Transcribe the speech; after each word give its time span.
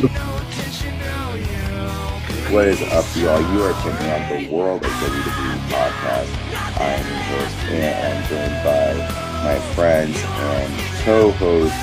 What 0.00 0.08
is 2.68 2.80
up, 2.80 3.04
y'all? 3.16 3.42
You 3.52 3.64
are 3.64 3.74
checking 3.82 4.08
out 4.08 4.30
the 4.30 4.48
World 4.48 4.82
of 4.82 4.90
WWE 4.90 5.58
podcast. 5.68 6.30
I 6.80 6.96
am 6.96 7.06
your 7.06 7.22
host, 7.24 7.56
and 7.68 7.94
I'm 8.06 8.24
joined 8.30 8.64
by 8.64 8.94
my 9.44 9.58
friends 9.74 10.16
and 10.16 10.72
co-host. 11.04 11.74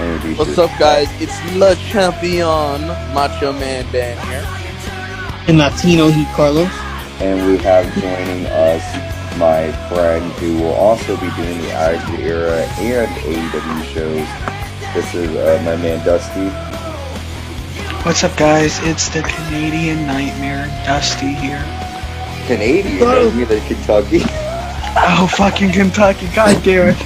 Introduce 0.00 0.38
What's 0.38 0.58
up, 0.58 0.76
guys? 0.80 1.08
It's 1.20 1.40
Le 1.54 1.76
Champion, 1.76 2.80
Macho 3.14 3.52
Man 3.52 3.86
Dan 3.92 4.18
here. 4.26 4.44
And 5.46 5.58
Latino 5.58 6.08
Heat 6.08 6.26
Carlos. 6.34 6.72
And 7.20 7.46
we 7.46 7.58
have 7.58 7.94
joining 7.94 8.46
us 8.46 8.82
my 9.38 9.70
friend 9.88 10.32
who 10.32 10.58
will 10.58 10.74
also 10.74 11.14
be 11.14 11.30
doing 11.36 11.60
the 11.60 11.70
Attitude 11.70 12.26
Era 12.26 12.66
and 12.80 13.08
AEW 13.22 13.84
shows. 13.94 14.26
This 14.94 15.14
is 15.14 15.30
uh, 15.36 15.62
my 15.64 15.76
man 15.76 16.04
Dusty. 16.04 16.50
What's 18.02 18.24
up, 18.24 18.36
guys? 18.36 18.78
It's 18.82 19.08
the 19.10 19.22
Canadian 19.22 20.06
Nightmare, 20.06 20.66
Dusty 20.86 21.34
here. 21.34 21.62
Canadian, 22.46 23.02
Oh. 23.02 23.30
you 23.34 23.46
mean 23.46 23.60
Kentucky? 23.66 24.22
Oh, 24.96 25.28
fucking 25.36 25.72
Kentucky! 25.72 26.28
God 26.34 26.62
damn 26.64 26.88
it! 26.88 26.96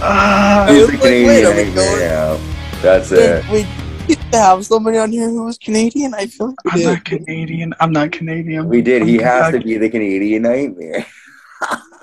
Ah, 0.00 0.66
He's 0.68 0.86
Wait, 0.86 0.94
a 0.94 0.98
Canadian 0.98 1.26
wait, 1.28 1.44
are 1.44 1.56
we 1.56 1.64
nightmare. 1.64 2.38
That's 2.82 3.10
Wait, 3.10 3.18
it. 3.20 3.44
wait, 3.50 3.66
did 4.06 4.18
we 4.18 4.38
have 4.38 4.64
somebody 4.66 4.98
on 4.98 5.10
here 5.12 5.28
who 5.30 5.44
was 5.44 5.56
Canadian? 5.58 6.14
I 6.14 6.26
feel 6.26 6.48
like 6.48 6.56
I'm 6.66 6.78
did. 6.78 6.86
not 6.86 7.04
Canadian. 7.04 7.74
I'm 7.80 7.92
not 7.92 8.12
Canadian. 8.12 8.68
We 8.68 8.82
did. 8.82 9.02
He 9.06 9.18
I'm 9.20 9.24
has 9.24 9.52
to 9.54 9.60
be 9.60 9.78
the 9.78 9.88
Canadian 9.88 10.42
nightmare. 10.42 11.06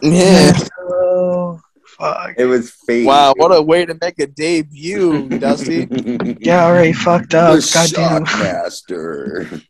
Yeah. 0.02 0.58
Oh, 0.80 1.62
fuck. 2.02 2.36
It 2.38 2.46
was 2.46 2.72
fake. 2.72 3.08
Wow, 3.08 3.34
what 3.38 3.56
a 3.56 3.62
way 3.62 3.86
to 3.86 3.98
make 4.02 4.20
a 4.20 4.28
debut, 4.28 5.30
Dusty. 5.30 5.88
Yeah, 6.40 6.66
already 6.66 6.94
fucked 6.94 7.36
up. 7.36 7.56
the 7.56 7.72
God 7.74 7.90
damn. 7.92 8.26
Shockmaster. 8.26 9.64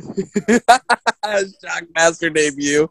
Shockmaster 1.64 2.34
debut. 2.34 2.88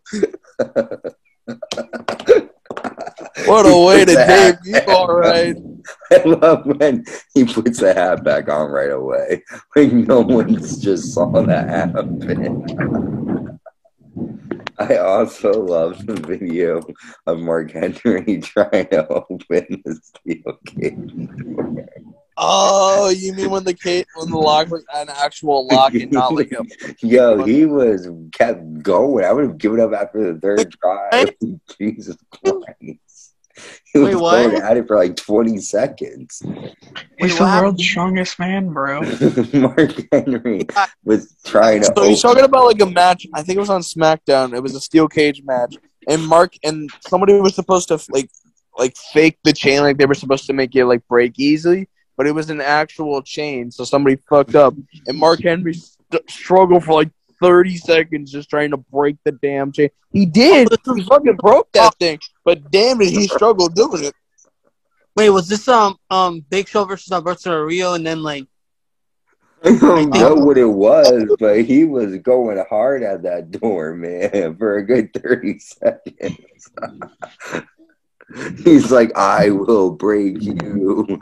What 3.45 3.65
a 3.65 3.77
way 3.85 4.05
to 4.05 4.13
Puts 4.13 4.15
the 4.15 4.59
debut, 4.63 4.93
all 4.93 5.13
right. 5.13 5.55
I 6.11 6.23
love 6.25 6.65
when 6.65 7.05
he 7.33 7.45
puts 7.45 7.79
the 7.79 7.93
hat 7.93 8.23
back 8.23 8.49
on 8.49 8.69
right 8.69 8.91
away. 8.91 9.43
Like 9.75 9.91
no 9.91 10.21
one's 10.21 10.79
just 10.79 11.13
saw 11.13 11.29
that 11.31 11.69
happen. 11.69 13.59
I 14.77 14.97
also 14.97 15.61
love 15.63 16.05
the 16.05 16.15
video 16.15 16.81
of 17.25 17.39
Mark 17.39 17.71
Henry 17.71 18.39
trying 18.41 18.87
to 18.87 19.07
open 19.07 19.81
the 19.85 19.99
steel 20.01 20.59
cage 20.65 20.95
door. 21.37 21.85
Oh, 22.37 23.09
you 23.09 23.33
mean 23.33 23.51
when 23.51 23.63
the 23.63 23.73
cage, 23.73 24.07
when 24.15 24.29
the 24.29 24.37
lock 24.37 24.69
was 24.69 24.83
an 24.95 25.09
actual 25.09 25.67
lock 25.67 25.93
and 25.93 26.11
not 26.11 26.33
like 26.33 26.51
a 26.51 26.65
Yo, 27.05 27.43
he 27.45 27.65
was 27.65 28.09
kept 28.31 28.81
going. 28.81 29.25
I 29.25 29.31
would 29.31 29.43
have 29.43 29.57
given 29.57 29.79
up 29.79 29.93
after 29.93 30.33
the 30.33 30.39
third 30.39 30.71
try. 30.71 31.25
Jesus 31.77 32.17
Christ. 32.31 33.10
He 33.93 33.99
was 33.99 34.15
Wait, 34.15 34.21
what? 34.21 34.49
going 34.49 34.61
at 34.61 34.77
it 34.77 34.87
for 34.87 34.97
like 34.97 35.15
20 35.17 35.57
seconds. 35.57 36.41
He's 36.43 36.53
Wait, 36.53 36.69
the 37.19 37.27
what 37.27 37.37
happened? 37.37 37.61
world's 37.63 37.83
strongest 37.83 38.39
man, 38.39 38.69
bro. 38.71 39.01
Mark 39.53 39.93
Henry 40.11 40.61
was 41.03 41.35
trying 41.45 41.81
to 41.81 41.91
So 41.95 42.03
he's 42.03 42.21
talking 42.21 42.43
about 42.45 42.65
like 42.65 42.81
a 42.81 42.85
match. 42.85 43.27
I 43.33 43.43
think 43.43 43.57
it 43.57 43.59
was 43.59 43.69
on 43.69 43.81
SmackDown. 43.81 44.55
It 44.55 44.61
was 44.63 44.75
a 44.75 44.79
steel 44.81 45.07
cage 45.07 45.41
match, 45.43 45.75
and 46.07 46.25
Mark 46.25 46.53
and 46.63 46.89
somebody 47.07 47.33
was 47.33 47.55
supposed 47.55 47.89
to 47.89 47.99
like 48.11 48.29
like 48.77 48.95
fake 49.13 49.37
the 49.43 49.51
chain, 49.53 49.81
like 49.81 49.97
they 49.97 50.05
were 50.05 50.13
supposed 50.13 50.45
to 50.47 50.53
make 50.53 50.73
it 50.75 50.85
like 50.85 51.05
break 51.07 51.37
easily, 51.37 51.89
but 52.15 52.27
it 52.27 52.31
was 52.31 52.49
an 52.49 52.61
actual 52.61 53.21
chain. 53.21 53.71
So 53.71 53.83
somebody 53.83 54.15
fucked 54.29 54.55
up, 54.55 54.73
and 55.07 55.17
Mark 55.17 55.41
Henry 55.43 55.73
st- 55.73 56.29
struggled 56.29 56.85
for 56.85 56.93
like 56.93 57.09
thirty 57.41 57.75
seconds 57.75 58.31
just 58.31 58.49
trying 58.49 58.71
to 58.71 58.77
break 58.77 59.17
the 59.25 59.33
damn 59.33 59.71
chain. 59.73 59.89
He 60.13 60.25
did. 60.25 60.69
He 60.95 61.03
fucking 61.03 61.37
broke 61.37 61.71
that 61.73 61.95
thing, 61.99 62.19
but 62.43 62.71
damn 62.71 63.01
it, 63.01 63.09
he 63.09 63.27
struggled 63.27 63.75
doing 63.75 64.05
it. 64.05 64.13
Wait, 65.15 65.29
was 65.29 65.47
this 65.47 65.67
um 65.67 65.97
um 66.09 66.45
Big 66.49 66.67
Show 66.67 66.85
versus 66.85 67.11
Alberto 67.11 67.51
Del 67.51 67.59
Rio, 67.61 67.93
and 67.93 68.05
then 68.05 68.23
like 68.23 68.47
I 69.63 69.77
don't 69.77 70.09
know 70.09 70.33
what 70.33 70.57
it 70.57 70.65
was, 70.65 71.35
but 71.39 71.61
he 71.61 71.83
was 71.83 72.17
going 72.17 72.63
hard 72.67 73.03
at 73.03 73.21
that 73.23 73.51
door, 73.51 73.93
man, 73.93 74.55
for 74.57 74.77
a 74.77 74.85
good 74.85 75.13
30 75.13 75.59
seconds. 75.59 76.71
He's 78.63 78.91
like, 78.91 79.15
I 79.15 79.51
will 79.51 79.91
break 79.91 80.37
you. 80.41 81.21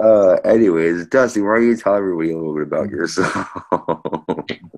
Uh, 0.00 0.34
anyways, 0.44 1.06
Dusty, 1.06 1.40
why 1.40 1.56
don't 1.56 1.68
you 1.68 1.76
tell 1.76 1.94
everybody 1.94 2.32
a 2.32 2.36
little 2.36 2.54
bit 2.54 2.64
about 2.64 2.90
yourself? 2.90 3.48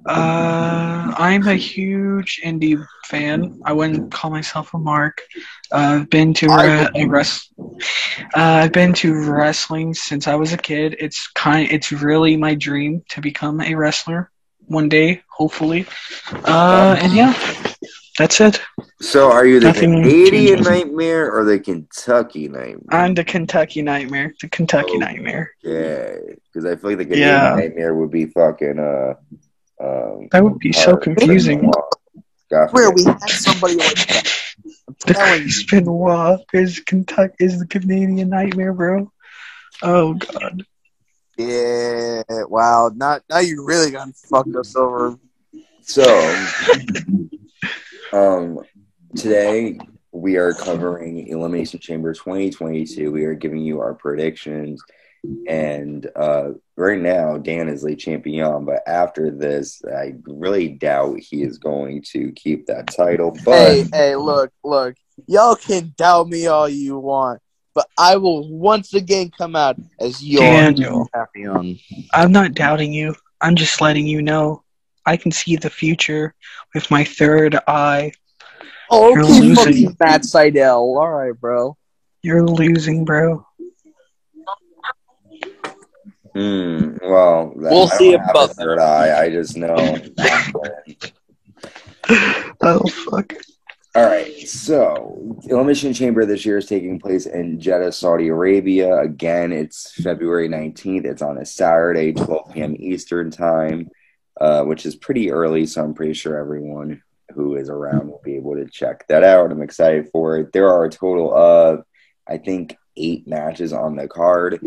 Uh, 0.07 1.15
I'm 1.19 1.47
a 1.47 1.55
huge 1.55 2.41
indie 2.43 2.83
fan. 3.05 3.61
I 3.65 3.73
wouldn't 3.73 4.11
call 4.11 4.31
myself 4.31 4.73
a 4.73 4.79
mark. 4.79 5.21
Uh, 5.71 6.01
I've 6.01 6.11
been 6.11 6.33
to 6.35 6.49
I 6.49 6.85
uh, 6.85 6.89
a 6.95 7.07
rest. 7.07 7.53
Uh, 7.59 8.65
I've 8.65 8.73
been 8.73 8.95
to 8.95 9.31
wrestling 9.31 9.93
since 9.93 10.27
I 10.27 10.35
was 10.37 10.53
a 10.55 10.57
kid. 10.57 10.97
It's 10.99 11.29
kind. 11.35 11.71
It's 11.71 11.93
really 11.93 12.37
my 12.37 12.55
dream 12.55 13.05
to 13.11 13.21
become 13.21 13.61
a 13.61 13.75
wrestler 13.75 14.31
one 14.67 14.89
day, 14.89 15.23
hopefully. 15.29 15.87
Uh, 16.33 16.97
and 17.01 17.13
yeah, 17.13 17.35
that's 18.19 18.41
it. 18.41 18.61
So, 19.01 19.31
are 19.31 19.47
you 19.47 19.61
the 19.61 19.67
Nothing 19.67 20.03
Canadian 20.03 20.57
changes. 20.57 20.69
Nightmare 20.69 21.33
or 21.33 21.45
the 21.45 21.59
Kentucky 21.59 22.49
Nightmare? 22.49 22.79
I'm 22.91 23.15
the 23.15 23.25
Kentucky 23.25 23.83
Nightmare. 23.83 24.35
The 24.41 24.49
Kentucky 24.49 24.93
Oh. 24.95 24.99
Nightmare. 24.99 25.53
Yeah, 25.63 26.17
because 26.45 26.65
I 26.65 26.77
feel 26.77 26.91
like 26.91 26.99
the 26.99 27.05
Canadian 27.05 27.29
Yeah. 27.29 27.55
Nightmare 27.55 27.95
would 27.95 28.11
be 28.11 28.27
fucking, 28.27 28.79
uh, 28.79 29.15
um, 29.81 30.29
That 30.33 30.43
would 30.43 30.59
be 30.59 30.73
so 30.73 30.97
confusing. 30.97 31.71
Where 32.71 32.91
we 32.91 33.05
had 33.05 33.29
somebody 33.29 33.77
like 33.77 34.07
that. 34.09 34.35
The 35.07 35.15
telling 35.15 35.35
you. 35.35 35.43
Crispin 35.45 35.85
Walk 35.85 36.41
is 36.55 36.81
Kentucky 36.81 37.35
is 37.41 37.59
the 37.61 37.67
Canadian 37.67 38.31
Nightmare, 38.31 38.73
bro. 38.73 39.13
Oh 39.83 40.15
god. 40.15 40.65
Yeah, 41.37 42.23
wow. 42.49 42.91
Not 42.95 43.23
now 43.31 43.39
you 43.39 43.65
really 43.65 43.91
gonna 43.93 44.13
fuck 44.29 44.47
us 44.59 44.75
over. 44.75 45.17
So, 45.83 46.05
um, 48.13 48.59
today 49.17 49.79
we 50.13 50.37
are 50.37 50.55
covering 50.55 51.29
Elimination 51.29 51.81
Chamber 51.81 52.13
2022. 52.13 53.11
We 53.11 53.25
are 53.25 53.35
giving 53.35 53.61
you 53.61 53.81
our 53.81 53.95
predictions, 53.95 54.83
and 55.47 56.09
uh, 56.17 56.51
right 56.77 57.01
now 57.01 57.39
Dan 57.39 57.69
is 57.69 57.83
lead 57.83 57.99
champion. 57.99 58.65
But 58.65 58.83
after 58.87 59.31
this, 59.31 59.83
I 59.85 60.15
really 60.27 60.69
doubt 60.69 61.21
he 61.21 61.43
is 61.43 61.59
going 61.59 62.03
to 62.13 62.33
keep 62.33 62.67
that 62.67 62.89
title. 62.89 63.37
But 63.45 63.55
Hey, 63.55 63.85
hey, 63.93 64.17
look, 64.17 64.53
look. 64.65 64.97
Y'all 65.27 65.57
can 65.57 65.93
doubt 65.97 66.29
me 66.29 66.47
all 66.47 66.69
you 66.69 66.99
want, 66.99 67.41
but 67.75 67.89
I 67.99 68.17
will 68.17 68.49
once 68.49 68.95
again 68.95 69.31
come 69.37 69.57
out 69.57 69.77
as 70.01 70.25
your 70.25 70.43
Daniel. 70.43 71.09
champion. 71.15 71.79
I'm 72.15 72.33
not 72.33 72.55
doubting 72.55 72.93
you. 72.93 73.15
I'm 73.41 73.57
just 73.57 73.81
letting 73.81 74.07
you 74.07 74.23
know. 74.23 74.63
I 75.07 75.17
can 75.17 75.33
see 75.33 75.57
the 75.57 75.71
future 75.71 76.35
with 76.75 76.91
my 76.91 77.03
third 77.03 77.59
eye. 77.67 78.13
Oh, 78.91 79.11
You're 79.15 79.25
okay, 79.25 79.41
losing. 79.41 79.55
fucking 79.55 79.97
Matt 80.01 80.25
Seidel. 80.25 80.97
All 80.99 81.11
right, 81.11 81.39
bro. 81.39 81.77
You're 82.23 82.43
losing, 82.45 83.05
bro. 83.05 83.45
hmm, 86.35 86.97
well, 87.03 87.53
We'll 87.55 87.85
I 87.93 87.97
see 87.97 88.15
about 88.15 88.49
that. 88.49 88.57
third 88.57 88.79
eye. 88.79 89.23
I 89.25 89.31
just 89.31 89.57
know. 89.57 89.99
Oh 92.61 92.81
fuck. 92.89 93.35
All 93.95 94.05
right, 94.07 94.49
so 94.49 95.37
Elimination 95.45 95.93
Chamber 95.93 96.25
this 96.25 96.47
year 96.47 96.57
is 96.59 96.67
taking 96.67 96.99
place 96.99 97.27
in 97.27 97.61
Jeddah, 97.61 97.93
Saudi 97.93 98.29
Arabia. 98.29 98.99
Again, 99.01 99.53
it's 99.53 99.93
February 100.03 100.49
19th. 100.49 101.05
It's 101.05 101.23
on 101.23 101.39
a 101.39 101.45
Saturday, 101.45 102.13
12 102.13 102.53
p.m. 102.55 102.77
Eastern 102.79 103.31
Time, 103.31 103.91
uh, 104.41 104.63
which 104.65 104.87
is 104.87 104.95
pretty 104.97 105.31
early, 105.31 105.67
so 105.67 105.83
I'm 105.85 105.95
pretty 105.95 106.15
sure 106.15 106.37
everyone 106.39 107.03
who 107.35 107.57
is 107.57 107.69
around 107.69 108.09
will 108.09 108.21
be 108.25 108.37
able 108.37 108.55
to 108.55 108.67
check 108.67 109.07
that 109.09 109.25
out. 109.25 109.51
I'm 109.51 109.63
excited 109.63 110.09
for 110.11 110.39
it. 110.39 110.53
There 110.53 110.69
are 110.69 110.85
a 110.85 110.91
total 110.91 111.35
of, 111.35 111.85
I 112.27 112.39
think, 112.39 112.77
eight 112.97 113.27
matches 113.29 113.73
on 113.73 113.97
the 113.97 114.09
card, 114.09 114.65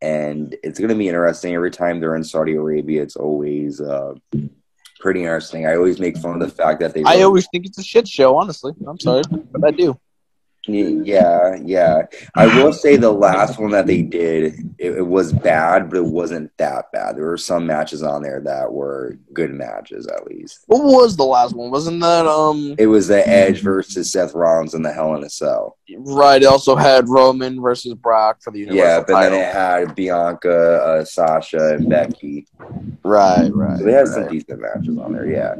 and 0.00 0.56
it's 0.62 0.78
going 0.78 0.90
to 0.90 0.94
be 0.94 1.08
interesting. 1.08 1.54
Every 1.54 1.70
time 1.70 2.00
they're 2.00 2.16
in 2.16 2.24
Saudi 2.24 2.54
Arabia, 2.54 3.02
it's 3.02 3.16
always 3.16 3.80
uh, 3.80 4.14
pretty 5.00 5.20
interesting. 5.20 5.66
I 5.66 5.76
always 5.76 5.98
make 5.98 6.16
fun 6.16 6.40
of 6.40 6.48
the 6.48 6.54
fact 6.54 6.80
that 6.80 6.94
they 6.94 7.02
I 7.04 7.22
always 7.22 7.46
think 7.52 7.66
it's 7.66 7.78
a 7.78 7.82
shit 7.82 8.08
show. 8.08 8.36
Honestly, 8.36 8.72
I'm 8.86 8.98
sorry, 8.98 9.22
but 9.30 9.64
I 9.64 9.70
do. 9.70 9.98
Yeah, 10.66 11.56
yeah. 11.62 12.02
I 12.34 12.46
will 12.46 12.72
say 12.72 12.96
the 12.96 13.12
last 13.12 13.58
one 13.58 13.70
that 13.72 13.86
they 13.86 14.02
did, 14.02 14.54
it, 14.78 14.96
it 14.96 15.06
was 15.06 15.32
bad, 15.32 15.90
but 15.90 15.98
it 15.98 16.04
wasn't 16.04 16.56
that 16.58 16.90
bad. 16.92 17.16
There 17.16 17.26
were 17.26 17.36
some 17.36 17.66
matches 17.66 18.02
on 18.02 18.22
there 18.22 18.40
that 18.40 18.72
were 18.72 19.18
good 19.32 19.52
matches, 19.52 20.06
at 20.06 20.26
least. 20.26 20.60
What 20.66 20.84
was 20.84 21.16
the 21.16 21.24
last 21.24 21.54
one? 21.54 21.70
Wasn't 21.70 22.00
that 22.00 22.26
um 22.26 22.74
It 22.78 22.86
was 22.86 23.08
the 23.08 23.26
Edge 23.28 23.60
versus 23.60 24.10
Seth 24.12 24.34
Rollins 24.34 24.74
in 24.74 24.82
the 24.82 24.92
Hell 24.92 25.14
in 25.16 25.24
a 25.24 25.30
Cell. 25.30 25.76
right? 25.98 26.42
It 26.42 26.46
also 26.46 26.76
had 26.76 27.08
Roman 27.08 27.60
versus 27.60 27.94
Brock 27.94 28.42
for 28.42 28.50
the 28.50 28.60
Universal 28.60 28.86
Yeah, 28.86 29.04
but 29.06 29.20
then 29.20 29.34
it 29.34 29.52
had 29.52 29.94
Bianca, 29.94 30.82
uh, 30.82 31.04
Sasha, 31.04 31.74
and 31.74 31.88
Becky. 31.88 32.46
right, 33.02 33.50
right. 33.54 33.78
So 33.78 33.84
they 33.84 33.92
had 33.92 34.08
some 34.08 34.28
decent 34.28 34.60
matches 34.60 34.98
on 34.98 35.12
there, 35.12 35.26
yeah. 35.26 35.54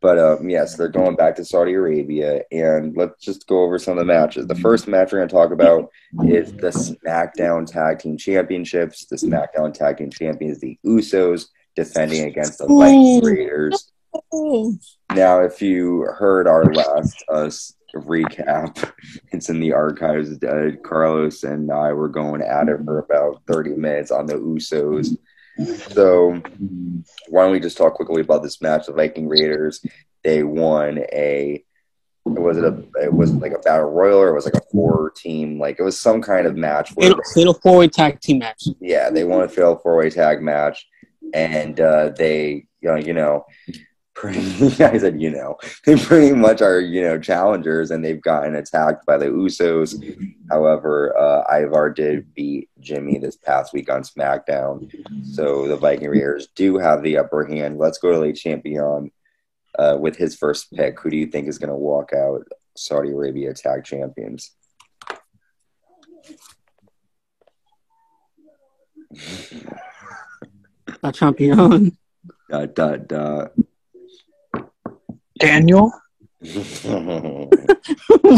But 0.00 0.18
um, 0.18 0.48
yes, 0.48 0.76
they're 0.76 0.88
going 0.88 1.16
back 1.16 1.36
to 1.36 1.44
Saudi 1.44 1.72
Arabia, 1.72 2.42
and 2.52 2.96
let's 2.96 3.22
just 3.22 3.46
go 3.46 3.62
over 3.62 3.78
some 3.78 3.92
of 3.92 3.98
the 3.98 4.12
matches. 4.12 4.46
The 4.46 4.54
first 4.54 4.86
match 4.86 5.12
we're 5.12 5.18
going 5.18 5.28
to 5.28 5.34
talk 5.34 5.52
about 5.52 5.90
is 6.28 6.52
the 6.52 6.68
SmackDown 6.68 7.66
Tag 7.66 8.00
Team 8.00 8.16
Championships. 8.16 9.06
The 9.06 9.16
SmackDown 9.16 9.72
Tag 9.72 9.96
Team 9.98 10.10
Champions, 10.10 10.60
the 10.60 10.78
Usos, 10.84 11.46
defending 11.74 12.26
against 12.26 12.58
the 12.58 12.66
Viking 12.66 13.24
Raiders. 13.24 13.90
Now, 15.14 15.40
if 15.40 15.62
you 15.62 16.02
heard 16.18 16.46
our 16.46 16.64
last 16.72 17.24
uh, 17.28 17.50
recap, 17.94 18.92
it's 19.32 19.48
in 19.48 19.60
the 19.60 19.72
archives. 19.72 20.42
Uh, 20.42 20.72
Carlos 20.84 21.42
and 21.44 21.70
I 21.70 21.92
were 21.92 22.08
going 22.08 22.42
at 22.42 22.68
it 22.68 22.80
for 22.84 22.98
about 22.98 23.42
30 23.46 23.70
minutes 23.70 24.10
on 24.10 24.26
the 24.26 24.34
Usos. 24.34 25.16
So, 25.64 26.40
why 27.28 27.44
don't 27.44 27.52
we 27.52 27.60
just 27.60 27.76
talk 27.78 27.94
quickly 27.94 28.20
about 28.20 28.42
this 28.42 28.60
match? 28.60 28.86
The 28.86 28.92
Viking 28.92 29.28
Raiders, 29.28 29.84
they 30.22 30.42
won 30.42 30.98
a. 31.12 31.62
Was 32.24 32.58
it 32.58 32.64
a? 32.64 32.84
It 33.02 33.12
was 33.12 33.32
like 33.34 33.52
a 33.52 33.58
battle 33.60 33.86
royal, 33.90 34.18
or 34.18 34.28
it 34.28 34.34
was 34.34 34.44
like 34.44 34.54
a 34.54 34.62
four 34.72 35.12
team. 35.16 35.58
Like 35.60 35.78
it 35.78 35.82
was 35.82 35.98
some 35.98 36.20
kind 36.20 36.46
of 36.46 36.56
match. 36.56 36.90
Where 36.94 37.10
Fatal, 37.10 37.22
fatal 37.34 37.54
four 37.54 37.78
way 37.78 37.88
tag 37.88 38.20
team 38.20 38.38
match. 38.38 38.64
yeah, 38.80 39.10
they 39.10 39.24
won 39.24 39.42
a 39.42 39.48
fatal 39.48 39.76
four 39.76 39.96
way 39.96 40.10
tag 40.10 40.42
match, 40.42 40.84
and 41.32 41.78
uh, 41.80 42.10
they, 42.16 42.66
you 42.80 42.88
know, 42.88 42.96
you 42.96 43.12
know, 43.12 43.44
pretty. 44.16 44.40
I 44.82 44.98
said, 44.98 45.20
you 45.20 45.30
know, 45.30 45.56
they 45.84 45.94
pretty 45.96 46.34
much 46.34 46.60
are, 46.62 46.80
you 46.80 47.02
know, 47.02 47.20
challengers, 47.20 47.92
and 47.92 48.04
they've 48.04 48.20
gotten 48.20 48.56
attacked 48.56 49.06
by 49.06 49.16
the 49.18 49.26
Usos. 49.26 49.94
However, 50.50 51.16
uh, 51.16 51.44
Ivar 51.54 51.90
did 51.90 52.34
beat 52.34 52.68
Jimmy 52.80 53.18
this 53.18 53.36
past 53.36 53.72
week 53.72 53.88
on 53.88 54.02
SmackDown, 54.02 54.90
so 55.24 55.68
the 55.68 55.76
Viking 55.76 56.08
Raiders 56.08 56.48
do 56.56 56.78
have 56.78 57.04
the 57.04 57.18
upper 57.18 57.44
hand. 57.44 57.78
Let's 57.78 57.98
go 57.98 58.10
to 58.10 58.18
Le 58.18 58.32
Champion 58.32 59.12
uh, 59.78 59.96
with 60.00 60.16
his 60.16 60.34
first 60.34 60.72
pick. 60.72 60.98
Who 61.00 61.10
do 61.10 61.16
you 61.16 61.26
think 61.26 61.46
is 61.46 61.58
going 61.58 61.70
to 61.70 61.76
walk 61.76 62.12
out 62.12 62.42
Saudi 62.76 63.10
Arabia 63.10 63.54
tag 63.54 63.84
champions? 63.84 64.50
A 71.02 71.12
champion. 71.12 71.96
dot 72.48 72.74
dot 72.74 73.08
dot. 73.08 73.52
Daniel. 75.38 75.92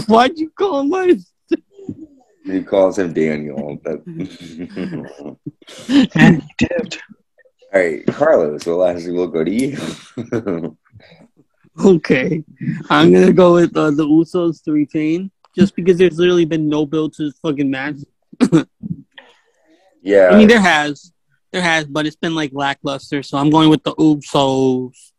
Why'd 0.07 0.39
you 0.39 0.51
call 0.51 0.81
him 0.81 0.89
my 0.91 1.19
he 2.45 2.63
calls 2.63 2.99
him 2.99 3.13
Daniel. 3.13 3.79
But 3.83 4.05
And 6.15 6.43
he 6.43 6.55
did. 6.59 6.97
All 7.73 7.81
right, 7.81 8.07
Carlos. 8.07 8.65
Well, 8.65 8.79
lastly, 8.79 9.13
we'll 9.13 9.29
go 9.29 9.45
to 9.45 9.51
you. 9.51 9.77
Okay, 11.81 12.43
I'm 12.91 13.13
gonna 13.13 13.33
go 13.33 13.55
with 13.55 13.77
uh, 13.77 13.93
the 13.93 14.05
Usos 14.05 14.65
to 14.65 14.73
retain, 14.73 15.31
just 15.55 15.77
because 15.77 15.97
there's 15.97 16.19
literally 16.19 16.45
been 16.45 16.69
no 16.69 16.85
build 16.85 17.13
to 17.15 17.27
this 17.27 17.39
fucking 17.39 17.71
match. 17.71 17.99
yeah, 20.03 20.31
I 20.33 20.39
mean, 20.39 20.49
there 20.49 20.61
has, 20.61 21.13
there 21.53 21.63
has, 21.63 21.85
but 21.85 22.05
it's 22.05 22.17
been 22.17 22.35
like 22.35 22.51
lackluster. 22.53 23.23
So 23.23 23.39
I'm 23.39 23.51
going 23.51 23.71
with 23.71 23.85
the 23.85 23.95
Usos, 23.95 25.13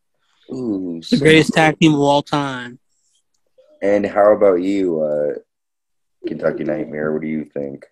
Ooh, 0.52 1.00
the 1.02 1.18
so- 1.18 1.20
greatest 1.20 1.54
tag 1.54 1.80
team 1.80 1.94
of 1.94 2.00
all 2.00 2.22
time. 2.22 2.80
And 3.82 4.06
how 4.06 4.34
about 4.34 4.62
you, 4.62 5.02
uh, 5.02 5.40
Kentucky 6.28 6.66
Nightmare? 6.66 7.14
What 7.14 7.22
do 7.22 7.28
you 7.28 7.46
think? 7.46 7.86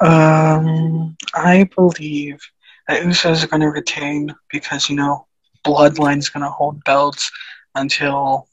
Um, 0.00 1.16
I 1.34 1.68
believe 1.74 2.40
that 2.86 3.02
Usos 3.02 3.42
are 3.42 3.46
going 3.46 3.62
to 3.62 3.68
retain 3.68 4.34
because 4.50 4.90
you 4.90 4.96
know 4.96 5.26
Bloodline's 5.64 6.28
going 6.28 6.42
to 6.42 6.50
hold 6.50 6.84
belts 6.84 7.30
until 7.74 8.46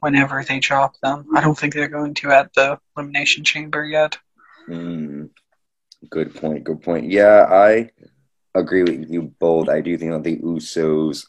whenever 0.00 0.44
they 0.44 0.60
drop 0.60 0.94
them. 1.02 1.26
I 1.34 1.40
don't 1.40 1.58
think 1.58 1.74
they're 1.74 1.88
going 1.88 2.14
to 2.14 2.30
at 2.30 2.52
the 2.54 2.78
Elimination 2.96 3.42
Chamber 3.44 3.84
yet. 3.84 4.16
Hmm. 4.66 5.24
good 6.10 6.34
point. 6.34 6.62
Good 6.62 6.82
point. 6.82 7.10
Yeah, 7.10 7.46
I 7.50 7.90
agree 8.54 8.82
with 8.82 9.10
you 9.10 9.34
both. 9.40 9.68
I 9.68 9.80
do 9.80 9.96
think 9.98 10.12
that 10.12 10.22
the 10.22 10.36
Usos 10.36 11.24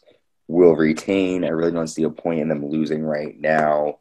will 0.50 0.74
retain. 0.74 1.44
I 1.44 1.48
really 1.48 1.72
don't 1.72 1.86
see 1.86 2.02
a 2.02 2.10
point 2.10 2.40
in 2.40 2.48
them 2.48 2.66
losing 2.66 3.02
right 3.02 3.38
now. 3.38 3.98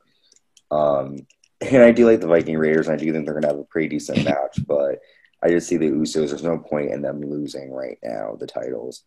Um, 0.72 1.28
and 1.62 1.84
I 1.84 1.92
do 1.92 2.06
like 2.06 2.22
the 2.22 2.28
Viking 2.28 2.58
Raiders, 2.58 2.88
and 2.88 3.00
I 3.00 3.04
do 3.04 3.12
think 3.12 3.26
they're 3.26 3.34
going 3.34 3.44
to 3.44 3.50
have 3.50 3.60
a 3.60 3.66
pretty 3.66 3.90
decent 3.90 4.24
match, 4.24 4.60
but 4.68 5.00
I 5.44 5.50
just 5.50 5.68
see 5.68 5.78
the 5.78 5.90
Usos. 5.90 6.30
There's 6.30 6.44
no 6.44 6.58
point 6.58 6.92
in 6.92 7.02
them 7.02 7.22
losing 7.22 7.72
right 7.72 7.98
now 8.04 8.36
the 8.40 8.48
titles. 8.48 9.04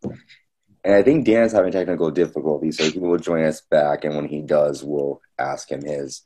And 0.85 0.94
I 0.94 1.03
think 1.03 1.25
Dan's 1.25 1.53
having 1.53 1.73
technical 1.73 2.11
difficulties, 2.11 2.79
so 2.79 2.91
he 2.91 2.99
will 2.99 3.19
join 3.19 3.44
us 3.44 3.61
back, 3.61 4.05
and 4.05 4.17
when 4.17 4.29
he 4.29 4.43
does, 4.43 4.83
we'll 4.83 5.21
ask 5.39 5.71
him 5.71 5.83
his 5.83 6.23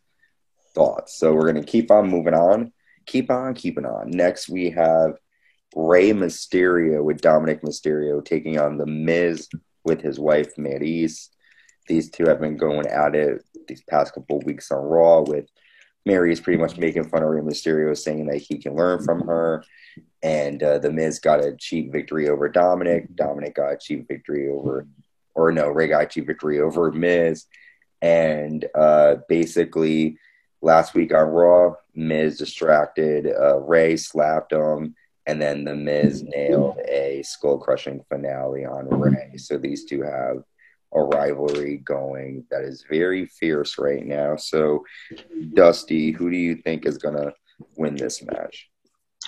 thoughts. 0.75 1.19
So 1.19 1.33
we're 1.33 1.51
going 1.51 1.65
to 1.65 1.71
keep 1.71 1.91
on 1.91 2.09
moving 2.09 2.35
on. 2.35 2.73
Keep 3.07 3.31
on 3.31 3.55
keeping 3.55 3.87
on. 3.87 4.11
Next, 4.11 4.49
we 4.49 4.71
have 4.71 5.13
Rey 5.75 6.11
Mysterio 6.11 7.05
with 7.05 7.21
Dominic 7.21 7.63
Mysterio 7.63 8.25
taking 8.25 8.59
on 8.59 8.79
The 8.79 8.87
Miz 8.87 9.49
with 9.87 10.03
his 10.03 10.19
wife, 10.19 10.55
Maryse. 10.57 11.31
These 11.89 12.11
two 12.11 12.27
have 12.27 12.41
been 12.41 12.57
going 12.57 12.87
at 12.89 13.15
it 13.15 13.43
these 13.69 13.83
past 13.83 14.13
couple 14.15 14.41
weeks 14.41 14.71
on 14.71 14.83
Raw 14.83 15.21
with 15.23 15.49
Maryse 16.07 16.43
pretty 16.43 16.61
much 16.61 16.77
making 16.77 17.05
fun 17.05 17.23
of 17.23 17.31
Rey 17.31 17.41
Mysterio, 17.41 17.97
saying 17.97 18.27
that 18.27 18.39
he 18.39 18.59
can 18.59 18.75
learn 18.75 19.03
from 19.03 19.27
her. 19.27 19.65
And 20.23 20.63
uh, 20.63 20.79
The 20.79 20.93
Miz 20.93 21.19
got 21.19 21.45
a 21.45 21.57
cheap 21.57 21.93
victory 21.93 22.29
over 22.29 22.49
Dominic. 22.49 23.15
Dominic 23.15 23.55
got 23.55 23.73
a 23.73 23.79
cheap 23.79 24.07
victory 24.09 24.49
over, 24.49 24.87
or 25.35 25.53
no, 25.53 25.69
Rey 25.69 25.89
got 25.89 26.03
a 26.03 26.07
cheap 26.07 26.27
victory 26.27 26.61
over 26.61 26.91
Miz. 26.93 27.47
And 28.03 28.65
uh, 28.75 29.17
basically, 29.29 30.19
last 30.63 30.95
week 30.95 31.13
on 31.15 31.29
Raw, 31.29 31.75
Miz 31.95 32.39
distracted 32.39 33.27
uh, 33.27 33.59
Rey, 33.61 33.97
slapped 33.97 34.53
him, 34.53 34.95
and 35.27 35.41
then 35.41 35.65
the 35.65 35.75
Miz 35.75 36.23
nailed 36.23 36.79
a 36.89 37.23
skull 37.25 37.59
crushing 37.59 38.05
finale 38.09 38.65
on 38.65 38.89
Rey. 38.89 39.37
So 39.37 39.59
these 39.59 39.85
two 39.85 40.03
have 40.03 40.43
a 40.95 41.03
rivalry 41.03 41.79
going 41.79 42.45
that 42.51 42.63
is 42.63 42.85
very 42.89 43.27
fierce 43.27 43.79
right 43.79 44.05
now. 44.05 44.37
So, 44.37 44.85
Dusty, 45.55 46.13
who 46.13 46.31
do 46.31 46.37
you 46.37 46.57
think 46.57 46.87
is 46.87 46.99
gonna 46.99 47.33
win 47.77 47.97
this 47.97 48.23
match? 48.23 48.69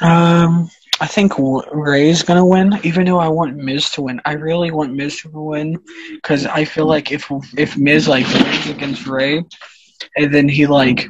Um, 0.00 0.70
I 1.00 1.06
think 1.06 1.32
Rey's 1.36 2.22
gonna 2.22 2.46
win, 2.46 2.78
even 2.84 3.04
though 3.04 3.18
I 3.18 3.28
want 3.28 3.56
Miz 3.56 3.90
to 3.90 4.02
win. 4.02 4.20
I 4.24 4.32
really 4.32 4.70
want 4.70 4.94
Miz 4.94 5.20
to 5.22 5.30
win 5.30 5.78
because 6.14 6.46
I 6.46 6.64
feel 6.64 6.86
like 6.86 7.10
if 7.10 7.30
if 7.56 7.76
Miz 7.76 8.06
like 8.06 8.26
wins 8.26 8.70
against 8.70 9.06
Rey, 9.06 9.42
and 10.16 10.32
then 10.32 10.48
he 10.48 10.66
like, 10.66 11.08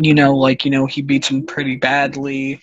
you 0.00 0.14
know, 0.14 0.36
like 0.36 0.64
you 0.64 0.70
know 0.70 0.86
he 0.86 1.02
beats 1.02 1.28
him 1.28 1.44
pretty 1.46 1.76
badly, 1.76 2.60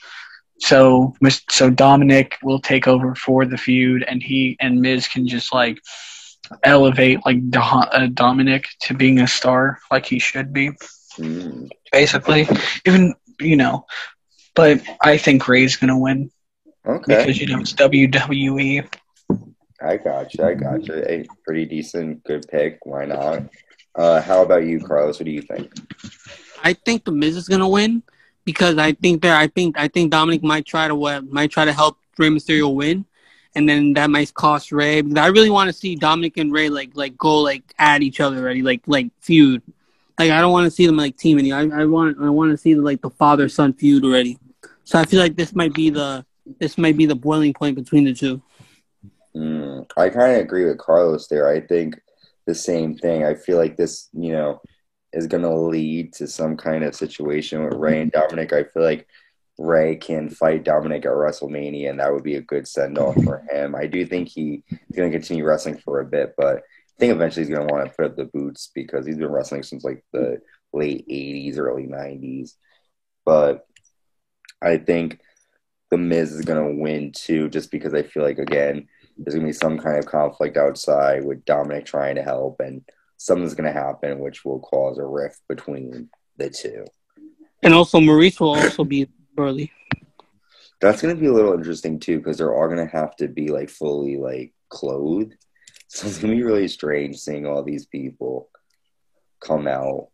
so 0.59 1.15
so 1.49 1.69
Dominic 1.69 2.37
will 2.43 2.59
take 2.59 2.87
over 2.87 3.15
for 3.15 3.45
the 3.45 3.57
feud, 3.57 4.03
and 4.03 4.21
he 4.21 4.57
and 4.59 4.81
Miz 4.81 5.07
can 5.07 5.27
just 5.27 5.53
like 5.53 5.79
elevate 6.63 7.19
like 7.25 7.49
Do- 7.49 7.59
uh, 7.59 8.07
Dominic 8.13 8.65
to 8.83 8.93
being 8.93 9.19
a 9.19 9.27
star 9.27 9.79
like 9.91 10.05
he 10.05 10.19
should 10.19 10.53
be 10.53 10.71
Hmm. 11.17 11.65
basically. 11.91 12.47
Even 12.85 13.13
you 13.39 13.55
know, 13.55 13.85
but 14.55 14.81
I 15.01 15.17
think 15.17 15.47
Rey's 15.47 15.75
gonna 15.75 15.97
win 15.97 16.31
Okay, 16.85 17.17
because 17.17 17.39
you 17.39 17.47
know 17.47 17.59
it's. 17.59 17.73
WWE. 17.73 18.85
I 19.81 19.97
got 19.97 20.33
you. 20.33 20.43
I 20.43 20.53
got 20.55 20.85
you. 20.87 20.95
A 20.95 21.25
pretty 21.45 21.65
decent, 21.65 22.23
good 22.23 22.45
pick. 22.49 22.79
Why 22.83 23.05
not? 23.05 23.43
Uh, 23.95 24.21
how 24.21 24.41
about 24.43 24.65
you, 24.65 24.79
Carlos? 24.79 25.19
What 25.19 25.25
do 25.25 25.31
you 25.31 25.41
think? 25.41 25.71
I 26.63 26.73
think 26.73 27.05
the 27.05 27.11
Miz 27.11 27.35
is 27.37 27.47
gonna 27.47 27.67
win 27.69 28.03
because 28.51 28.79
I 28.79 28.93
think 28.93 29.21
that 29.21 29.39
I 29.39 29.45
think 29.45 29.77
I 29.77 29.87
think 29.87 30.09
Dominic 30.09 30.41
might 30.41 30.65
try 30.65 30.87
to 30.87 30.95
what 30.95 31.23
might 31.31 31.51
try 31.51 31.65
to 31.65 31.71
help 31.71 31.99
Rey 32.17 32.29
Mysterio 32.29 32.73
win, 32.73 33.05
and 33.53 33.69
then 33.69 33.93
that 33.93 34.09
might 34.09 34.33
cost 34.33 34.71
Rey. 34.71 35.03
I 35.17 35.27
really 35.27 35.51
want 35.51 35.67
to 35.67 35.73
see 35.73 35.95
Dominic 35.95 36.37
and 36.37 36.51
Rey 36.51 36.69
like 36.69 36.89
like 36.95 37.15
go 37.15 37.41
like 37.41 37.61
at 37.77 38.01
each 38.01 38.19
other 38.19 38.37
already, 38.37 38.63
like 38.63 38.81
like 38.87 39.11
feud. 39.21 39.61
Like 40.17 40.31
I 40.31 40.41
don't 40.41 40.51
want 40.51 40.65
to 40.65 40.71
see 40.71 40.87
them 40.87 40.97
like 40.97 41.15
teaming. 41.15 41.53
I, 41.53 41.81
I 41.81 41.85
want 41.85 42.17
I 42.19 42.29
want 42.31 42.49
to 42.49 42.57
see 42.57 42.73
like 42.73 43.01
the 43.01 43.11
father 43.11 43.49
son 43.49 43.71
feud 43.73 44.03
already. 44.03 44.39
So 44.83 44.97
I 44.97 45.05
feel 45.05 45.19
like 45.19 45.35
this 45.35 45.53
might 45.53 45.75
be 45.75 45.91
the 45.91 46.25
this 46.59 46.75
might 46.79 46.97
be 46.97 47.05
the 47.05 47.15
boiling 47.15 47.53
point 47.53 47.75
between 47.75 48.03
the 48.03 48.15
two. 48.15 48.41
Mm, 49.35 49.85
I 49.95 50.09
kind 50.09 50.33
of 50.33 50.41
agree 50.41 50.65
with 50.65 50.79
Carlos 50.79 51.27
there. 51.27 51.47
I 51.47 51.61
think 51.61 52.01
the 52.47 52.55
same 52.55 52.97
thing. 52.97 53.23
I 53.23 53.35
feel 53.35 53.57
like 53.57 53.77
this, 53.77 54.09
you 54.11 54.31
know, 54.31 54.59
is 55.13 55.27
going 55.27 55.43
to 55.43 55.53
lead 55.53 56.13
to 56.13 56.27
some 56.27 56.55
kind 56.55 56.83
of 56.83 56.95
situation 56.95 57.63
with 57.63 57.73
Rey 57.73 58.01
and 58.01 58.11
mm-hmm. 58.11 58.21
Dominic. 58.21 58.53
I 58.53 58.63
feel 58.63 58.83
like 58.83 59.07
Rey 59.57 59.95
can 59.95 60.29
fight 60.29 60.63
Dominic 60.63 61.05
at 61.05 61.11
WrestleMania, 61.11 61.89
and 61.89 61.99
that 61.99 62.13
would 62.13 62.23
be 62.23 62.35
a 62.35 62.41
good 62.41 62.67
send 62.67 62.97
off 62.97 63.15
mm-hmm. 63.15 63.25
for 63.25 63.45
him. 63.51 63.75
I 63.75 63.87
do 63.87 64.05
think 64.05 64.29
he's 64.29 64.61
going 64.95 65.11
to 65.11 65.17
continue 65.17 65.45
wrestling 65.45 65.77
for 65.77 65.99
a 65.99 66.05
bit, 66.05 66.35
but 66.37 66.57
I 66.57 66.99
think 66.99 67.11
eventually 67.11 67.45
he's 67.45 67.53
going 67.53 67.67
to 67.67 67.73
want 67.73 67.87
to 67.87 67.95
put 67.95 68.05
up 68.05 68.15
the 68.15 68.25
boots 68.25 68.71
because 68.73 69.05
he's 69.05 69.17
been 69.17 69.31
wrestling 69.31 69.63
since 69.63 69.83
like 69.83 70.03
the 70.13 70.41
late 70.73 71.07
80s, 71.07 71.57
early 71.57 71.87
90s. 71.87 72.53
But 73.25 73.65
I 74.61 74.77
think 74.77 75.19
The 75.91 75.97
Miz 75.97 76.31
is 76.31 76.45
going 76.45 76.63
to 76.75 76.81
win 76.81 77.11
too, 77.11 77.49
just 77.49 77.71
because 77.71 77.93
I 77.93 78.03
feel 78.03 78.23
like, 78.23 78.37
again, 78.37 78.87
there's 79.17 79.35
going 79.35 79.45
to 79.45 79.49
be 79.49 79.53
some 79.53 79.77
kind 79.77 79.97
of 79.97 80.05
conflict 80.05 80.55
outside 80.55 81.25
with 81.25 81.45
Dominic 81.45 81.85
trying 81.85 82.15
to 82.15 82.23
help, 82.23 82.59
and 82.59 82.81
something's 83.19 83.53
going 83.53 83.71
to 83.71 83.79
happen 83.79 84.19
which 84.19 84.45
will 84.45 84.59
cause 84.59 84.97
a 84.97 85.05
rift 85.05 85.41
between 85.47 86.09
the 86.37 86.49
two. 86.49 86.85
And 87.61 87.73
also, 87.73 87.99
Maryse 87.99 88.39
will 88.39 88.55
also 88.55 88.85
be 88.85 89.09
early. 89.37 89.71
That's 90.79 91.01
going 91.01 91.13
to 91.13 91.19
be 91.19 91.27
a 91.27 91.33
little 91.33 91.53
interesting 91.53 91.99
too, 91.99 92.17
because 92.17 92.37
they're 92.37 92.55
all 92.55 92.67
going 92.67 92.87
to 92.87 92.91
have 92.91 93.15
to 93.17 93.27
be 93.27 93.49
like 93.49 93.69
fully 93.69 94.17
like 94.17 94.53
clothed. 94.69 95.35
So 95.91 96.05
it's 96.05 96.19
going 96.19 96.29
to 96.29 96.37
be 96.37 96.43
really 96.43 96.67
strange 96.67 97.17
seeing 97.17 97.47
all 97.47 97.63
these 97.63 97.87
people 97.87 98.51
come 99.39 99.67
out. 99.67 100.09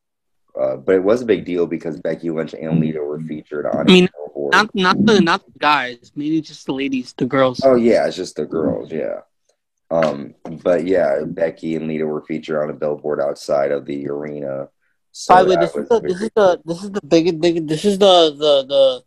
Uh, 0.58 0.78
but 0.78 0.96
it 0.96 1.04
was 1.04 1.22
a 1.22 1.26
big 1.26 1.44
deal 1.44 1.68
because 1.68 2.00
Becky 2.00 2.30
Lynch 2.30 2.54
and 2.54 2.80
Lita 2.80 3.02
were 3.02 3.20
featured 3.20 3.66
on. 3.66 3.82
I 3.82 3.84
mean, 3.84 4.08
Not 4.34 4.74
not 4.74 5.06
the 5.06 5.20
not 5.20 5.46
the 5.46 5.60
guys, 5.60 6.14
maybe 6.16 6.40
just 6.40 6.66
the 6.66 6.72
ladies, 6.72 7.14
the 7.18 7.26
girls. 7.26 7.60
Oh 7.62 7.76
yeah, 7.76 8.08
it's 8.08 8.16
just 8.16 8.38
the 8.38 8.46
girls, 8.46 8.90
yeah. 8.90 9.20
Um, 9.92 10.34
but 10.64 10.86
yeah, 10.86 11.22
Becky 11.26 11.76
and 11.76 11.88
Lita 11.88 12.06
were 12.06 12.26
featured 12.26 12.62
on 12.62 12.70
a 12.70 12.74
billboard 12.74 13.22
outside 13.22 13.72
of 13.72 13.86
the 13.86 14.08
arena. 14.10 14.70
So 15.12 15.34
By 15.34 15.44
the 15.44 15.50
way, 15.50 15.56
this 15.58 15.76
is 15.76 15.88
the 15.88 16.00
this 16.02 16.22
is 16.22 16.30
the 16.36 16.62
this 16.66 16.84
is 16.84 16.92
the 16.92 17.02
big 17.02 17.40
big 17.40 17.68
this 17.68 17.86
is 17.86 17.98
the 17.98 18.32
the 18.32 18.66
the 18.68 19.04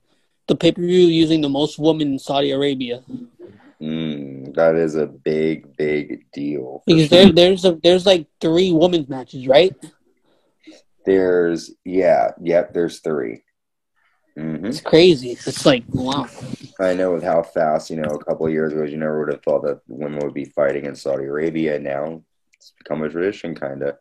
the 0.46 0.56
pay 0.56 0.72
per 0.72 0.80
view 0.80 1.06
using 1.06 1.40
the 1.40 1.48
most 1.48 1.78
women 1.78 2.12
in 2.12 2.18
Saudi 2.18 2.52
Arabia 2.52 3.02
Mm, 3.80 4.54
that 4.54 4.74
is 4.74 4.96
a 4.96 5.06
big, 5.06 5.76
big 5.76 6.24
deal. 6.32 6.82
because 6.86 7.08
there 7.10 7.30
there's 7.30 7.64
a 7.64 7.78
there's 7.82 8.06
like 8.06 8.26
three 8.40 8.72
women's 8.72 9.08
matches, 9.08 9.46
right? 9.46 9.74
There's 11.06 11.70
yeah, 11.84 12.32
yep. 12.42 12.74
There's 12.74 12.98
3 13.00 13.42
hmm 14.38 14.64
It's 14.66 14.80
crazy. 14.80 15.32
It's 15.32 15.66
like 15.66 15.84
wow. 15.88 16.26
I 16.80 16.94
know 16.94 17.12
with 17.12 17.24
how 17.24 17.42
fast 17.42 17.90
you 17.90 17.96
know 17.96 18.10
a 18.10 18.24
couple 18.24 18.46
of 18.46 18.52
years 18.52 18.72
ago, 18.72 18.84
you 18.84 18.96
never 18.96 19.18
would 19.18 19.32
have 19.32 19.42
thought 19.42 19.64
that 19.64 19.80
women 19.88 20.20
would 20.20 20.34
be 20.34 20.44
fighting 20.44 20.86
in 20.86 20.94
Saudi 20.94 21.24
Arabia. 21.24 21.78
Now 21.78 22.22
it's 22.54 22.72
become 22.78 23.02
a 23.02 23.08
tradition, 23.08 23.54
kind 23.54 23.82
of. 23.82 23.96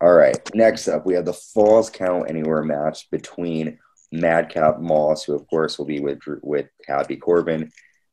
All 0.00 0.14
right, 0.14 0.36
next 0.54 0.88
up 0.88 1.06
we 1.06 1.14
have 1.14 1.24
the 1.24 1.32
Falls 1.32 1.88
Count 1.88 2.28
Anywhere 2.28 2.62
match 2.64 3.08
between 3.12 3.78
Madcap 4.10 4.80
Moss, 4.80 5.24
who 5.24 5.34
of 5.34 5.46
course 5.46 5.78
will 5.78 5.86
be 5.86 6.00
with 6.00 6.18
with 6.42 6.66
Happy 6.88 7.16
Corbin, 7.16 7.70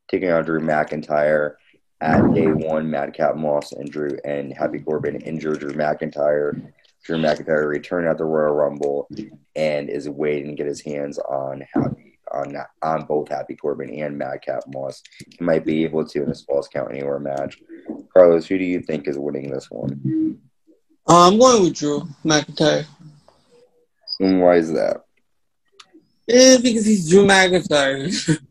taking 0.10 0.30
on 0.32 0.44
Drew 0.46 0.62
McIntyre. 0.62 1.56
At 2.02 2.34
day 2.34 2.48
one, 2.48 2.90
Madcap 2.90 3.36
Moss 3.36 3.74
and 3.74 3.92
Drew 3.92 4.18
and 4.24 4.54
Happy 4.54 4.80
Corbin 4.80 5.20
injured 5.22 5.60
Drew 5.60 5.74
McIntyre. 5.74 6.72
Drew 7.10 7.18
McIntyre 7.18 7.68
returned 7.68 8.08
at 8.08 8.20
the 8.20 8.24
Royal 8.24 8.54
Rumble 8.54 9.10
and 9.56 9.90
is 9.90 10.08
waiting 10.08 10.52
to 10.52 10.56
get 10.56 10.68
his 10.68 10.80
hands 10.80 11.18
on 11.18 11.66
Happy 11.74 12.20
on 12.32 12.56
on 12.84 13.06
both 13.06 13.30
Happy 13.30 13.56
Corbin 13.56 13.90
and 13.90 14.16
Madcap 14.16 14.62
Moss. 14.68 15.02
He 15.18 15.44
might 15.44 15.66
be 15.66 15.84
able 15.86 16.06
to 16.06 16.22
in 16.22 16.30
this 16.30 16.44
Falls 16.44 16.68
Count 16.68 16.92
Anywhere 16.92 17.18
match. 17.18 17.58
Carlos, 18.14 18.46
who 18.46 18.60
do 18.60 18.64
you 18.64 18.82
think 18.82 19.08
is 19.08 19.18
winning 19.18 19.50
this 19.50 19.72
one? 19.72 20.38
Uh, 21.10 21.28
I'm 21.30 21.40
going 21.40 21.64
with 21.64 21.74
Drew 21.78 22.02
McIntyre. 22.24 22.86
And 24.20 24.40
why 24.40 24.58
is 24.58 24.72
that? 24.74 24.98
Eh, 26.30 26.60
because 26.62 26.86
he's 26.86 27.10
Drew 27.10 27.26
McIntyre. 27.26 28.40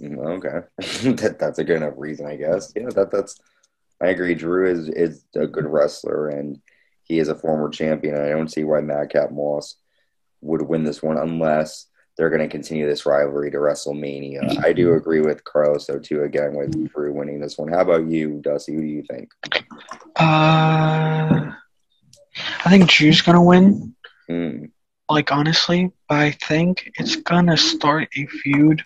Mm, 0.00 0.18
Okay, 0.36 0.60
that, 1.14 1.38
that's 1.40 1.58
a 1.58 1.64
good 1.64 1.78
enough 1.78 1.94
reason, 1.96 2.24
I 2.24 2.36
guess. 2.36 2.72
Yeah, 2.76 2.90
that 2.90 3.10
that's. 3.10 3.40
I 4.00 4.10
agree. 4.10 4.36
Drew 4.36 4.70
is 4.70 4.88
is 4.90 5.24
a 5.34 5.44
good 5.44 5.66
wrestler, 5.66 6.28
and 6.28 6.60
he 7.08 7.18
is 7.18 7.28
a 7.28 7.34
former 7.34 7.68
champion. 7.70 8.16
I 8.20 8.28
don't 8.28 8.50
see 8.52 8.64
why 8.64 8.80
Madcap 8.80 9.30
Moss 9.32 9.76
would 10.40 10.62
win 10.62 10.84
this 10.84 11.02
one 11.02 11.18
unless 11.18 11.86
they're 12.16 12.30
going 12.30 12.42
to 12.42 12.48
continue 12.48 12.86
this 12.86 13.06
rivalry 13.06 13.50
to 13.50 13.58
WrestleMania. 13.58 14.62
I 14.64 14.72
do 14.72 14.94
agree 14.94 15.20
with 15.20 15.44
Carlos 15.44 15.86
though 15.86 15.98
too. 16.00 16.22
Again, 16.24 16.54
with 16.54 16.92
Drew 16.92 17.12
winning 17.12 17.40
this 17.40 17.56
one. 17.56 17.68
How 17.72 17.80
about 17.80 18.06
you, 18.08 18.40
Dusty? 18.42 18.74
Who 18.74 18.80
do 18.80 18.86
you 18.86 19.04
think? 19.08 19.30
Uh, 20.16 21.52
I 22.64 22.68
think 22.68 22.88
Drew's 22.88 23.22
gonna 23.22 23.42
win. 23.42 23.94
Mm, 24.28 24.70
Like 25.08 25.32
honestly, 25.32 25.92
but 26.08 26.18
I 26.18 26.32
think 26.32 26.90
it's 26.98 27.16
gonna 27.16 27.56
start 27.56 28.08
a 28.16 28.26
feud 28.26 28.84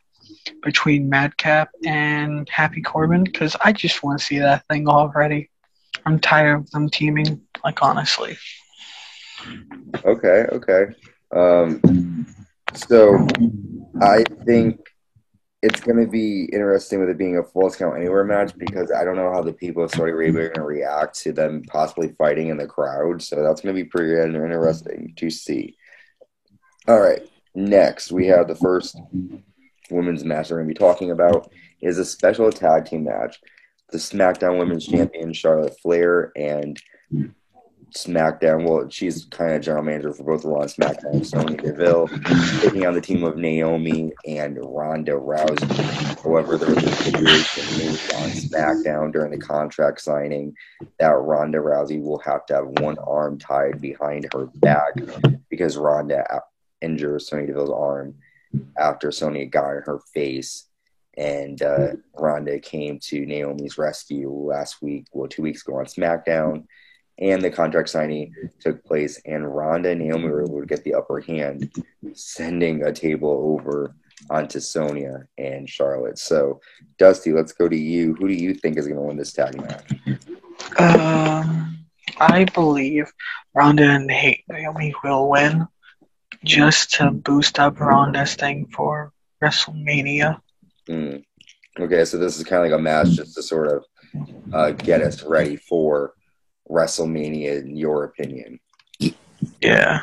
between 0.62 1.08
Madcap 1.08 1.70
and 1.84 2.48
Happy 2.48 2.82
Corbin 2.82 3.24
because 3.24 3.56
I 3.64 3.72
just 3.72 4.02
want 4.02 4.18
to 4.20 4.24
see 4.24 4.38
that 4.38 4.64
thing 4.68 4.88
already. 4.88 5.50
I'm 6.04 6.18
tired 6.18 6.56
of 6.56 6.70
them 6.70 6.90
teaming. 6.90 7.40
Like 7.64 7.82
honestly, 7.82 8.36
okay, 10.04 10.46
okay. 10.52 10.84
Um, 11.34 12.26
so 12.74 13.26
I 14.00 14.24
think 14.44 14.80
it's 15.62 15.80
going 15.80 16.04
to 16.04 16.10
be 16.10 16.48
interesting 16.52 16.98
with 16.98 17.08
it 17.08 17.18
being 17.18 17.38
a 17.38 17.42
falls 17.42 17.76
count 17.76 17.96
anywhere 17.96 18.24
match 18.24 18.52
because 18.58 18.90
I 18.90 19.04
don't 19.04 19.16
know 19.16 19.32
how 19.32 19.42
the 19.42 19.52
people 19.52 19.84
of 19.84 19.92
Saudi 19.92 20.10
Arabia 20.10 20.42
are 20.42 20.48
going 20.48 20.54
to 20.56 20.62
react 20.62 21.18
to 21.20 21.32
them 21.32 21.62
possibly 21.68 22.08
fighting 22.18 22.48
in 22.48 22.56
the 22.56 22.66
crowd. 22.66 23.22
So 23.22 23.42
that's 23.42 23.60
going 23.60 23.74
to 23.74 23.80
be 23.80 23.88
pretty 23.88 24.12
interesting 24.20 25.14
to 25.16 25.30
see. 25.30 25.76
All 26.88 27.00
right, 27.00 27.22
next 27.54 28.10
we 28.10 28.26
have 28.26 28.48
the 28.48 28.56
first 28.56 29.00
women's 29.90 30.24
match 30.24 30.50
we're 30.50 30.56
going 30.56 30.68
to 30.68 30.74
be 30.74 30.78
talking 30.78 31.12
about 31.12 31.52
is 31.80 31.98
a 31.98 32.04
special 32.04 32.50
tag 32.50 32.86
team 32.86 33.04
match. 33.04 33.38
The 33.90 33.98
SmackDown 33.98 34.58
Women's 34.58 34.86
Champion 34.86 35.32
Charlotte 35.32 35.78
Flair 35.80 36.32
and 36.34 36.80
SmackDown. 37.92 38.68
Well, 38.68 38.88
she's 38.88 39.26
kind 39.26 39.54
of 39.54 39.62
general 39.62 39.82
manager 39.82 40.12
for 40.12 40.24
both 40.24 40.44
Raw 40.44 40.60
and 40.60 40.70
SmackDown. 40.70 41.24
Sonya 41.24 41.56
Deville 41.56 42.08
taking 42.60 42.86
on 42.86 42.94
the 42.94 43.00
team 43.00 43.24
of 43.24 43.36
Naomi 43.36 44.12
and 44.26 44.58
Ronda 44.60 45.12
Rousey. 45.12 46.22
However, 46.22 46.56
there 46.56 46.74
was 46.74 46.84
a 46.84 46.92
stipulation 46.92 47.78
made 47.78 48.14
on 48.14 48.30
SmackDown 48.30 49.12
during 49.12 49.30
the 49.30 49.38
contract 49.38 50.00
signing 50.00 50.54
that 50.98 51.08
Ronda 51.08 51.58
Rousey 51.58 52.02
will 52.02 52.18
have 52.20 52.46
to 52.46 52.54
have 52.54 52.66
one 52.80 52.98
arm 52.98 53.38
tied 53.38 53.80
behind 53.80 54.26
her 54.32 54.46
back 54.54 54.94
because 55.50 55.76
Ronda 55.76 56.42
injured 56.80 57.22
Sonya 57.22 57.48
Deville's 57.48 57.70
arm 57.70 58.14
after 58.78 59.10
Sonya 59.12 59.46
got 59.46 59.76
in 59.76 59.82
her 59.82 60.00
face. 60.14 60.66
And 61.18 61.60
uh, 61.60 61.88
Ronda 62.14 62.58
came 62.58 62.98
to 63.00 63.26
Naomi's 63.26 63.76
rescue 63.76 64.30
last 64.30 64.80
week, 64.80 65.08
well, 65.12 65.28
two 65.28 65.42
weeks 65.42 65.60
ago 65.60 65.76
on 65.76 65.84
SmackDown 65.84 66.64
and 67.18 67.42
the 67.42 67.50
contract 67.50 67.88
signing 67.88 68.34
took 68.60 68.84
place, 68.84 69.20
and 69.26 69.54
Ronda 69.54 69.90
and 69.90 70.00
Naomi 70.00 70.28
were 70.28 70.42
able 70.42 70.60
to 70.60 70.66
get 70.66 70.84
the 70.84 70.94
upper 70.94 71.20
hand, 71.20 71.70
sending 72.14 72.82
a 72.82 72.92
table 72.92 73.58
over 73.60 73.94
onto 74.30 74.60
Sonya 74.60 75.26
and 75.38 75.68
Charlotte. 75.68 76.18
So, 76.18 76.60
Dusty, 76.98 77.32
let's 77.32 77.52
go 77.52 77.68
to 77.68 77.76
you. 77.76 78.14
Who 78.14 78.28
do 78.28 78.34
you 78.34 78.54
think 78.54 78.76
is 78.76 78.86
going 78.86 78.98
to 78.98 79.02
win 79.02 79.16
this 79.16 79.32
tag 79.32 79.56
match? 79.56 79.92
um, 80.78 81.86
I 82.18 82.44
believe 82.44 83.12
Ronda 83.54 83.84
and 83.84 84.06
Naomi 84.48 84.94
will 85.02 85.28
win 85.28 85.66
just 86.44 86.92
to 86.94 87.10
boost 87.10 87.58
up 87.58 87.78
Ronda's 87.78 88.34
thing 88.34 88.66
for 88.74 89.12
WrestleMania. 89.42 90.40
Hmm. 90.86 91.16
Okay, 91.78 92.04
so 92.04 92.18
this 92.18 92.38
is 92.38 92.44
kind 92.44 92.64
of 92.64 92.70
like 92.70 92.78
a 92.78 92.82
match 92.82 93.10
just 93.10 93.34
to 93.34 93.42
sort 93.42 93.68
of 93.68 93.84
uh, 94.52 94.70
get 94.72 95.00
us 95.00 95.22
ready 95.22 95.56
for 95.56 96.12
WrestleMania, 96.70 97.60
in 97.60 97.76
your 97.76 98.04
opinion. 98.04 98.60
Yeah. 99.60 100.02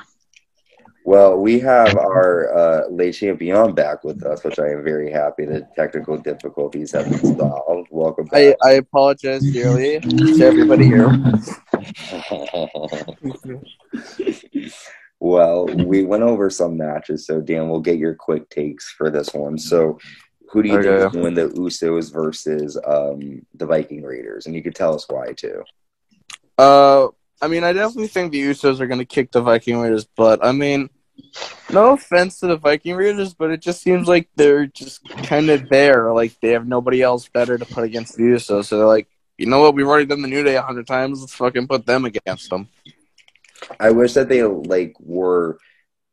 Well, 1.05 1.37
we 1.37 1.59
have 1.61 1.95
our 1.97 2.55
uh, 2.55 2.81
Le 2.91 3.11
Champion 3.11 3.73
back 3.73 4.03
with 4.03 4.23
us, 4.23 4.43
which 4.43 4.59
I 4.59 4.69
am 4.69 4.83
very 4.83 5.11
happy. 5.11 5.45
The 5.45 5.67
technical 5.75 6.17
difficulties 6.17 6.91
have 6.91 7.09
been 7.09 7.37
solved. 7.37 7.87
Welcome 7.89 8.25
back. 8.25 8.55
I 8.63 8.71
apologize 8.73 9.41
dearly 9.51 9.99
to 10.01 10.45
everybody 10.45 10.85
here. 10.85 11.09
well, 15.19 15.65
we 15.65 16.03
went 16.03 16.23
over 16.23 16.49
some 16.49 16.77
matches, 16.77 17.25
so 17.25 17.41
Dan, 17.41 17.69
we'll 17.69 17.79
get 17.79 17.97
your 17.97 18.13
quick 18.13 18.49
takes 18.49 18.91
for 18.91 19.09
this 19.09 19.33
one. 19.33 19.57
So, 19.57 19.97
who 20.51 20.61
do 20.61 20.69
you 20.69 20.75
think 20.75 20.87
Okay. 20.87 21.05
is 21.05 21.11
going 21.11 21.13
to 21.13 21.21
win 21.21 21.33
the 21.33 21.55
Usos 21.59 22.11
versus 22.11 22.77
um, 22.85 23.45
the 23.55 23.65
Viking 23.65 24.03
Raiders? 24.03 24.45
And 24.45 24.53
you 24.55 24.61
could 24.61 24.75
tell 24.75 24.93
us 24.93 25.05
why 25.07 25.33
too. 25.33 25.63
Uh, 26.59 27.07
I 27.41 27.47
mean, 27.47 27.63
I 27.63 27.71
definitely 27.71 28.09
think 28.09 28.33
the 28.33 28.41
Usos 28.41 28.81
are 28.81 28.87
going 28.87 28.99
to 28.99 29.05
kick 29.05 29.31
the 29.31 29.41
Viking 29.41 29.79
Raiders, 29.79 30.05
but 30.17 30.43
I 30.43 30.51
mean, 30.51 30.89
no 31.71 31.93
offense 31.93 32.41
to 32.41 32.47
the 32.47 32.57
Viking 32.57 32.95
Raiders, 32.95 33.33
but 33.33 33.49
it 33.49 33.61
just 33.61 33.81
seems 33.81 34.09
like 34.09 34.27
they're 34.35 34.65
just 34.65 35.07
kind 35.23 35.49
of 35.49 35.69
there. 35.69 36.11
Like 36.11 36.37
they 36.41 36.49
have 36.49 36.67
nobody 36.67 37.01
else 37.01 37.29
better 37.29 37.57
to 37.57 37.65
put 37.65 37.85
against 37.85 38.17
the 38.17 38.23
Usos. 38.23 38.65
So 38.65 38.77
they're 38.77 38.85
like, 38.85 39.07
you 39.37 39.45
know 39.45 39.61
what? 39.61 39.73
We've 39.73 39.87
already 39.87 40.05
done 40.05 40.21
the 40.21 40.27
New 40.27 40.43
Day 40.43 40.57
a 40.57 40.61
hundred 40.61 40.85
times. 40.85 41.21
Let's 41.21 41.33
fucking 41.33 41.69
put 41.69 41.85
them 41.85 42.03
against 42.03 42.49
them. 42.49 42.67
I 43.79 43.91
wish 43.91 44.13
that 44.15 44.27
they 44.27 44.43
like 44.43 44.97
were 44.99 45.59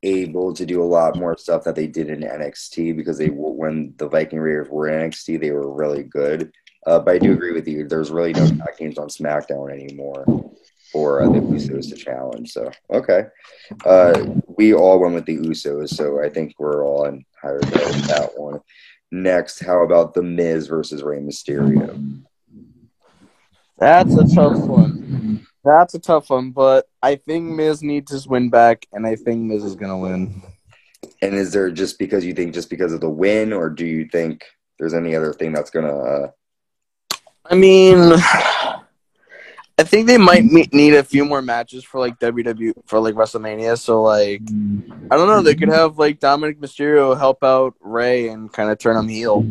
able 0.04 0.54
to 0.54 0.64
do 0.64 0.80
a 0.80 0.84
lot 0.84 1.16
more 1.16 1.36
stuff 1.36 1.64
that 1.64 1.74
they 1.74 1.88
did 1.88 2.08
in 2.08 2.20
NXT 2.20 2.96
because 2.96 3.18
they 3.18 3.30
when 3.30 3.94
the 3.96 4.08
Viking 4.08 4.38
Raiders 4.38 4.68
were 4.68 4.86
in 4.86 5.10
NXT, 5.10 5.40
they 5.40 5.50
were 5.50 5.74
really 5.74 6.04
good. 6.04 6.52
Uh, 6.86 7.00
but 7.00 7.16
I 7.16 7.18
do 7.18 7.32
agree 7.32 7.52
with 7.52 7.66
you. 7.66 7.86
There's 7.86 8.10
really 8.10 8.32
no 8.32 8.46
tag 8.46 8.76
teams 8.76 8.98
on 8.98 9.08
SmackDown 9.08 9.72
anymore 9.72 10.24
for 10.92 11.20
uh, 11.20 11.28
the 11.28 11.40
Usos 11.40 11.88
to 11.90 11.96
challenge. 11.96 12.52
So 12.52 12.70
okay, 12.90 13.26
uh, 13.84 14.24
we 14.56 14.72
all 14.72 15.00
went 15.00 15.14
with 15.14 15.26
the 15.26 15.36
Usos, 15.38 15.90
so 15.90 16.22
I 16.22 16.28
think 16.28 16.54
we're 16.58 16.84
all 16.86 17.06
in 17.06 17.24
higher 17.42 17.58
regard 17.58 17.86
with 17.86 18.08
that 18.08 18.38
one. 18.38 18.60
Next, 19.10 19.64
how 19.64 19.82
about 19.82 20.14
the 20.14 20.22
Miz 20.22 20.68
versus 20.68 21.02
Rey 21.02 21.18
Mysterio? 21.18 22.22
That's 23.78 24.14
a 24.14 24.34
tough 24.34 24.58
one. 24.58 25.46
That's 25.64 25.94
a 25.94 25.98
tough 25.98 26.30
one, 26.30 26.52
but 26.52 26.86
I 27.02 27.16
think 27.16 27.50
Miz 27.50 27.82
needs 27.82 28.12
his 28.12 28.28
win 28.28 28.50
back, 28.50 28.86
and 28.92 29.06
I 29.06 29.16
think 29.16 29.42
Miz 29.42 29.64
is 29.64 29.74
gonna 29.74 29.98
win. 29.98 30.42
And 31.20 31.34
is 31.34 31.52
there 31.52 31.70
just 31.70 31.98
because 31.98 32.24
you 32.24 32.32
think 32.32 32.54
just 32.54 32.70
because 32.70 32.92
of 32.92 33.00
the 33.00 33.10
win, 33.10 33.52
or 33.52 33.70
do 33.70 33.84
you 33.84 34.08
think 34.10 34.44
there's 34.78 34.94
any 34.94 35.16
other 35.16 35.32
thing 35.32 35.52
that's 35.52 35.70
gonna? 35.70 36.32
I 37.50 37.54
mean, 37.54 37.98
I 39.78 39.82
think 39.82 40.06
they 40.06 40.18
might 40.18 40.44
me- 40.44 40.68
need 40.72 40.94
a 40.94 41.04
few 41.04 41.24
more 41.24 41.42
matches 41.42 41.84
for 41.84 42.00
like 42.00 42.18
WWE 42.18 42.72
for 42.86 42.98
like 42.98 43.14
WrestleMania. 43.14 43.78
So 43.78 44.02
like, 44.02 44.42
I 45.10 45.16
don't 45.16 45.28
know. 45.28 45.42
They 45.42 45.54
could 45.54 45.68
have 45.68 45.98
like 45.98 46.18
Dominic 46.18 46.60
Mysterio 46.60 47.16
help 47.16 47.44
out 47.44 47.74
Rey 47.80 48.28
and 48.28 48.52
kind 48.52 48.70
of 48.70 48.78
turn 48.78 48.96
him 48.96 49.08
heel. 49.08 49.42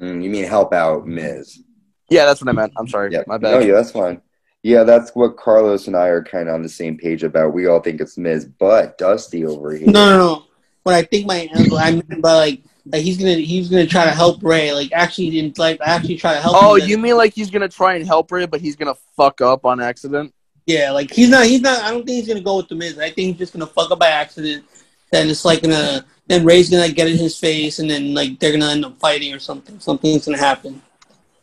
mm, 0.00 0.22
you 0.22 0.30
mean 0.30 0.44
help 0.44 0.72
out 0.72 1.06
Miz? 1.06 1.62
Yeah, 2.08 2.26
that's 2.26 2.40
what 2.40 2.48
I 2.48 2.52
meant. 2.52 2.72
I'm 2.76 2.88
sorry, 2.88 3.12
Yeah, 3.12 3.22
my 3.26 3.36
No, 3.36 3.58
bad. 3.58 3.66
yeah, 3.66 3.74
that's 3.74 3.90
fine. 3.92 4.20
Yeah, 4.62 4.84
that's 4.84 5.10
what 5.14 5.36
Carlos 5.36 5.86
and 5.86 5.96
I 5.96 6.08
are 6.08 6.22
kind 6.22 6.48
of 6.48 6.54
on 6.54 6.62
the 6.62 6.68
same 6.68 6.98
page 6.98 7.22
about. 7.22 7.54
We 7.54 7.66
all 7.66 7.80
think 7.80 8.00
it's 8.00 8.18
Miz, 8.18 8.44
but 8.46 8.98
Dusty 8.98 9.44
over 9.44 9.72
here. 9.72 9.86
No, 9.86 10.10
no, 10.10 10.16
no. 10.18 10.42
What 10.82 10.94
I 10.94 11.02
think 11.02 11.26
my 11.26 11.48
I 11.54 11.92
mean 11.92 12.20
by 12.20 12.34
like 12.34 12.62
like 12.92 13.02
he's 13.02 13.18
gonna 13.18 13.34
he's 13.34 13.68
gonna 13.68 13.86
try 13.86 14.04
to 14.04 14.10
help 14.10 14.42
Rey. 14.42 14.72
Like 14.72 14.92
actually 14.92 15.30
didn't 15.30 15.58
like 15.58 15.78
actually 15.82 16.16
try 16.16 16.34
to 16.34 16.40
help. 16.40 16.56
Oh, 16.60 16.74
him. 16.74 16.88
you 16.88 16.98
mean 16.98 17.16
like 17.16 17.34
he's 17.34 17.50
gonna 17.50 17.68
try 17.68 17.94
and 17.94 18.06
help 18.06 18.30
Rey, 18.30 18.46
but 18.46 18.60
he's 18.60 18.76
gonna 18.76 18.96
fuck 19.16 19.40
up 19.40 19.64
on 19.64 19.80
accident? 19.80 20.34
Yeah, 20.66 20.90
like 20.90 21.12
he's 21.12 21.28
not 21.28 21.46
he's 21.46 21.60
not. 21.60 21.82
I 21.82 21.90
don't 21.90 22.04
think 22.04 22.16
he's 22.16 22.28
gonna 22.28 22.40
go 22.40 22.56
with 22.56 22.68
the 22.68 22.74
Miz. 22.74 22.98
I 22.98 23.10
think 23.10 23.28
he's 23.28 23.38
just 23.38 23.52
gonna 23.52 23.66
fuck 23.66 23.90
up 23.90 23.98
by 23.98 24.08
accident. 24.08 24.64
Then 25.10 25.28
it's 25.28 25.44
like 25.44 25.62
gonna 25.62 26.04
then 26.26 26.44
Rey's 26.44 26.70
gonna 26.70 26.92
get 26.92 27.08
in 27.08 27.16
his 27.16 27.38
face, 27.38 27.78
and 27.78 27.90
then 27.90 28.14
like 28.14 28.38
they're 28.38 28.52
gonna 28.52 28.70
end 28.70 28.84
up 28.84 28.98
fighting 28.98 29.32
or 29.34 29.38
something. 29.38 29.78
Something's 29.80 30.26
gonna 30.26 30.38
happen. 30.38 30.82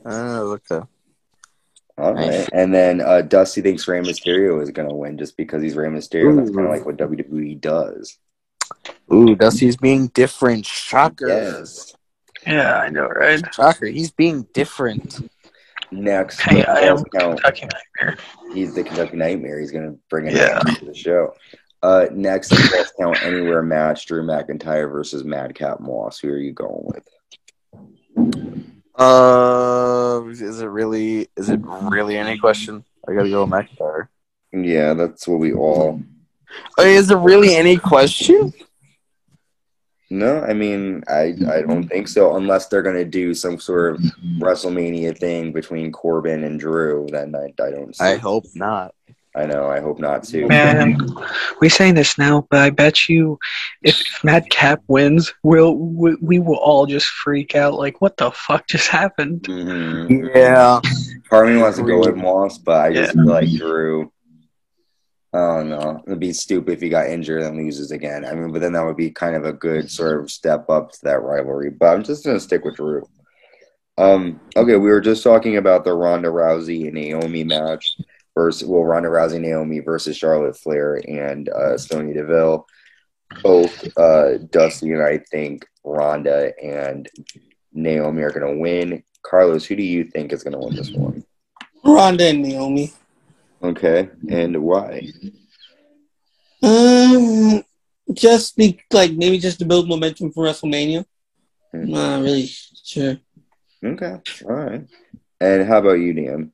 Oh, 0.05 0.53
okay. 0.53 0.85
All 1.97 2.13
right. 2.13 2.47
And 2.53 2.73
then 2.73 3.01
uh, 3.01 3.21
Dusty 3.21 3.61
thinks 3.61 3.87
Rey 3.87 3.99
Mysterio 4.01 4.61
is 4.61 4.69
going 4.69 4.87
to 4.87 4.93
win 4.93 5.17
just 5.17 5.35
because 5.35 5.63
he's 5.63 5.75
Rey 5.75 5.89
Mysterio. 5.89 6.35
That's 6.37 6.55
kind 6.55 6.67
of 6.67 6.71
like 6.71 6.85
what 6.85 6.97
WWE 6.97 7.59
does. 7.59 8.17
Ooh, 9.13 9.35
Dusty's 9.35 9.77
being 9.77 10.07
different. 10.07 10.65
Shocker. 10.65 11.27
Yes. 11.27 11.93
Yeah, 12.45 12.77
I 12.79 12.89
know, 12.89 13.07
right? 13.07 13.41
Shocker. 13.53 13.87
He's 13.87 14.11
being 14.11 14.47
different. 14.53 15.29
Next, 15.91 16.41
Hey, 16.41 16.63
I 16.65 16.79
am 16.81 16.97
Falls 16.97 17.05
Count. 17.17 17.41
Kentucky 17.43 17.67
Nightmare. 18.01 18.17
He's 18.53 18.73
the 18.75 18.83
Kentucky 18.83 19.15
Nightmare. 19.17 19.59
He's 19.59 19.71
going 19.71 19.91
to 19.91 19.99
bring 20.09 20.27
it 20.27 20.33
Yeah. 20.33 20.59
to 20.59 20.85
the 20.85 20.93
show. 20.93 21.33
Uh, 21.81 22.07
next, 22.11 22.49
the 22.49 22.55
Falls 22.57 22.91
Count 22.99 23.23
Anywhere 23.23 23.61
match: 23.63 24.05
Drew 24.05 24.23
McIntyre 24.25 24.91
versus 24.91 25.23
Madcap 25.23 25.79
Moss. 25.79 26.19
Who 26.19 26.29
are 26.29 26.37
you 26.37 26.51
going 26.51 26.83
with? 26.85 27.07
Uh, 28.95 30.23
is 30.29 30.59
it 30.61 30.65
really? 30.65 31.27
Is 31.37 31.49
it 31.49 31.59
really 31.63 32.17
any 32.17 32.37
question? 32.37 32.83
I 33.07 33.13
gotta 33.13 33.29
go 33.29 33.43
with 33.45 33.51
McIntyre. 33.53 34.07
Yeah, 34.51 34.93
that's 34.93 35.27
what 35.27 35.39
we 35.39 35.53
all. 35.53 36.01
Is 36.79 37.07
there 37.07 37.17
really 37.17 37.55
any 37.55 37.77
question? 37.77 38.53
No, 40.09 40.39
I 40.41 40.53
mean, 40.53 41.03
I 41.09 41.33
I 41.49 41.61
don't 41.63 41.87
think 41.87 42.07
so. 42.07 42.37
Unless 42.37 42.67
they're 42.67 42.81
going 42.81 42.95
to 42.95 43.03
do 43.03 43.33
some 43.33 43.59
sort 43.59 43.95
of 43.95 44.01
WrestleMania 44.39 45.17
thing 45.17 45.51
between 45.51 45.91
Corbin 45.91 46.45
and 46.45 46.57
Drew, 46.59 47.07
then 47.11 47.35
I, 47.35 47.51
I 47.61 47.71
don't. 47.71 47.93
See. 47.95 48.03
I 48.05 48.15
hope 48.15 48.45
not. 48.55 48.93
I 49.35 49.45
know. 49.45 49.69
I 49.69 49.81
hope 49.81 49.99
not 49.99 50.23
too. 50.23 50.47
Man, 50.47 50.97
we're 51.61 51.69
saying 51.69 51.95
this 51.95 52.17
now, 52.17 52.47
but 52.49 52.59
I 52.61 52.69
bet 52.69 53.09
you, 53.09 53.37
if 53.83 54.01
Madcap 54.23 54.81
wins, 54.87 55.33
we'll 55.43 55.75
we, 55.75 56.15
we 56.21 56.39
will 56.39 56.55
all 56.55 56.85
just 56.85 57.07
freak 57.07 57.53
out. 57.55 57.73
Like, 57.73 57.99
what 57.99 58.15
the 58.15 58.31
fuck 58.31 58.65
just 58.67 58.87
happened? 58.87 59.41
Mhm. 59.43 60.33
Yeah. 60.33 60.79
Part 61.29 61.49
of 61.49 61.53
me 61.55 61.61
wants 61.61 61.77
to 61.79 61.83
go 61.83 61.99
with 61.99 62.15
Moss, 62.15 62.57
but 62.57 62.79
I 62.79 62.93
just 62.93 63.13
Yeah. 63.13 63.23
feel 63.23 63.31
like 63.33 63.51
Drew. 63.51 64.11
I 65.37 65.57
don't 65.57 65.69
know. 65.69 66.01
It'd 66.07 66.19
be 66.19 66.33
stupid 66.33 66.73
if 66.73 66.81
he 66.81 66.89
got 66.89 67.11
injured 67.11 67.43
and 67.43 67.57
loses 67.57 67.91
again. 67.91 68.25
I 68.25 68.33
mean, 68.33 68.51
but 68.51 68.59
then 68.59 68.73
that 68.73 68.83
would 68.83 68.97
be 68.97 69.11
kind 69.11 69.35
of 69.35 69.45
a 69.45 69.53
good 69.53 69.91
sort 69.91 70.19
of 70.19 70.31
step 70.31 70.67
up 70.67 70.91
to 70.93 70.99
that 71.03 71.21
rivalry. 71.21 71.69
But 71.69 71.93
I'm 71.93 72.03
just 72.03 72.25
gonna 72.25 72.39
stick 72.39 72.65
with 72.65 72.77
Drew. 72.77 73.07
Um. 73.99 74.39
Okay, 74.55 74.77
we 74.77 74.89
were 74.89 75.01
just 75.01 75.21
talking 75.21 75.57
about 75.57 75.83
the 75.83 75.93
Ronda 75.93 76.29
Rousey 76.29 76.85
and 76.85 76.95
Naomi 76.95 77.43
match 77.43 77.97
versus 78.33 78.67
well, 78.67 78.83
Ronda 78.83 79.09
Rousey 79.09 79.39
Naomi 79.39 79.79
versus 79.79 80.17
Charlotte 80.17 80.57
Flair 80.57 81.01
and 81.07 81.49
uh, 81.49 81.77
Sonya 81.77 82.15
Deville. 82.15 82.65
Both 83.43 83.95
uh, 83.95 84.37
Dusty 84.49 84.91
and 84.91 85.03
I 85.03 85.19
think 85.19 85.67
Ronda 85.83 86.51
and 86.63 87.07
Naomi 87.73 88.23
are 88.23 88.31
gonna 88.31 88.57
win. 88.57 89.03
Carlos, 89.21 89.65
who 89.65 89.75
do 89.75 89.83
you 89.83 90.05
think 90.05 90.33
is 90.33 90.43
gonna 90.43 90.57
win 90.57 90.75
this 90.75 90.89
one? 90.89 91.23
Ronda 91.83 92.29
and 92.29 92.41
Naomi. 92.41 92.91
Okay, 93.63 94.09
and 94.29 94.61
why? 94.61 95.07
Um, 96.61 97.63
just 98.13 98.55
be 98.55 98.79
like 98.91 99.13
maybe 99.13 99.39
just 99.39 99.59
to 99.59 99.65
build 99.65 99.87
momentum 99.87 100.31
for 100.31 100.45
WrestleMania. 100.45 101.05
Hmm. 101.71 101.91
Not 101.91 102.21
really 102.21 102.49
sure. 102.83 103.17
Okay, 103.83 104.19
all 104.45 104.55
right. 104.55 104.87
And 105.39 105.67
how 105.67 105.79
about 105.79 105.93
you, 105.93 106.13
Dan? 106.13 106.51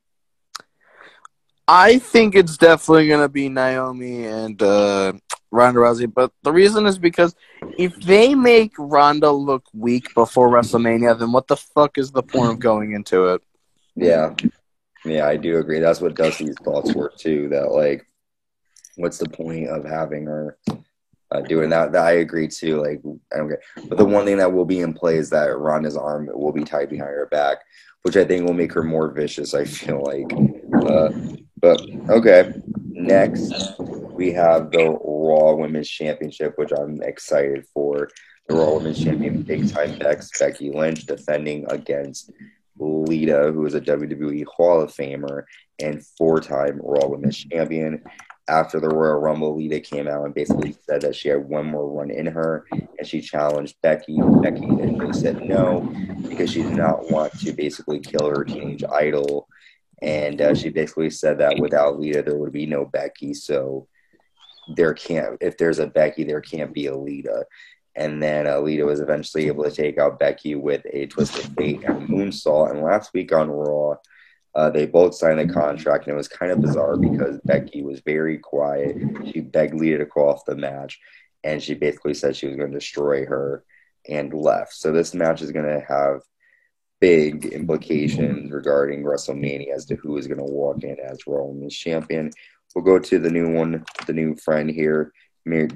I 1.67 1.99
think 1.99 2.35
it's 2.35 2.57
definitely 2.57 3.07
gonna 3.07 3.29
be 3.29 3.47
Naomi 3.49 4.25
and 4.25 4.61
uh, 4.61 5.13
Ronda 5.51 5.79
Rousey, 5.79 6.13
but 6.13 6.31
the 6.43 6.51
reason 6.51 6.85
is 6.85 6.97
because 6.97 7.35
if 7.77 7.95
they 8.01 8.35
make 8.35 8.73
Ronda 8.77 9.31
look 9.31 9.63
weak 9.73 10.13
before 10.13 10.49
WrestleMania, 10.49 11.17
then 11.17 11.31
what 11.31 11.47
the 11.47 11.55
fuck 11.57 11.97
is 11.97 12.11
the 12.11 12.23
point 12.23 12.51
of 12.51 12.59
going 12.59 12.93
into 12.93 13.27
it? 13.27 13.41
Yeah, 13.95 14.33
yeah, 15.05 15.27
I 15.27 15.37
do 15.37 15.57
agree. 15.57 15.79
That's 15.79 16.01
what 16.01 16.15
Dusty's 16.15 16.55
thoughts 16.63 16.93
were 16.93 17.11
too. 17.17 17.49
That 17.49 17.71
like, 17.71 18.05
what's 18.95 19.17
the 19.17 19.29
point 19.29 19.67
of 19.69 19.83
having 19.83 20.25
her 20.25 20.57
uh, 21.31 21.41
doing 21.41 21.69
that? 21.69 21.91
That 21.91 22.05
I 22.05 22.13
agree 22.13 22.47
too. 22.47 22.81
Like, 22.81 23.01
I 23.33 23.37
don't 23.37 23.49
get. 23.49 23.63
But 23.87 23.97
the 23.97 24.05
one 24.05 24.25
thing 24.25 24.37
that 24.37 24.53
will 24.53 24.65
be 24.65 24.79
in 24.79 24.93
play 24.93 25.17
is 25.17 25.29
that 25.31 25.57
Ronda's 25.57 25.97
arm 25.97 26.29
will 26.33 26.53
be 26.53 26.63
tied 26.63 26.89
behind 26.89 27.11
her 27.11 27.27
back, 27.31 27.57
which 28.03 28.17
I 28.17 28.25
think 28.25 28.45
will 28.45 28.53
make 28.53 28.73
her 28.73 28.83
more 28.83 29.11
vicious. 29.11 29.53
I 29.53 29.65
feel 29.65 30.03
like. 30.03 30.31
Uh, 30.89 31.09
but 31.59 31.81
okay, 32.09 32.53
next 32.89 33.53
we 34.13 34.31
have 34.31 34.71
the 34.71 34.97
Raw 35.03 35.53
Women's 35.55 35.89
Championship, 35.89 36.53
which 36.57 36.71
I'm 36.71 37.01
excited 37.01 37.65
for. 37.73 38.09
The 38.47 38.55
Raw 38.55 38.75
Women's 38.75 39.01
Champion, 39.01 39.41
big 39.41 39.71
time 39.71 39.97
Bex, 39.97 40.29
Becky 40.37 40.71
Lynch, 40.71 41.05
defending 41.05 41.65
against 41.69 42.31
Lita, 42.77 43.51
who 43.53 43.65
is 43.65 43.75
a 43.75 43.81
WWE 43.81 44.45
Hall 44.45 44.81
of 44.81 44.91
Famer 44.91 45.43
and 45.79 46.05
four 46.17 46.39
time 46.39 46.79
Raw 46.81 47.07
Women's 47.07 47.37
Champion. 47.37 48.03
After 48.49 48.81
the 48.81 48.89
Royal 48.89 49.21
Rumble, 49.21 49.55
Lita 49.55 49.79
came 49.79 50.05
out 50.07 50.25
and 50.25 50.33
basically 50.33 50.75
said 50.85 51.01
that 51.01 51.15
she 51.15 51.29
had 51.29 51.47
one 51.47 51.65
more 51.65 51.89
run 51.89 52.11
in 52.11 52.25
her 52.25 52.65
and 52.71 53.07
she 53.07 53.21
challenged 53.21 53.77
Becky. 53.81 54.17
Becky 54.41 54.65
initially 54.65 55.13
said 55.13 55.45
no 55.45 55.81
because 56.27 56.51
she 56.51 56.63
did 56.63 56.75
not 56.75 57.09
want 57.09 57.31
to 57.39 57.53
basically 57.53 57.99
kill 57.99 58.29
her 58.29 58.43
teenage 58.43 58.83
idol. 58.83 59.47
And 60.01 60.41
uh, 60.41 60.55
she 60.55 60.69
basically 60.69 61.09
said 61.09 61.37
that 61.37 61.57
without 61.59 61.99
Lita, 61.99 62.21
there 62.21 62.35
would 62.35 62.51
be 62.51 62.65
no 62.65 62.83
Becky. 62.85 63.33
So 63.33 63.87
there 64.75 64.93
can't, 64.93 65.37
if 65.39 65.57
there's 65.57 65.79
a 65.79 65.87
Becky, 65.87 66.25
there 66.25 66.41
can't 66.41 66.73
be 66.73 66.87
a 66.87 66.97
Lita. 66.97 67.45
And 67.95 68.21
then 68.21 68.45
Alita 68.45 68.85
was 68.85 68.99
eventually 68.99 69.47
able 69.47 69.63
to 69.63 69.71
take 69.71 69.97
out 69.97 70.19
Becky 70.19 70.55
with 70.55 70.81
a 70.91 71.05
Twist 71.07 71.37
of 71.37 71.45
Fate 71.53 71.83
and 71.83 72.07
moonsault. 72.07 72.71
And 72.71 72.81
last 72.81 73.13
week 73.13 73.31
on 73.31 73.49
Raw, 73.49 73.97
uh, 74.55 74.69
they 74.69 74.85
both 74.85 75.15
signed 75.15 75.39
a 75.39 75.51
contract, 75.51 76.05
and 76.05 76.13
it 76.13 76.17
was 76.17 76.27
kind 76.27 76.51
of 76.51 76.61
bizarre 76.61 76.97
because 76.97 77.39
Becky 77.43 77.83
was 77.83 78.01
very 78.01 78.37
quiet. 78.37 78.97
She 79.31 79.41
begged 79.41 79.73
Lita 79.73 79.97
to 79.99 80.05
call 80.05 80.29
off 80.29 80.45
the 80.45 80.55
match, 80.55 80.99
and 81.43 81.61
she 81.61 81.73
basically 81.73 82.13
said 82.13 82.35
she 82.35 82.47
was 82.47 82.55
going 82.55 82.71
to 82.71 82.77
destroy 82.77 83.25
her 83.25 83.63
and 84.07 84.33
left. 84.33 84.73
So 84.73 84.91
this 84.91 85.13
match 85.13 85.41
is 85.41 85.51
going 85.51 85.65
to 85.65 85.83
have 85.87 86.21
big 86.99 87.45
implications 87.45 88.51
regarding 88.51 89.03
WrestleMania 89.03 89.73
as 89.75 89.85
to 89.85 89.95
who 89.95 90.17
is 90.17 90.27
going 90.27 90.37
to 90.37 90.43
walk 90.43 90.83
in 90.83 90.97
as 90.99 91.25
Raw 91.25 91.43
Women's 91.43 91.75
Champion. 91.75 92.31
We'll 92.73 92.85
go 92.85 92.99
to 92.99 93.19
the 93.19 93.29
new 93.29 93.51
one, 93.51 93.83
the 94.07 94.13
new 94.13 94.35
friend 94.35 94.69
here, 94.69 95.11
Mir- 95.45 95.69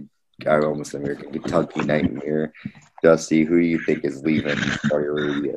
I 0.46 0.60
almost 0.60 0.94
American 0.94 1.32
Kentucky 1.32 1.82
Nightmare. 1.82 2.54
Dusty, 3.02 3.44
who 3.44 3.60
do 3.60 3.66
you 3.66 3.80
think 3.80 4.06
is 4.06 4.24
leaving 4.24 4.58
Saudi? 4.58 5.54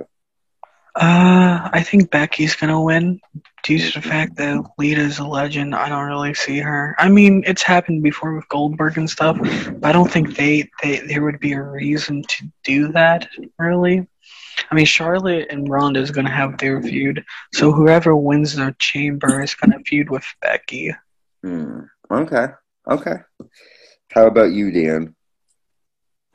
Uh, 0.96 1.68
I 1.72 1.82
think 1.82 2.10
Becky's 2.10 2.56
gonna 2.56 2.82
win 2.82 3.20
due 3.62 3.78
to 3.78 4.00
the 4.00 4.06
fact 4.06 4.36
that 4.36 4.64
Lita's 4.78 5.18
a 5.18 5.24
legend. 5.24 5.74
I 5.74 5.88
don't 5.88 6.08
really 6.08 6.34
see 6.34 6.58
her. 6.58 6.96
I 6.98 7.08
mean, 7.08 7.44
it's 7.46 7.62
happened 7.62 8.02
before 8.02 8.34
with 8.34 8.48
Goldberg 8.48 8.98
and 8.98 9.08
stuff, 9.08 9.38
but 9.38 9.84
I 9.84 9.92
don't 9.92 10.10
think 10.10 10.36
they, 10.36 10.68
they 10.82 11.00
there 11.00 11.22
would 11.22 11.40
be 11.40 11.52
a 11.52 11.62
reason 11.62 12.22
to 12.22 12.50
do 12.64 12.88
that 12.92 13.28
really. 13.58 14.08
I 14.70 14.74
mean, 14.74 14.86
Charlotte 14.86 15.46
and 15.50 15.68
Ronda 15.68 16.00
is 16.00 16.10
gonna 16.10 16.30
have 16.30 16.58
their 16.58 16.82
feud, 16.82 17.24
so 17.54 17.70
whoever 17.70 18.16
wins 18.16 18.56
the 18.56 18.74
chamber 18.78 19.42
is 19.42 19.54
gonna 19.54 19.78
feud 19.86 20.10
with 20.10 20.24
Becky. 20.42 20.94
Hmm. 21.42 21.82
Okay. 22.10 22.46
Okay. 22.88 23.16
How 24.12 24.27
about 24.27 24.53
you, 24.53 24.70
Dan? 24.70 25.14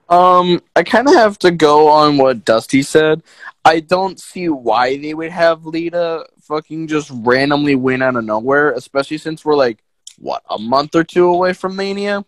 Um, 0.07 0.61
I 0.75 0.83
kind 0.83 1.07
of 1.07 1.15
have 1.15 1.39
to 1.39 1.51
go 1.51 1.87
on 1.87 2.17
what 2.17 2.45
Dusty 2.45 2.83
said. 2.83 3.23
I 3.63 3.79
don't 3.79 4.19
see 4.19 4.49
why 4.49 4.97
they 4.97 5.13
would 5.13 5.31
have 5.31 5.65
Lita 5.65 6.27
fucking 6.41 6.87
just 6.87 7.09
randomly 7.11 7.75
win 7.75 8.01
out 8.01 8.15
of 8.15 8.23
nowhere, 8.23 8.71
especially 8.73 9.17
since 9.17 9.43
we're 9.43 9.55
like 9.55 9.83
what 10.19 10.43
a 10.49 10.59
month 10.59 10.95
or 10.95 11.03
two 11.03 11.27
away 11.27 11.53
from 11.53 11.75
Mania. 11.75 12.23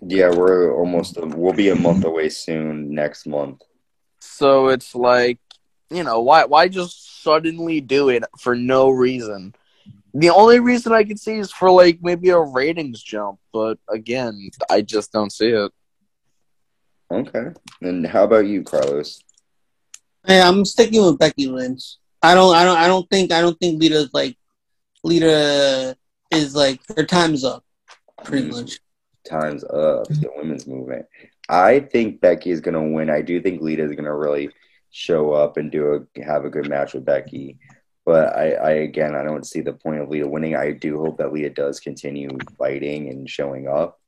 Yeah, 0.00 0.30
we're 0.30 0.74
almost. 0.74 1.18
We'll 1.18 1.52
be 1.52 1.68
a 1.68 1.76
month 1.76 2.04
away 2.04 2.28
soon. 2.30 2.94
Next 2.94 3.26
month. 3.26 3.62
So 4.20 4.68
it's 4.68 4.94
like, 4.94 5.38
you 5.90 6.02
know, 6.02 6.20
why 6.20 6.46
why 6.46 6.68
just 6.68 7.22
suddenly 7.22 7.80
do 7.80 8.08
it 8.08 8.24
for 8.38 8.54
no 8.54 8.90
reason? 8.90 9.54
The 10.14 10.30
only 10.30 10.60
reason 10.60 10.92
I 10.92 11.02
can 11.02 11.16
see 11.16 11.38
is 11.38 11.50
for 11.50 11.70
like 11.70 11.98
maybe 12.00 12.30
a 12.30 12.38
ratings 12.38 13.02
jump, 13.02 13.40
but 13.52 13.78
again, 13.88 14.50
I 14.70 14.80
just 14.80 15.12
don't 15.12 15.32
see 15.32 15.48
it. 15.48 15.72
Okay. 17.12 17.46
And 17.82 18.06
how 18.06 18.24
about 18.24 18.46
you, 18.46 18.62
Carlos? 18.62 19.20
Hey, 20.24 20.40
I'm 20.40 20.64
sticking 20.64 21.04
with 21.04 21.18
Becky 21.18 21.48
Lynch. 21.48 21.96
I 22.22 22.34
don't, 22.34 22.54
I 22.54 22.64
don't, 22.64 22.78
I 22.78 22.86
don't 22.86 23.08
think, 23.10 23.32
I 23.32 23.40
don't 23.40 23.58
think 23.58 23.80
Lita's 23.80 24.10
like, 24.14 24.36
Lita 25.02 25.96
is 26.30 26.54
like 26.54 26.80
her 26.96 27.04
time's 27.04 27.44
up, 27.44 27.64
pretty 28.24 28.48
mm-hmm. 28.48 28.60
much. 28.60 28.78
Time's 29.28 29.64
up. 29.64 30.06
The 30.08 30.30
women's 30.36 30.66
movement. 30.66 31.06
I 31.48 31.80
think 31.80 32.20
Becky 32.20 32.50
is 32.50 32.60
going 32.60 32.74
to 32.74 32.94
win. 32.94 33.10
I 33.10 33.20
do 33.20 33.40
think 33.40 33.60
Lita 33.60 33.82
is 33.82 33.92
going 33.92 34.04
to 34.04 34.14
really 34.14 34.48
show 34.90 35.32
up 35.32 35.56
and 35.56 35.72
do 35.72 35.94
a 35.94 36.22
have 36.22 36.44
a 36.44 36.50
good 36.50 36.68
match 36.68 36.94
with 36.94 37.04
Becky. 37.04 37.58
But 38.06 38.36
I, 38.36 38.52
I 38.52 38.70
again, 38.72 39.14
I 39.14 39.22
don't 39.22 39.46
see 39.46 39.60
the 39.60 39.72
point 39.72 40.00
of 40.00 40.08
Lita 40.08 40.28
winning. 40.28 40.56
I 40.56 40.72
do 40.72 40.98
hope 40.98 41.18
that 41.18 41.32
Lita 41.32 41.50
does 41.50 41.80
continue 41.80 42.28
fighting 42.58 43.08
and 43.08 43.28
showing 43.28 43.66
up. 43.68 43.98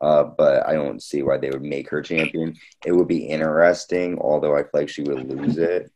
Uh, 0.00 0.24
but 0.24 0.66
I 0.66 0.74
don't 0.74 1.02
see 1.02 1.22
why 1.22 1.38
they 1.38 1.50
would 1.50 1.62
make 1.62 1.88
her 1.90 2.02
champion. 2.02 2.56
It 2.84 2.92
would 2.92 3.06
be 3.08 3.24
interesting, 3.24 4.18
although 4.18 4.56
I 4.56 4.62
feel 4.62 4.70
like 4.74 4.88
she 4.88 5.02
would 5.02 5.28
lose 5.28 5.56
it. 5.56 5.90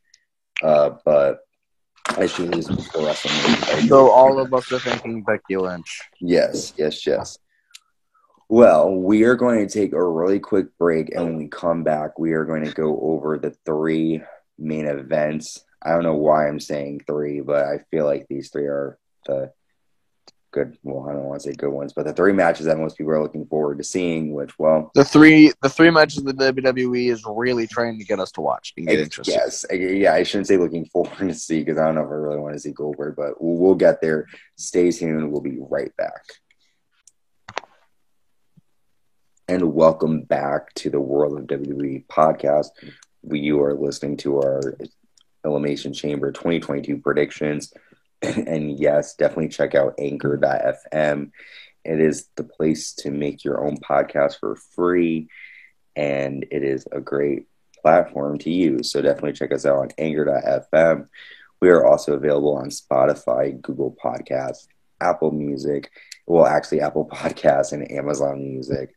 Uh, 0.63 0.91
but 1.03 1.39
as 2.15 2.31
she 2.33 2.43
loses 2.43 2.87
for 2.87 2.99
WrestleMania. 2.99 3.87
So 3.89 4.09
all 4.09 4.39
of 4.39 4.53
us 4.53 4.71
are 4.71 4.79
thinking 4.79 5.23
Becky 5.23 5.57
Lynch. 5.57 6.01
Yes, 6.19 6.73
yes, 6.77 7.05
yes. 7.05 7.37
Well, 8.49 8.95
we 8.95 9.23
are 9.23 9.35
going 9.35 9.67
to 9.67 9.71
take 9.71 9.91
a 9.91 10.03
really 10.03 10.39
quick 10.39 10.77
break, 10.77 11.13
and 11.13 11.25
when 11.25 11.37
we 11.37 11.47
come 11.49 11.83
back, 11.83 12.17
we 12.17 12.31
are 12.31 12.45
going 12.45 12.63
to 12.63 12.71
go 12.71 12.97
over 13.01 13.37
the 13.37 13.51
three 13.65 14.23
main 14.57 14.85
events. 14.85 15.65
I 15.81 15.91
don't 15.91 16.03
know 16.03 16.15
why 16.15 16.47
I'm 16.47 16.59
saying 16.59 17.01
three, 17.05 17.41
but 17.41 17.65
I 17.65 17.79
feel 17.91 18.05
like 18.05 18.27
these 18.27 18.49
three 18.49 18.65
are 18.65 18.97
the 19.25 19.51
good. 20.51 20.77
Well, 20.81 21.07
I 21.07 21.13
don't 21.13 21.25
want 21.25 21.41
to 21.41 21.49
say 21.49 21.55
good 21.55 21.69
ones, 21.69 21.93
but 21.93 22.05
the 22.05 22.13
three 22.13 22.33
matches 22.33 22.65
that 22.65 22.77
most 22.77 22.97
people 22.97 23.13
are 23.13 23.21
looking 23.21 23.45
forward 23.45 23.77
to 23.77 23.83
seeing. 23.83 24.33
Which, 24.33 24.57
well, 24.57 24.91
The 24.95 25.05
three 25.05 25.53
the 25.61 25.69
three 25.69 25.91
matches 25.91 26.23
the 26.23 26.33
WWE 26.33 27.11
is 27.11 27.23
really 27.27 27.67
trying 27.67 27.99
to 27.99 28.05
get 28.05 28.19
us 28.19 28.31
to 28.33 28.41
watch 28.41 28.73
and 28.75 28.87
get 28.87 28.99
interested. 28.99 29.33
yes, 29.33 29.65
yeah, 29.71 30.13
I 30.13 30.23
shouldn't 30.23 30.47
say 30.47 30.57
looking 30.57 30.85
forward 30.93 31.17
to 31.19 31.33
see 31.33 31.59
because 31.63 31.77
I 31.77 31.85
don't 31.85 31.95
know 31.95 32.01
if 32.01 32.07
I 32.09 32.13
really 32.15 32.39
want 32.39 32.53
to 32.55 32.59
see 32.59 32.71
Goldberg, 32.71 33.15
but 33.15 33.41
we'll, 33.41 33.57
we'll 33.57 33.75
get 33.75 34.01
there. 34.01 34.25
Stay 34.55 34.91
tuned. 34.91 35.31
We'll 35.31 35.41
be 35.41 35.59
right 35.59 35.95
back. 35.95 36.23
And 39.47 39.73
welcome 39.73 40.23
back 40.23 40.73
to 40.75 40.89
the 40.89 40.99
World 40.99 41.39
of 41.39 41.45
WWE 41.45 42.05
podcast. 42.07 42.67
You 43.29 43.61
are 43.63 43.73
listening 43.73 44.17
to 44.17 44.39
our 44.39 44.77
Elimination 45.47 45.93
Chamber 45.93 46.31
2022 46.31 46.97
predictions. 46.99 47.73
And 48.21 48.79
yes, 48.79 49.13
definitely 49.13 49.49
check 49.49 49.75
out 49.75 49.93
anchor.fm. 49.99 51.31
It 51.85 52.01
is 52.01 52.29
the 52.35 52.43
place 52.43 52.93
to 52.95 53.11
make 53.11 53.43
your 53.43 53.63
own 53.63 53.77
podcast 53.77 54.39
for 54.39 54.55
free, 54.55 55.27
and 55.95 56.43
it 56.49 56.63
is 56.63 56.87
a 56.91 56.99
great 56.99 57.45
platform 57.79 58.39
to 58.39 58.49
use. 58.49 58.91
So 58.91 59.03
definitely 59.03 59.33
check 59.33 59.51
us 59.51 59.67
out 59.67 59.77
on 59.77 59.89
anchor.fm. 59.99 61.07
We 61.61 61.69
are 61.69 61.85
also 61.85 62.13
available 62.13 62.55
on 62.55 62.69
Spotify, 62.69 63.61
Google 63.61 63.95
Podcasts, 64.03 64.67
Apple 64.99 65.31
Music, 65.31 65.91
well, 66.27 66.45
actually, 66.45 66.81
Apple 66.81 67.05
Podcasts 67.11 67.71
and 67.71 67.89
Amazon 67.89 68.43
Music, 68.43 68.93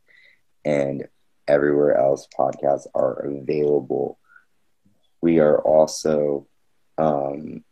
and 0.63 1.07
everywhere 1.47 1.97
else 1.97 2.27
podcasts 2.37 2.85
are 2.93 3.13
available. 3.13 4.19
We 5.21 5.39
are 5.39 5.59
also 5.59 6.47
um, 6.97 7.63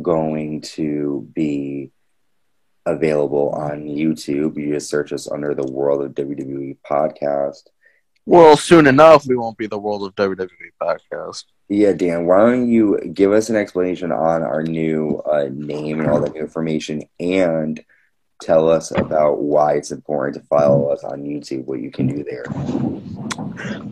going 0.00 0.60
to 0.60 1.28
be 1.34 1.90
available 2.86 3.50
on 3.50 3.84
YouTube. 3.84 4.56
You 4.56 4.74
just 4.74 4.90
search 4.90 5.12
us 5.12 5.30
under 5.30 5.54
the 5.54 5.66
World 5.66 6.04
of 6.04 6.12
WWE 6.12 6.76
podcast. 6.88 7.62
Well, 8.26 8.56
soon 8.56 8.86
enough 8.86 9.26
we 9.26 9.36
won't 9.36 9.58
be 9.58 9.66
the 9.66 9.78
World 9.78 10.02
of 10.02 10.14
WWE 10.14 10.70
podcast. 10.80 11.44
Yeah, 11.68 11.92
Dan, 11.92 12.26
why 12.26 12.38
don't 12.38 12.68
you 12.68 13.00
give 13.12 13.32
us 13.32 13.48
an 13.50 13.56
explanation 13.56 14.12
on 14.12 14.42
our 14.42 14.62
new 14.62 15.22
uh, 15.26 15.48
name 15.52 16.00
and 16.00 16.08
all 16.08 16.20
that 16.20 16.34
new 16.34 16.40
information 16.40 17.02
and 17.18 17.82
tell 18.44 18.68
us 18.68 18.90
about 18.90 19.40
why 19.40 19.74
it's 19.74 19.90
important 19.90 20.36
to 20.36 20.46
follow 20.48 20.88
us 20.88 21.02
on 21.02 21.22
YouTube, 21.22 21.64
what 21.64 21.80
you 21.80 21.90
can 21.90 22.06
do 22.06 22.22
there. 22.22 22.44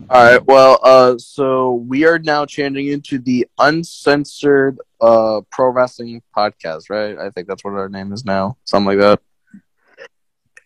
All 0.09 0.23
right. 0.23 0.45
Well, 0.45 0.79
uh, 0.83 1.17
so 1.17 1.73
we 1.73 2.05
are 2.05 2.19
now 2.19 2.45
changing 2.45 2.87
into 2.87 3.17
the 3.17 3.47
uncensored 3.57 4.79
uh 5.01 5.41
pro 5.49 5.69
wrestling 5.69 6.21
podcast, 6.35 6.89
right? 6.89 7.17
I 7.17 7.29
think 7.31 7.47
that's 7.47 7.63
what 7.63 7.73
our 7.73 7.89
name 7.89 8.13
is 8.13 8.23
now, 8.23 8.57
something 8.63 8.97
like 8.97 8.99
that. 8.99 9.19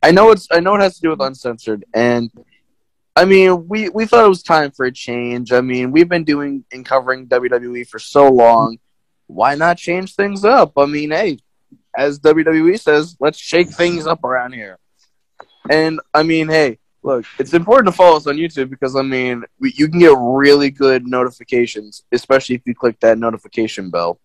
I 0.04 0.12
know 0.12 0.32
it's 0.32 0.47
I 0.52 0.60
know 0.60 0.76
it 0.76 0.82
has 0.82 0.95
to 0.95 1.02
do 1.02 1.10
with 1.10 1.21
uncensored, 1.21 1.86
and 1.93 2.30
I 3.15 3.26
mean 3.26 3.67
we 3.67 3.89
we 3.89 4.06
thought 4.06 4.26
it 4.26 4.30
was 4.30 4.43
time 4.43 4.71
for 4.71 4.86
a 4.86 4.91
change. 4.91 5.52
I 5.52 5.62
mean 5.62 5.91
we've 5.91 6.10
been 6.10 6.23
doing 6.26 6.65
and 6.71 6.86
covering 6.86 7.28
WWE 7.28 7.88
for 7.88 8.00
so 8.00 8.30
long. 8.30 8.78
Why 9.28 9.56
not 9.56 9.78
change 9.78 10.15
things 10.15 10.45
up? 10.45 10.73
I 10.78 10.86
mean, 10.86 11.12
hey, 11.12 11.39
as 11.98 12.20
WWE 12.20 12.80
says, 12.80 13.18
let's 13.20 13.40
shake 13.40 13.70
things 13.70 14.06
up 14.08 14.24
around 14.24 14.54
here. 14.54 14.78
And 15.70 16.00
I 16.14 16.24
mean, 16.24 16.48
hey, 16.48 16.78
look, 17.04 17.26
it's 17.40 17.54
important 17.54 17.88
to 17.88 17.92
follow 17.92 18.16
us 18.16 18.28
on 18.28 18.38
YouTube 18.38 18.70
because 18.70 18.96
I 18.96 19.02
mean, 19.02 19.44
we, 19.60 19.74
you 19.76 19.90
can 19.90 20.00
get 20.00 20.16
really 20.18 20.70
good 20.70 21.08
notifications, 21.08 22.04
especially 22.12 22.56
if 22.56 22.62
you 22.66 22.76
click 22.76 23.00
that 23.02 23.18
notification 23.18 23.90
bell. 23.90 24.20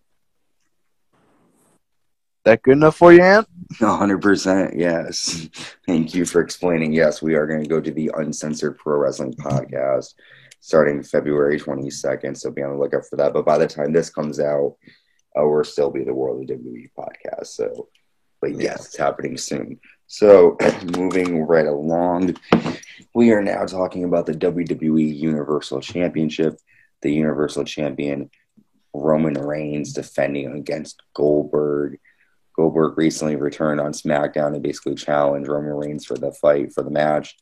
That 2.44 2.62
good 2.62 2.72
enough 2.72 2.96
for 2.96 3.12
you, 3.12 3.22
Ant? 3.22 3.48
100%, 3.74 4.76
yes. 4.76 5.48
Thank 5.86 6.12
you 6.12 6.24
for 6.24 6.40
explaining. 6.40 6.92
Yes, 6.92 7.22
we 7.22 7.34
are 7.36 7.46
going 7.46 7.62
to 7.62 7.68
go 7.68 7.80
to 7.80 7.90
the 7.90 8.10
Uncensored 8.16 8.78
Pro 8.78 8.98
Wrestling 8.98 9.32
podcast 9.34 10.14
starting 10.58 11.02
February 11.02 11.58
22nd, 11.58 12.36
so 12.36 12.50
be 12.50 12.62
on 12.62 12.72
the 12.72 12.78
lookout 12.78 13.06
for 13.06 13.16
that. 13.16 13.32
But 13.32 13.44
by 13.44 13.58
the 13.58 13.66
time 13.66 13.92
this 13.92 14.10
comes 14.10 14.40
out, 14.40 14.76
uh, 15.38 15.46
we'll 15.46 15.64
still 15.64 15.90
be 15.90 16.04
the 16.04 16.14
World 16.14 16.42
of 16.42 16.58
WWE 16.58 16.90
podcast. 16.98 17.46
So, 17.48 17.88
but 18.40 18.52
yes, 18.52 18.86
it's 18.86 18.96
happening 18.96 19.36
soon. 19.36 19.80
So, 20.06 20.56
moving 20.96 21.42
right 21.42 21.66
along, 21.66 22.36
we 23.14 23.32
are 23.32 23.42
now 23.42 23.64
talking 23.64 24.04
about 24.04 24.26
the 24.26 24.34
WWE 24.34 25.16
Universal 25.16 25.80
Championship. 25.80 26.58
The 27.02 27.12
Universal 27.12 27.64
Champion 27.64 28.30
Roman 28.94 29.34
Reigns 29.34 29.92
defending 29.92 30.54
against 30.54 31.02
Goldberg. 31.14 31.98
Goldberg 32.54 32.98
recently 32.98 33.36
returned 33.36 33.80
on 33.80 33.92
SmackDown 33.92 34.54
and 34.54 34.62
basically 34.62 34.94
challenged 34.94 35.48
Roman 35.48 35.72
Reigns 35.72 36.04
for 36.04 36.16
the 36.16 36.32
fight 36.32 36.72
for 36.72 36.82
the 36.82 36.90
match. 36.90 37.34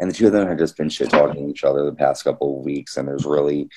And 0.00 0.10
the 0.10 0.14
two 0.14 0.26
of 0.26 0.32
them 0.32 0.48
have 0.48 0.58
just 0.58 0.76
been 0.76 0.88
shit 0.88 1.10
talking 1.10 1.48
each 1.48 1.64
other 1.64 1.84
the 1.84 1.94
past 1.94 2.24
couple 2.24 2.58
of 2.58 2.64
weeks. 2.64 2.96
And 2.96 3.08
there's 3.08 3.24
really 3.24 3.68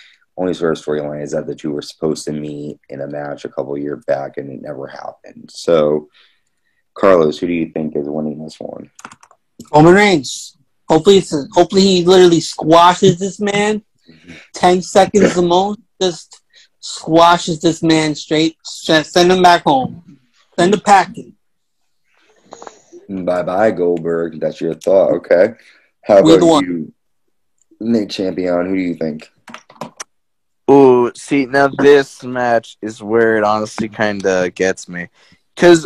only 0.41 0.53
sort 0.55 0.77
of 0.77 0.83
storyline 0.83 1.21
is 1.21 1.31
that 1.31 1.45
the 1.45 1.55
two 1.55 1.71
were 1.71 1.83
supposed 1.83 2.25
to 2.25 2.31
meet 2.31 2.79
in 2.89 3.01
a 3.01 3.07
match 3.07 3.45
a 3.45 3.49
couple 3.49 3.77
years 3.77 4.03
back 4.05 4.37
and 4.37 4.49
it 4.51 4.61
never 4.61 4.87
happened. 4.87 5.49
So, 5.53 6.09
Carlos, 6.95 7.37
who 7.37 7.47
do 7.47 7.53
you 7.53 7.69
think 7.69 7.95
is 7.95 8.09
winning 8.09 8.43
this 8.43 8.59
one? 8.59 8.89
Roman 9.71 9.93
Reigns. 9.93 10.57
Hopefully, 10.89 11.19
it's 11.19 11.33
hopefully 11.53 11.83
he 11.83 12.03
literally 12.03 12.41
squashes 12.41 13.19
this 13.19 13.39
man. 13.39 13.83
Ten 14.53 14.81
seconds 14.81 15.35
the 15.35 15.41
most. 15.43 15.79
Just 16.01 16.41
squashes 16.79 17.61
this 17.61 17.83
man 17.83 18.15
straight. 18.15 18.57
Send 18.63 19.31
him 19.31 19.43
back 19.43 19.63
home. 19.63 20.19
Send 20.57 20.73
a 20.73 20.79
packing. 20.79 21.35
Bye 23.07 23.43
bye, 23.43 23.71
Goldberg. 23.71 24.39
That's 24.39 24.59
your 24.59 24.73
thought. 24.73 25.11
Okay. 25.17 25.53
How 26.03 26.23
We're 26.23 26.37
about 26.37 26.63
you, 26.63 26.91
Nick 27.79 28.09
Champion? 28.09 28.65
Who 28.65 28.75
do 28.75 28.81
you 28.81 28.95
think? 28.95 29.31
Ooh, 30.71 31.11
see, 31.15 31.45
now 31.45 31.67
this 31.67 32.23
match 32.23 32.77
is 32.81 33.03
where 33.03 33.37
it 33.37 33.43
honestly 33.43 33.89
kind 33.89 34.25
of 34.25 34.55
gets 34.55 34.87
me. 34.87 35.09
Because, 35.53 35.85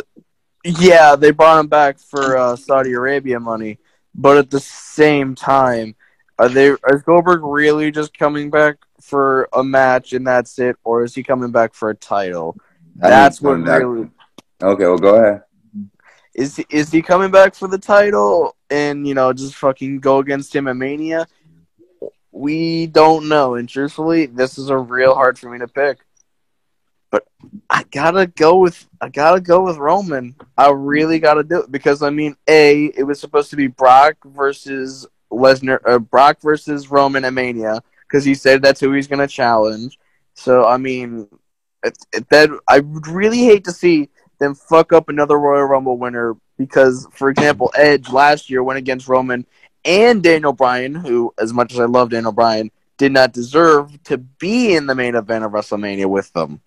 yeah, 0.64 1.16
they 1.16 1.32
brought 1.32 1.60
him 1.60 1.68
back 1.68 1.98
for 1.98 2.38
uh, 2.38 2.56
Saudi 2.56 2.94
Arabia 2.94 3.40
money, 3.40 3.80
but 4.14 4.38
at 4.38 4.52
the 4.52 4.60
same 4.60 5.34
time, 5.34 5.96
are 6.38 6.50
they 6.50 6.68
is 6.68 7.02
Goldberg 7.04 7.42
really 7.44 7.90
just 7.90 8.16
coming 8.16 8.50
back 8.52 8.76
for 9.02 9.50
a 9.54 9.64
match 9.64 10.14
and 10.14 10.28
that's 10.28 10.60
it, 10.60 10.76
or 10.84 11.04
is 11.04 11.16
he 11.16 11.24
coming 11.24 11.52
back 11.52 11.74
for 11.74 11.90
a 11.90 11.96
title? 11.96 12.56
That's 12.96 13.42
what 13.42 13.64
back- 13.64 13.82
really 13.82 14.10
Okay, 14.62 14.86
well, 14.86 14.98
go 14.98 15.16
ahead. 15.16 15.44
is. 16.34 16.58
He, 16.58 16.66
is 16.70 16.92
he 16.92 17.02
coming 17.02 17.32
back 17.32 17.56
for 17.56 17.68
the 17.68 17.78
title 17.78 18.56
and 18.70 19.08
you 19.08 19.14
know 19.14 19.34
just 19.34 19.56
fucking 19.56 20.00
go 20.00 20.20
against 20.20 20.56
him 20.56 20.68
at 20.68 20.76
Mania? 20.76 21.28
We 22.36 22.88
don't 22.88 23.30
know, 23.30 23.56
and 23.56 23.68
truthfully, 23.70 24.26
this 24.26 24.58
is 24.58 24.70
a 24.70 24.78
real 24.78 25.16
hard 25.16 25.40
for 25.40 25.50
me 25.50 25.58
to 25.60 25.70
pick. 25.70 26.00
But 27.10 27.24
I 27.70 27.84
gotta 27.92 28.28
go 28.28 28.58
with 28.58 28.90
I 29.00 29.08
gotta 29.08 29.40
go 29.40 29.64
with 29.64 29.78
Roman. 29.78 30.36
I 30.58 30.70
really 30.72 31.20
gotta 31.20 31.44
do 31.46 31.62
it 31.62 31.72
because 31.72 32.04
I 32.04 32.10
mean, 32.10 32.36
a 32.50 32.88
it 32.88 33.04
was 33.04 33.22
supposed 33.22 33.52
to 33.52 33.56
be 33.56 33.68
Brock 33.68 34.18
versus 34.26 35.08
Lesnar, 35.32 35.80
uh, 35.86 35.98
Brock 35.98 36.42
versus 36.42 36.92
Roman 36.92 37.24
at 37.24 37.34
Mania 37.34 37.82
because 38.06 38.26
he 38.26 38.36
said 38.36 38.62
that's 38.62 38.82
who 38.82 38.92
he's 38.92 39.08
gonna 39.08 39.28
challenge. 39.30 39.98
So 40.34 40.66
I 40.66 40.76
mean, 40.76 41.30
it, 41.84 41.98
it, 42.12 42.30
that 42.32 42.50
I 42.68 42.82
would 42.82 43.08
really 43.08 43.46
hate 43.46 43.64
to 43.64 43.72
see 43.72 44.10
them 44.40 44.56
fuck 44.56 44.92
up 44.92 45.08
another 45.08 45.40
Royal 45.40 45.64
Rumble 45.64 45.98
winner 45.98 46.36
because, 46.58 47.08
for 47.14 47.30
example, 47.30 47.72
Edge 47.78 48.10
last 48.10 48.50
year 48.50 48.62
went 48.62 48.78
against 48.78 49.08
Roman 49.08 49.46
and 49.86 50.24
Daniel 50.24 50.54
Bryan, 50.54 50.96
who, 50.96 51.34
as 51.38 51.54
much 51.54 51.74
as 51.74 51.80
I 51.80 51.86
love 51.86 52.10
Daniel 52.10 52.32
Bryan, 52.32 52.72
did 52.98 53.12
not 53.12 53.34
deserve 53.34 54.02
to 54.06 54.18
be 54.18 54.76
in 54.76 54.88
the 54.88 54.96
main 54.96 55.16
event 55.16 55.46
of 55.46 55.52
WrestleMania 55.52 56.08
with 56.08 56.32
them. 56.34 56.62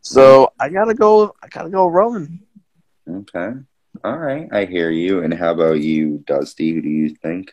So 0.00 0.52
I 0.58 0.68
gotta 0.68 0.94
go. 0.94 1.34
I 1.42 1.48
gotta 1.48 1.70
go 1.70 1.86
Roman. 1.86 2.40
Okay. 3.08 3.52
All 4.02 4.18
right. 4.18 4.48
I 4.52 4.64
hear 4.64 4.90
you. 4.90 5.22
And 5.22 5.32
how 5.32 5.52
about 5.52 5.80
you, 5.80 6.22
Dusty? 6.26 6.72
Who 6.72 6.82
do 6.82 6.88
you 6.88 7.10
think? 7.10 7.52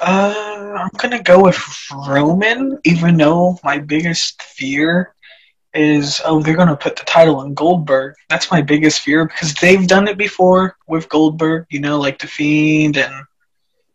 Uh, 0.00 0.74
I'm 0.76 0.90
gonna 0.98 1.22
go 1.22 1.42
with 1.42 1.58
Roman, 2.06 2.78
even 2.84 3.16
though 3.16 3.58
my 3.64 3.78
biggest 3.78 4.42
fear 4.42 5.14
is 5.76 6.20
oh 6.24 6.40
they're 6.42 6.56
gonna 6.56 6.76
put 6.76 6.96
the 6.96 7.04
title 7.04 7.36
on 7.36 7.54
Goldberg. 7.54 8.14
That's 8.28 8.50
my 8.50 8.62
biggest 8.62 9.00
fear 9.00 9.24
because 9.26 9.54
they've 9.54 9.86
done 9.86 10.08
it 10.08 10.16
before 10.18 10.76
with 10.88 11.08
Goldberg. 11.08 11.66
You 11.70 11.80
know, 11.80 11.98
like 11.98 12.18
the 12.18 12.26
Fiend, 12.26 12.96
and 12.96 13.14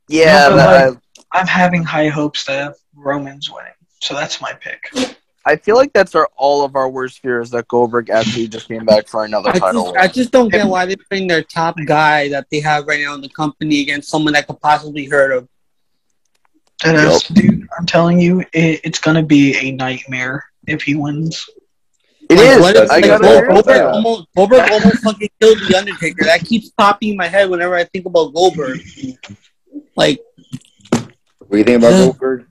Yeah, 0.08 0.50
No, 0.50 0.50
but 0.52 0.56
that- 0.56 0.88
uh, 0.90 0.96
I'm 1.34 1.48
having 1.48 1.84
high 1.84 2.10
hopes 2.10 2.44
that 2.46 2.76
Roman's 2.96 3.50
winning. 3.50 3.72
So 4.02 4.14
that's 4.14 4.42
my 4.42 4.54
pick. 4.54 4.92
I 5.46 5.56
feel 5.56 5.76
like 5.76 5.92
that's 5.94 6.14
our 6.14 6.30
all 6.38 6.64
of 6.64 6.76
our 6.76 6.90
worst 6.90 7.20
fears 7.20 7.50
that 7.52 7.68
Goldberg 7.68 8.10
actually 8.10 8.48
just 8.48 8.68
came 8.68 8.86
back 8.86 9.08
for 9.08 9.24
another 9.26 9.50
I 9.50 9.60
title. 9.60 9.86
just, 9.94 9.98
I 9.98 10.08
just 10.08 10.32
don't 10.32 10.50
get 10.52 10.68
why 10.68 10.86
they're 10.86 10.98
putting 11.10 11.28
their 11.28 11.42
top 11.44 11.78
guy 11.86 12.30
that 12.30 12.48
they 12.52 12.60
have 12.60 12.86
right 12.86 13.00
now 13.02 13.16
in 13.16 13.22
the 13.22 13.30
company 13.30 13.82
against 13.82 14.10
someone 14.10 14.34
that 14.34 14.46
could 14.48 14.60
possibly 14.60 15.06
hurt 15.06 15.36
him. 15.38 15.50
And 16.84 16.98
that's, 16.98 17.28
dude, 17.28 17.68
I'm 17.78 17.86
telling 17.86 18.20
you, 18.20 18.42
it, 18.54 18.82
it's 18.84 19.00
gonna 19.00 19.24
be 19.24 19.56
a 19.58 19.72
nightmare 19.72 20.46
if 20.68 20.84
he 20.84 20.96
wins. 20.96 21.48
It 22.32 22.38
Like, 22.38 22.48
is. 22.48 22.60
what 22.62 22.78
I 22.78 22.84
like, 22.86 23.06
a 23.06 23.08
gotta 23.08 23.24
good 23.24 23.38
agree 23.38 23.48
point. 23.48 23.58
with 23.58 23.66
Goldberg 23.66 23.94
almost 23.94 24.28
Goldberg 24.36 24.72
almost 24.72 25.04
fucking 25.04 25.30
killed 25.42 25.58
the 25.68 25.76
Undertaker. 25.78 26.26
That 26.26 26.42
keeps 26.46 26.70
popping 26.70 27.10
in 27.10 27.18
my 27.18 27.28
head 27.28 27.50
whenever 27.50 27.76
I 27.76 27.84
think 27.86 28.06
about 28.06 28.34
Goldberg. 28.34 28.80
Like 29.96 30.20
What 30.92 31.52
do 31.52 31.58
you 31.58 31.64
think 31.64 31.78
about 31.80 31.92
Goldberg? 31.92 32.46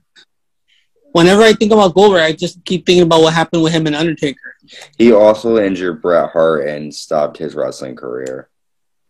whenever 1.13 1.41
I 1.41 1.53
think 1.53 1.71
about 1.71 1.93
Goldberg, 1.93 2.21
I 2.21 2.31
just 2.33 2.63
keep 2.65 2.85
thinking 2.85 3.03
about 3.03 3.21
what 3.21 3.33
happened 3.33 3.63
with 3.63 3.73
him 3.73 3.87
and 3.87 3.95
Undertaker. 3.95 4.55
He 4.97 5.11
also 5.11 5.57
injured 5.57 6.01
Bret 6.01 6.29
Hart 6.31 6.67
and 6.67 6.93
stopped 6.93 7.37
his 7.37 7.55
wrestling 7.55 7.95
career. 7.95 8.49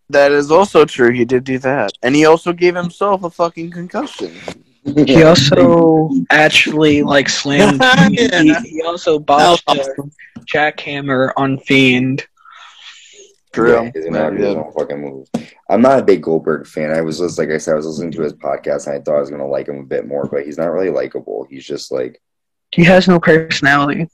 That 0.10 0.32
is 0.32 0.52
also 0.52 0.84
true. 0.86 1.12
He 1.12 1.24
did 1.26 1.44
do 1.44 1.58
that, 1.60 1.92
and 2.02 2.16
he 2.16 2.26
also 2.26 2.52
gave 2.54 2.76
himself 2.76 3.24
a 3.24 3.30
fucking 3.30 3.72
concussion. 3.72 4.34
He 4.84 5.24
also 5.24 6.10
actually 6.32 7.04
like 7.04 7.30
slammed. 7.30 7.82
he, 8.10 8.28
he, 8.28 8.54
he 8.70 8.82
also 8.82 9.20
botched 9.20 9.64
No. 9.68 9.76
a 9.76 10.40
jackhammer 10.42 11.32
on 11.38 11.60
Fiend. 11.60 12.26
True. 13.54 13.74
Yeah, 13.84 13.92
he's 13.94 14.06
gonna 14.06 14.18
have 14.18 14.34
his 14.36 14.56
own 14.56 14.72
fucking 14.72 15.00
moves. 15.02 15.30
I'm 15.70 15.82
not 15.82 16.00
a 16.00 16.04
big 16.04 16.24
Goldberg 16.24 16.66
fan. 16.66 16.92
I 16.92 17.02
was 17.02 17.20
just 17.20 17.38
like 17.38 17.50
I 17.50 17.58
said, 17.58 17.74
I 17.74 17.76
was 17.76 17.86
listening 17.86 18.12
to 18.14 18.22
his 18.22 18.34
podcast 18.34 18.88
and 18.88 18.96
I 18.96 19.02
thought 19.02 19.18
I 19.18 19.20
was 19.20 19.30
gonna 19.30 19.48
like 19.48 19.68
him 19.68 19.78
a 19.80 19.84
bit 19.84 20.08
more, 20.08 20.26
but 20.26 20.46
he's 20.46 20.58
not 20.58 20.72
really 20.72 20.90
likable. 20.90 21.46
He's 21.50 21.66
just 21.66 21.92
like 21.92 22.22
He 22.72 22.84
has 22.86 23.08
no 23.08 23.20
personality. 23.20 24.08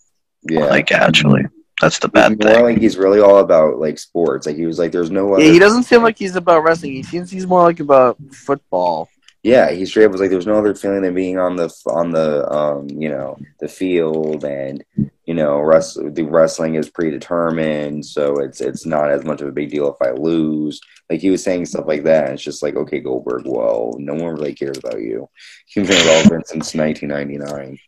yeah. 0.43 0.65
Like 0.65 0.91
actually, 0.91 1.43
that's 1.79 1.99
the 1.99 2.07
bad 2.09 2.31
He's 2.31 2.39
more 2.43 2.53
thing. 2.55 2.63
like 2.63 2.77
he's 2.79 2.97
really 2.97 3.19
all 3.21 3.37
about 3.37 3.77
like 3.77 3.99
sports. 3.99 4.47
Like 4.47 4.55
he 4.57 4.65
was 4.65 4.79
like, 4.79 4.91
there's 4.91 5.11
no 5.11 5.33
other. 5.33 5.43
Yeah, 5.43 5.51
he 5.51 5.59
doesn't 5.59 5.83
seem 5.83 6.01
like 6.01 6.17
he's 6.17 6.35
about 6.35 6.63
wrestling. 6.63 6.93
He 6.93 7.03
seems 7.03 7.29
he's 7.31 7.45
more 7.47 7.61
like 7.61 7.79
about 7.79 8.17
football. 8.33 9.07
Yeah, 9.47 9.71
he 9.71 9.85
straight 9.85 10.03
up 10.03 10.11
was 10.11 10.19
like, 10.19 10.29
there's 10.29 10.45
no 10.45 10.57
other 10.57 10.75
feeling 10.75 11.03
than 11.03 11.13
being 11.13 11.39
on 11.39 11.55
the 11.55 11.73
on 11.85 12.11
the 12.11 12.51
um 12.51 12.89
you 12.89 13.07
know 13.07 13.37
the 13.61 13.69
field 13.69 14.43
and 14.43 14.83
you 15.23 15.33
know 15.33 15.61
rest, 15.61 15.97
the 16.03 16.23
wrestling 16.23 16.75
is 16.75 16.89
predetermined, 16.89 18.05
so 18.05 18.39
it's 18.39 18.59
it's 18.59 18.85
not 18.85 19.09
as 19.09 19.23
much 19.23 19.39
of 19.39 19.47
a 19.47 19.53
big 19.53 19.69
deal 19.69 19.87
if 19.87 20.05
I 20.05 20.11
lose. 20.11 20.81
Like 21.09 21.21
he 21.21 21.29
was 21.29 21.45
saying 21.45 21.67
stuff 21.67 21.85
like 21.87 22.03
that. 22.03 22.25
And 22.25 22.33
it's 22.33 22.43
just 22.43 22.61
like, 22.61 22.75
okay, 22.75 22.99
Goldberg, 22.99 23.43
well, 23.45 23.95
no 23.97 24.15
one 24.15 24.35
really 24.35 24.53
cares 24.53 24.79
about 24.79 24.99
you. 24.99 25.29
You've 25.73 25.87
been 25.87 26.05
relevant 26.05 26.49
since 26.49 26.75
1999. 26.75 27.79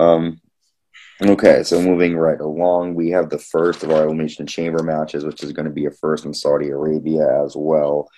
Um, 0.00 0.40
okay, 1.22 1.62
so 1.62 1.80
moving 1.80 2.16
right 2.16 2.40
along, 2.40 2.96
we 2.96 3.10
have 3.10 3.30
the 3.30 3.38
first 3.38 3.84
of 3.84 3.92
our 3.92 4.02
elimination 4.02 4.48
chamber 4.48 4.82
matches, 4.82 5.24
which 5.24 5.44
is 5.44 5.52
going 5.52 5.66
to 5.66 5.70
be 5.70 5.86
a 5.86 5.92
first 5.92 6.24
in 6.24 6.34
Saudi 6.34 6.70
Arabia 6.70 7.44
as 7.44 7.54
well. 7.56 8.08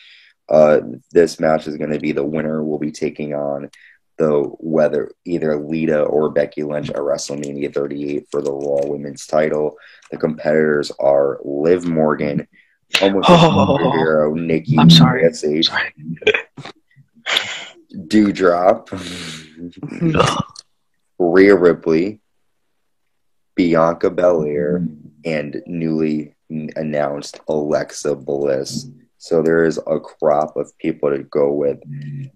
Uh, 0.50 0.80
this 1.12 1.38
match 1.38 1.68
is 1.68 1.76
going 1.76 1.92
to 1.92 2.00
be 2.00 2.10
the 2.12 2.24
winner 2.24 2.64
will 2.64 2.78
be 2.78 2.90
taking 2.90 3.34
on 3.34 3.70
the 4.18 4.40
whether 4.58 5.12
either 5.24 5.56
Lita 5.56 6.02
or 6.02 6.28
Becky 6.28 6.62
Lynch 6.64 6.90
at 6.90 6.96
WrestleMania 6.96 7.72
38 7.72 8.26
for 8.30 8.42
the 8.42 8.52
Raw 8.52 8.84
Women's 8.86 9.26
title. 9.26 9.76
The 10.10 10.18
competitors 10.18 10.90
are 10.98 11.38
Liv 11.44 11.86
Morgan, 11.86 12.46
almost 13.00 13.28
Oh. 13.30 13.78
superhero 13.80 14.34
Nikki 14.38 14.76
I'm 14.78 14.90
sorry. 14.90 15.24
ASH, 15.24 15.36
Sorry. 15.66 15.94
Doudrop, 17.94 18.88
Rhea 21.18 21.56
Ripley, 21.56 22.20
Bianca 23.56 24.10
Belair, 24.10 24.86
and 25.24 25.60
newly 25.66 26.34
announced 26.48 27.40
Alexa 27.48 28.14
Bliss. 28.14 28.86
So 29.22 29.42
there 29.42 29.64
is 29.64 29.78
a 29.86 30.00
crop 30.00 30.56
of 30.56 30.76
people 30.78 31.10
to 31.10 31.18
go 31.24 31.52
with. 31.52 31.78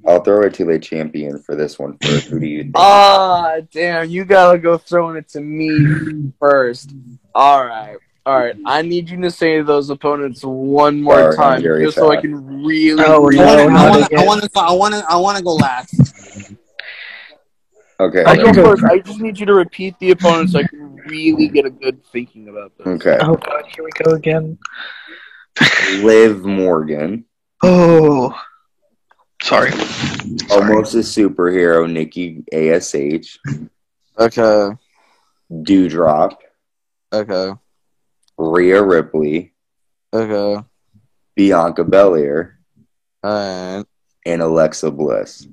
I'll 0.07 0.21
throw 0.21 0.43
it 0.43 0.53
to 0.55 0.67
the 0.67 0.79
champion 0.79 1.43
for 1.43 1.57
this 1.57 1.79
one 1.79 1.97
first. 1.97 2.29
Who 2.29 2.39
do 2.39 2.47
you 2.47 2.65
think? 2.65 2.75
Ah, 2.77 3.57
damn! 3.73 4.11
You 4.11 4.27
gotta 4.27 4.59
go 4.59 4.77
throwing 4.77 5.17
it 5.17 5.27
to 5.31 5.41
me 5.41 6.31
first. 6.39 6.95
All 7.35 7.65
right, 7.65 7.97
all 8.27 8.39
right. 8.39 8.55
I 8.67 8.83
need 8.83 9.09
you 9.09 9.19
to 9.23 9.31
say 9.31 9.63
those 9.63 9.89
opponents 9.89 10.43
one 10.45 11.01
more 11.01 11.33
Sorry, 11.33 11.37
time, 11.37 11.63
very 11.63 11.87
just 11.87 11.97
so 11.97 12.11
I 12.11 12.21
can 12.21 12.63
really. 12.63 13.03
Oh, 13.03 13.31
I 13.31 13.33
no, 13.33 13.67
want 13.67 13.71
to, 13.71 13.73
I 13.73 13.89
want 13.89 14.11
to. 14.11 14.17
I 14.19 14.25
want 14.27 14.43
to, 14.43 14.51
I 14.61 14.73
want 14.73 14.95
to, 14.95 15.07
I 15.09 15.17
want 15.17 15.39
to 15.39 15.43
go 15.43 15.55
last. 15.55 16.15
Okay. 17.99 18.25
I 18.25 18.37
go 18.37 18.51
Okay. 18.51 18.63
first. 18.63 18.85
I 18.85 18.99
just 18.99 19.21
need 19.21 19.41
you 19.41 19.47
to 19.47 19.55
repeat 19.55 19.99
the 20.01 20.11
opponents 20.11 20.53
so 20.53 20.59
I 20.59 20.65
can 20.65 21.01
really 21.07 21.49
get 21.49 21.65
a 21.65 21.71
good 21.71 22.05
thinking 22.13 22.49
about 22.49 22.77
them. 22.77 22.89
Okay. 22.89 23.17
Oh 23.23 23.37
god, 23.37 23.65
here 23.75 23.85
we 23.85 23.91
go 23.93 24.13
again. 24.13 24.59
Liv 26.03 26.45
Morgan, 26.45 27.25
Oh, 27.63 28.35
sorry. 29.43 29.71
Sorry. 29.73 30.51
almost 30.51 30.95
a 30.95 30.99
superhero 30.99 31.91
Nikki 31.91 32.45
ASH, 32.53 33.39
Okay. 34.19 34.77
Doudrop, 35.51 36.37
Okay. 37.13 37.53
Rhea 38.37 38.83
Ripley, 38.83 39.55
Okay. 40.13 40.65
Bianca 41.37 41.85
Belair, 41.85 42.59
Alright. 43.25 43.87
and 44.27 44.43
Alexa 44.43 44.91
Bliss. 44.91 45.47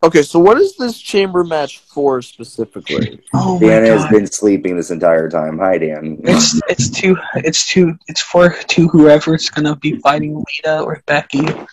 Okay, 0.00 0.22
so 0.22 0.38
what 0.38 0.58
is 0.60 0.76
this 0.76 0.96
chamber 1.00 1.42
match 1.42 1.80
for 1.80 2.22
specifically? 2.22 3.20
Oh 3.34 3.58
my 3.58 3.66
Dan 3.66 3.84
has 3.84 4.02
god. 4.04 4.10
been 4.12 4.26
sleeping 4.28 4.76
this 4.76 4.90
entire 4.90 5.28
time. 5.28 5.58
Hi, 5.58 5.76
Dan. 5.76 6.20
It's 6.22 6.60
it's 6.68 6.88
two 6.88 7.16
it's 7.36 7.66
two 7.68 7.98
it's 8.06 8.20
for 8.22 8.50
two 8.68 8.86
whoever's 8.88 9.50
gonna 9.50 9.74
be 9.74 9.98
fighting 9.98 10.36
Lita 10.36 10.82
or 10.82 11.02
Becky. 11.06 11.40
The 11.40 11.66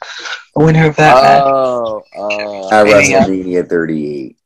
winner 0.55 0.87
of 0.87 0.95
that 0.95 1.21
match. 1.23 1.43
Oh, 1.45 2.03
uh, 2.17 2.69
At 2.69 2.87
Yeah. 2.87 3.25
WrestleMania 3.27 3.69
38. 3.69 4.37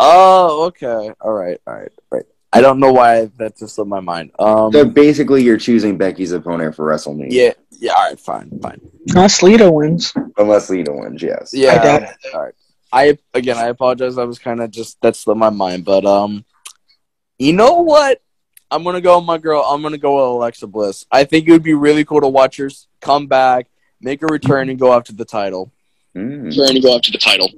oh, 0.00 0.64
okay. 0.66 1.12
All 1.20 1.32
right, 1.32 1.60
all 1.66 1.74
right, 1.74 1.92
all 2.10 2.18
right. 2.18 2.26
I 2.52 2.60
don't 2.60 2.80
know 2.80 2.92
why 2.92 3.26
that 3.38 3.56
just 3.56 3.76
slipped 3.76 3.88
my 3.88 4.00
mind. 4.00 4.32
Um, 4.40 4.72
So 4.72 4.84
basically, 4.84 5.44
you're 5.44 5.58
choosing 5.58 5.96
Becky's 5.96 6.32
opponent 6.32 6.74
for 6.74 6.86
WrestleMania. 6.90 7.28
yeah, 7.30 7.52
yeah. 7.78 7.92
All 7.92 8.08
right, 8.08 8.18
fine, 8.18 8.50
fine. 8.60 8.80
Unless 9.10 9.42
Lita 9.44 9.70
wins. 9.70 10.12
Unless 10.38 10.70
Lita 10.70 10.90
wins, 10.92 11.22
yes. 11.22 11.50
Yeah. 11.54 11.72
I 11.72 11.84
doubt 11.84 12.02
it. 12.02 12.34
All 12.34 12.42
right. 12.42 12.54
I 12.92 13.18
again, 13.34 13.56
I 13.56 13.66
apologize. 13.66 14.18
I 14.18 14.24
was 14.24 14.38
kind 14.38 14.60
of 14.60 14.70
just 14.70 15.00
that 15.02 15.16
slipped 15.16 15.38
my 15.38 15.50
mind, 15.50 15.84
but 15.84 16.04
um, 16.04 16.44
You 17.38 17.52
know 17.52 17.82
what? 17.82 18.20
I'm 18.70 18.82
gonna 18.82 19.00
go 19.00 19.18
with 19.18 19.26
my 19.26 19.38
girl. 19.38 19.62
I'm 19.62 19.82
gonna 19.82 19.98
go 19.98 20.16
with 20.16 20.36
Alexa 20.36 20.66
Bliss. 20.66 21.06
I 21.10 21.24
think 21.24 21.48
it 21.48 21.52
would 21.52 21.62
be 21.62 21.74
really 21.74 22.04
cool 22.04 22.20
to 22.20 22.28
watch 22.28 22.56
her 22.56 22.70
come 23.00 23.26
back, 23.26 23.68
make 24.00 24.22
a 24.22 24.26
return, 24.26 24.68
and 24.70 24.78
go 24.78 24.92
after 24.92 25.12
the 25.12 25.24
title. 25.24 25.72
Mm. 26.16 26.46
Return 26.46 26.76
and 26.76 26.82
go 26.82 26.96
after 26.96 27.12
the 27.12 27.18
title. 27.18 27.50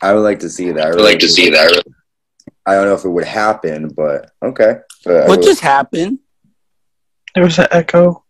I 0.00 0.12
would 0.12 0.20
like 0.20 0.40
to 0.40 0.50
see 0.50 0.70
that. 0.70 0.86
I 0.86 0.90
I'd 0.90 1.00
like 1.00 1.18
to 1.20 1.28
see 1.28 1.50
that. 1.50 1.82
I 2.66 2.74
don't 2.74 2.84
know 2.84 2.94
if 2.94 3.04
it 3.04 3.08
would 3.08 3.24
happen, 3.24 3.88
but 3.88 4.30
okay. 4.42 4.76
But 5.04 5.24
I 5.24 5.26
What 5.26 5.42
just 5.42 5.60
happened? 5.60 6.18
There 7.34 7.44
was 7.44 7.58
an 7.58 7.66
echo 7.70 8.24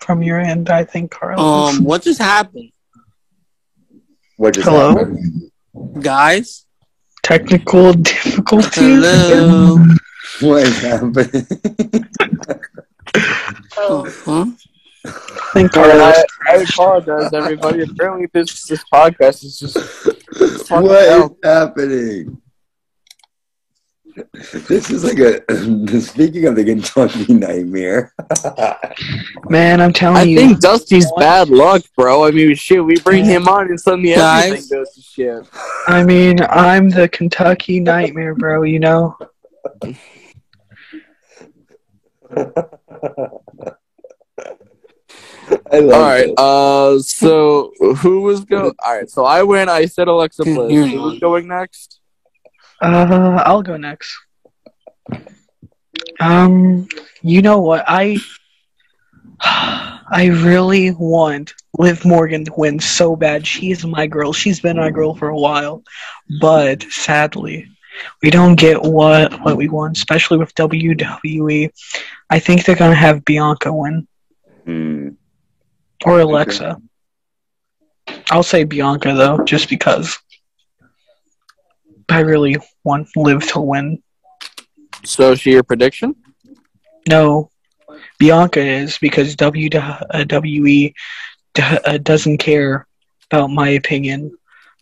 from 0.00 0.22
your 0.22 0.38
end, 0.38 0.68
I 0.68 0.84
think, 0.84 1.10
Carl. 1.10 1.40
Um, 1.40 1.84
what 1.84 2.02
just 2.02 2.20
happened, 2.20 2.72
what 4.36 4.54
just 4.54 4.66
Hello? 4.68 4.90
happened? 4.96 5.50
guys? 6.02 6.66
Technical 7.22 7.92
difficulties. 7.94 8.74
Hello. 9.04 9.78
What 10.40 10.66
happened? 10.66 11.46
Oh, 13.76 14.04
huh? 14.24 14.46
I 15.06 15.10
think 15.52 15.76
Alright, 15.76 16.24
I, 16.48 16.52
I 16.52 16.54
apologize, 16.56 17.32
everybody. 17.32 17.82
Apparently, 17.82 18.26
this 18.32 18.64
this 18.66 18.82
podcast 18.92 19.44
is 19.44 19.58
just 19.58 19.76
what 20.70 21.02
is 21.02 21.08
hell. 21.08 21.36
happening? 21.44 22.40
This 24.68 24.90
is 24.90 25.04
like 25.04 25.18
a 25.18 26.00
speaking 26.00 26.46
of 26.46 26.54
the 26.54 26.64
Kentucky 26.64 27.34
nightmare. 27.34 28.12
Man, 29.48 29.80
I'm 29.80 29.92
telling 29.92 30.18
I 30.18 30.22
you. 30.22 30.38
I 30.38 30.42
think 30.46 30.60
Dusty's 30.60 31.10
bad 31.18 31.48
luck, 31.48 31.82
bro. 31.96 32.24
I 32.24 32.30
mean, 32.30 32.54
shit, 32.54 32.84
we 32.84 32.98
bring 33.00 33.24
him 33.24 33.48
on 33.48 33.66
and 33.68 33.80
suddenly 33.80 34.14
Guys. 34.14 34.46
everything 34.46 34.78
goes 34.78 34.94
to 34.94 35.02
shit. 35.02 35.48
I 35.88 36.04
mean, 36.04 36.40
I'm 36.42 36.90
the 36.90 37.08
Kentucky 37.08 37.80
nightmare, 37.80 38.34
bro. 38.34 38.62
You 38.62 38.80
know. 38.80 39.16
I 45.72 45.78
love 45.80 45.92
All 45.92 46.00
right, 46.02 46.28
it. 46.28 46.38
uh, 46.38 46.98
so 47.00 47.72
who 47.98 48.22
was 48.22 48.44
go? 48.44 48.72
All 48.84 48.96
right, 48.96 49.10
so 49.10 49.24
I 49.24 49.42
went. 49.42 49.70
I 49.70 49.86
said 49.86 50.08
Alexa 50.08 50.44
Bliss. 50.44 50.70
hear 50.70 50.86
Who 50.86 51.02
was 51.02 51.18
going 51.18 51.48
next? 51.48 52.00
Uh, 52.80 53.42
I'll 53.44 53.62
go 53.62 53.76
next. 53.76 54.14
Um, 56.20 56.88
you 57.22 57.42
know 57.42 57.60
what? 57.60 57.84
I 57.86 58.18
I 59.40 60.26
really 60.26 60.90
want 60.92 61.54
Liv 61.78 62.04
Morgan 62.04 62.44
to 62.44 62.52
win 62.56 62.78
so 62.78 63.16
bad. 63.16 63.46
She's 63.46 63.84
my 63.84 64.06
girl. 64.06 64.32
She's 64.32 64.60
been 64.60 64.76
my 64.76 64.90
girl 64.90 65.14
for 65.14 65.28
a 65.28 65.36
while, 65.38 65.82
but 66.40 66.82
sadly, 66.84 67.68
we 68.22 68.30
don't 68.30 68.54
get 68.56 68.80
what 68.82 69.32
what 69.42 69.56
we 69.56 69.68
want, 69.68 69.96
especially 69.96 70.38
with 70.38 70.54
WWE. 70.54 71.70
I 72.30 72.38
think 72.38 72.64
they're 72.64 72.76
gonna 72.76 72.94
have 72.94 73.24
Bianca 73.24 73.72
win 73.72 74.06
Hmm. 74.64 75.08
or 76.04 76.20
Alexa. 76.20 76.80
I'll 78.30 78.42
say 78.42 78.64
Bianca 78.64 79.14
though, 79.14 79.44
just 79.44 79.68
because. 79.68 80.18
I 82.08 82.20
really 82.20 82.56
want 82.82 83.08
Liv 83.16 83.46
to 83.52 83.60
win. 83.60 84.02
So, 85.04 85.32
is 85.32 85.40
she 85.40 85.52
your 85.52 85.62
prediction? 85.62 86.16
No, 87.08 87.50
Bianca 88.18 88.60
is 88.60 88.98
because 88.98 89.36
WWE 89.36 90.94
uh, 91.60 91.98
doesn't 91.98 92.38
care 92.38 92.86
about 93.30 93.50
my 93.50 93.70
opinion. 93.70 94.32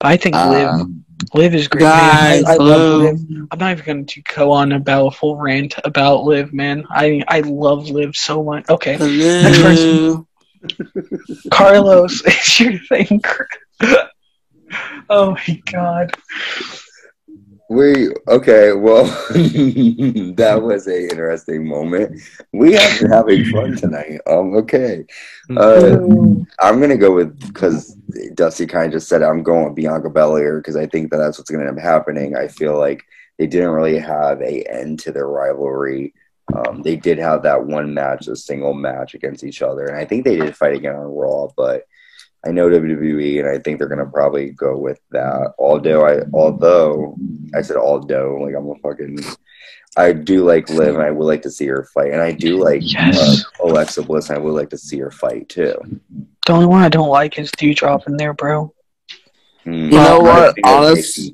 But 0.01 0.09
I 0.09 0.17
think 0.17 0.35
Liv, 0.35 0.69
Um, 0.69 1.05
Liv 1.35 1.55
is 1.55 1.69
great. 1.69 1.83
Guys, 1.83 2.43
man. 2.43 2.51
I, 2.51 2.55
I 2.55 2.57
love 2.57 3.03
Liv. 3.03 3.47
I'm 3.51 3.59
not 3.59 3.73
even 3.73 3.85
going 3.85 4.07
to 4.07 4.23
go 4.23 4.53
on 4.53 4.73
about 4.73 5.07
a 5.07 5.11
full 5.11 5.37
rant 5.37 5.75
about 5.85 6.25
Liv, 6.25 6.53
man. 6.53 6.85
I 6.91 7.23
I 7.27 7.41
love 7.41 7.89
Liv 7.89 8.17
so 8.17 8.43
much. 8.43 8.69
Okay, 8.69 8.97
Hello. 8.97 10.27
Carlos, 11.51 12.23
it's 12.27 12.61
your 12.61 12.79
thing. 12.79 13.21
oh 15.11 15.33
my 15.33 15.63
god. 15.71 16.13
We 17.73 18.09
okay. 18.29 18.75
Well, 18.75 19.05
that 19.35 20.61
was 20.63 20.87
a 20.87 21.05
interesting 21.09 21.67
moment. 21.67 22.21
We 22.53 22.75
have 22.75 23.01
been 23.01 23.11
having 23.11 23.47
fun 23.47 23.77
tonight. 23.77 24.21
Um. 24.27 24.55
Okay. 24.57 25.07
Uh, 25.57 25.97
I'm 26.61 26.83
gonna 26.83 26.99
go 26.99 27.15
with 27.15 27.41
because 27.41 27.95
Dusty 28.35 28.67
kind 28.67 28.87
of 28.89 28.93
just 28.93 29.09
said 29.09 29.23
I'm 29.23 29.43
going 29.43 29.65
with 29.65 29.75
Bianca 29.75 30.11
Belair 30.11 30.59
because 30.59 30.77
I 30.77 30.87
think 30.87 31.11
that 31.11 31.17
that's 31.17 31.39
what's 31.39 31.51
gonna 31.51 31.67
end 31.67 31.79
up 31.79 31.83
happening. 31.83 32.37
I 32.37 32.49
feel 32.49 32.79
like 32.79 33.05
they 33.39 33.47
didn't 33.47 33.71
really 33.71 33.99
have 33.99 34.43
a 34.43 34.65
end 34.65 34.99
to 35.01 35.13
their 35.13 35.29
rivalry. 35.29 36.13
Um, 36.55 36.83
they 36.83 36.97
did 36.97 37.17
have 37.19 37.43
that 37.45 37.65
one 37.65 37.95
match, 37.95 38.29
a 38.29 38.37
single 38.37 38.75
match 38.75 39.15
against 39.15 39.45
each 39.45 39.63
other, 39.63 39.87
and 39.87 39.97
I 39.97 40.05
think 40.05 40.27
they 40.27 40.37
did 40.37 40.55
fight 40.55 40.75
again 40.75 40.95
on 40.95 41.07
Raw. 41.07 41.49
But 41.57 41.87
I 42.45 42.51
know 42.51 42.69
WWE, 42.69 43.39
and 43.41 43.49
I 43.49 43.59
think 43.59 43.79
they're 43.79 43.89
gonna 43.89 44.07
probably 44.07 44.51
go 44.51 44.77
with 44.77 45.01
that. 45.11 45.55
Although 45.59 46.07
I, 46.07 46.21
although 46.33 47.17
I 47.55 47.63
said 47.63 47.77
although, 47.77 48.39
like 48.41 48.55
I'm 48.55 48.69
a 48.69 48.75
fucking. 48.77 49.19
I 49.95 50.13
do 50.15 50.43
like 50.45 50.71
Liv, 50.71 50.95
and 50.95 51.05
I 51.05 51.11
would 51.11 51.27
like 51.27 51.43
to 51.43 51.51
see 51.51 51.67
her 51.67 51.87
fight, 51.93 52.13
and 52.13 52.23
I 52.23 52.33
do 52.33 52.57
like 52.57 52.81
Yes. 52.83 53.45
uh, 53.61 53.67
Alexa 53.67 54.03
Bliss, 54.03 54.31
and 54.31 54.39
I 54.39 54.41
would 54.41 54.55
like 54.55 54.71
to 54.71 54.79
see 54.79 54.99
her 55.01 55.11
fight 55.11 55.51
too. 55.51 55.75
The 56.47 56.53
only 56.53 56.65
one 56.65 56.83
I 56.83 56.89
don't 56.89 57.11
like 57.11 57.39
is 57.39 57.51
Doudrop 57.53 58.07
in 58.07 58.17
there, 58.17 58.33
bro. 58.33 58.73
Mm. 59.67 59.85
You 59.85 59.91
know 59.91 60.21
I 60.21 60.23
what? 60.23 60.57
Honest, 60.65 61.33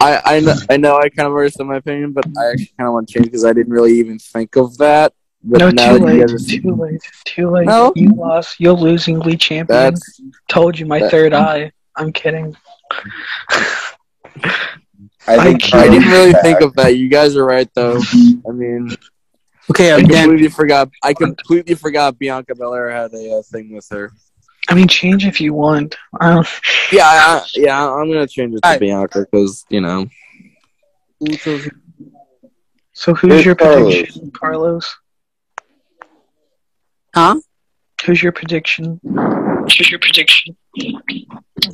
I 0.00 0.20
I 0.24 0.40
know, 0.40 0.54
I 0.68 0.76
know 0.76 0.96
I 0.96 1.08
kind 1.08 1.26
of 1.28 1.32
already 1.32 1.52
said 1.52 1.66
my 1.66 1.76
opinion, 1.76 2.12
but 2.12 2.26
I 2.36 2.50
actually 2.50 2.72
kind 2.76 2.88
of 2.88 2.94
want 2.94 3.08
to 3.08 3.14
change 3.14 3.26
because 3.26 3.44
I 3.44 3.52
didn't 3.52 3.72
really 3.72 3.98
even 3.98 4.18
think 4.18 4.56
of 4.56 4.76
that. 4.78 5.12
But 5.48 5.58
No, 5.60 5.70
too 5.70 6.04
late. 6.04 6.26
guys 6.26 6.46
Too 6.46 6.74
late. 6.74 7.00
Too 7.24 7.50
late. 7.50 7.66
No. 7.66 7.92
You 7.94 8.10
lost. 8.10 8.58
You're 8.58 8.72
losing, 8.72 9.20
Le 9.20 9.36
Champion. 9.36 9.66
That's 9.68 10.20
Told 10.48 10.78
you 10.78 10.86
my 10.86 10.98
that- 11.00 11.10
third 11.10 11.32
eye. 11.32 11.70
I'm 11.94 12.12
kidding. 12.12 12.54
I 15.28 15.42
think 15.42 15.74
I 15.74 15.80
I 15.84 15.88
didn't 15.88 16.08
really 16.08 16.32
back. 16.32 16.42
think 16.42 16.60
of 16.60 16.74
that. 16.74 16.96
You 16.96 17.08
guys 17.08 17.36
are 17.36 17.44
right 17.44 17.68
though. 17.74 18.00
I 18.48 18.52
mean, 18.52 18.90
Okay, 19.70 19.90
I 19.92 19.96
again. 19.98 20.24
completely 20.28 20.48
forgot. 20.48 20.90
I 21.02 21.12
completely 21.14 21.74
forgot 21.74 22.18
Bianca 22.18 22.54
Belair 22.54 22.90
had 22.90 23.12
a 23.14 23.38
uh, 23.38 23.42
thing 23.42 23.74
with 23.74 23.88
her. 23.90 24.12
I 24.68 24.74
mean, 24.74 24.86
change 24.88 25.26
if 25.26 25.40
you 25.40 25.54
want. 25.54 25.96
I 26.20 26.34
Yeah, 26.92 27.06
I, 27.06 27.38
I, 27.38 27.46
yeah, 27.54 27.84
I'm 27.90 28.08
gonna 28.12 28.26
change 28.26 28.54
it 28.54 28.60
to 28.62 28.66
Alright. 28.66 28.80
Bianca 28.80 29.20
because 29.30 29.64
you 29.68 29.80
know. 29.80 30.06
so 32.92 33.14
who's 33.14 33.32
Who's 33.32 33.44
your 33.44 33.54
Carlos? 33.56 33.94
prediction, 33.94 34.30
Carlos? 34.32 34.96
Huh? 37.16 37.40
Who's 38.04 38.22
your 38.22 38.32
prediction? 38.32 39.00
Who's 39.02 39.90
your 39.90 39.98
prediction? 39.98 40.54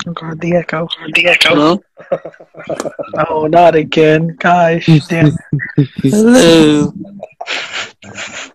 Oh 0.07 0.13
god, 0.13 0.41
the 0.41 0.55
echo. 0.55 0.87
The 1.15 1.27
echo. 1.27 1.49
Hello. 1.49 1.83
Oh, 3.29 3.47
not 3.47 3.75
again, 3.75 4.37
guys. 4.39 4.87
Damn. 5.09 5.33
Hello. 5.97 6.93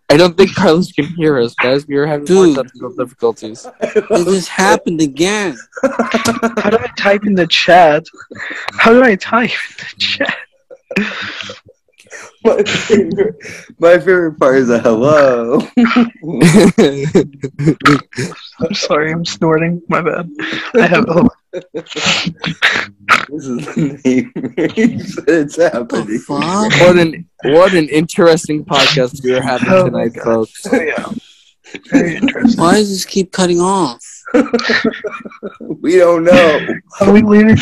I 0.09 0.15
don't 0.15 0.37
think 0.37 0.55
Carlos 0.55 0.91
can 0.93 1.05
hear 1.05 1.37
us, 1.39 1.53
guys. 1.55 1.85
We 1.87 1.97
are 1.97 2.07
having 2.07 2.25
Dude. 2.25 2.55
more 2.55 2.63
technical 2.63 2.95
difficulties. 2.95 3.67
It 3.81 4.07
just 4.09 4.47
happened 4.47 5.01
again. 5.01 5.57
How 5.83 6.69
do 6.69 6.77
I 6.79 6.89
type 6.97 7.25
in 7.25 7.35
the 7.35 7.47
chat? 7.47 8.05
How 8.71 8.93
do 8.93 9.03
I 9.03 9.15
type 9.15 9.51
in 9.51 9.75
the 9.77 9.95
chat? 9.99 10.37
my 12.47 12.63
favorite, 12.63 13.35
my 13.79 13.97
favorite 13.99 14.39
part 14.39 14.55
is 14.57 14.69
a 14.69 14.79
hello. 14.79 15.59
I'm 18.59 18.73
sorry, 18.73 19.11
I'm 19.11 19.25
snorting. 19.25 19.81
My 19.89 20.01
bad. 20.01 20.29
I 20.75 20.87
have. 20.87 21.05
Oh, 21.07 21.29
this 21.53 21.95
is 23.45 23.65
the 23.65 23.99
name. 24.05 24.31
it's 24.57 25.57
What 25.57 25.73
happening. 25.73 26.21
what 26.27 26.97
an 26.97 27.29
what 27.43 27.73
an 27.73 27.89
interesting 27.89 28.63
podcast 28.65 29.23
we 29.23 29.33
are 29.33 29.41
having 29.41 29.69
Oh 29.69 29.85
tonight, 29.85 30.13
God. 30.13 30.23
folks. 30.23 30.67
Oh, 30.71 30.81
yeah. 30.81 31.05
Very 31.91 32.15
interesting. 32.15 32.61
Why 32.63 32.75
does 32.75 32.89
this 32.89 33.05
keep 33.05 33.31
cutting 33.31 33.59
off? 33.59 34.01
we 35.59 35.97
don't 35.97 36.23
know. 36.23 36.67
Are 37.01 37.11
we 37.11 37.21
leaving? 37.21 37.57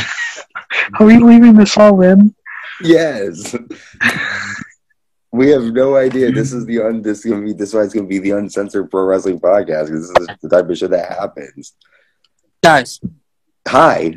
Are 1.00 1.06
we 1.06 1.18
leaving 1.18 1.54
this 1.56 1.78
all 1.78 2.02
in? 2.02 2.34
Yes. 2.82 3.56
We 5.36 5.50
have 5.50 5.64
no 5.64 5.96
idea. 5.98 6.32
This 6.32 6.54
is 6.54 6.66
the 6.66 6.82
un. 6.82 7.02
This 7.02 7.26
is 7.26 7.32
gonna 7.32 7.46
be. 7.46 7.54
This 7.54 7.70
is 7.70 7.76
why 7.76 7.82
it's 7.82 7.94
gonna 7.94 8.08
be 8.08 8.20
the 8.20 8.32
uncensored 8.32 8.90
pro 8.90 9.04
wrestling 9.04 9.40
podcast 9.40 9.90
this 9.90 10.04
is 10.10 10.14
the 10.42 10.50
type 10.50 10.70
of 10.70 10.78
shit 10.78 10.92
that 10.92 11.12
happens. 11.12 11.74
Guys, 12.64 13.00
Hi. 13.68 14.14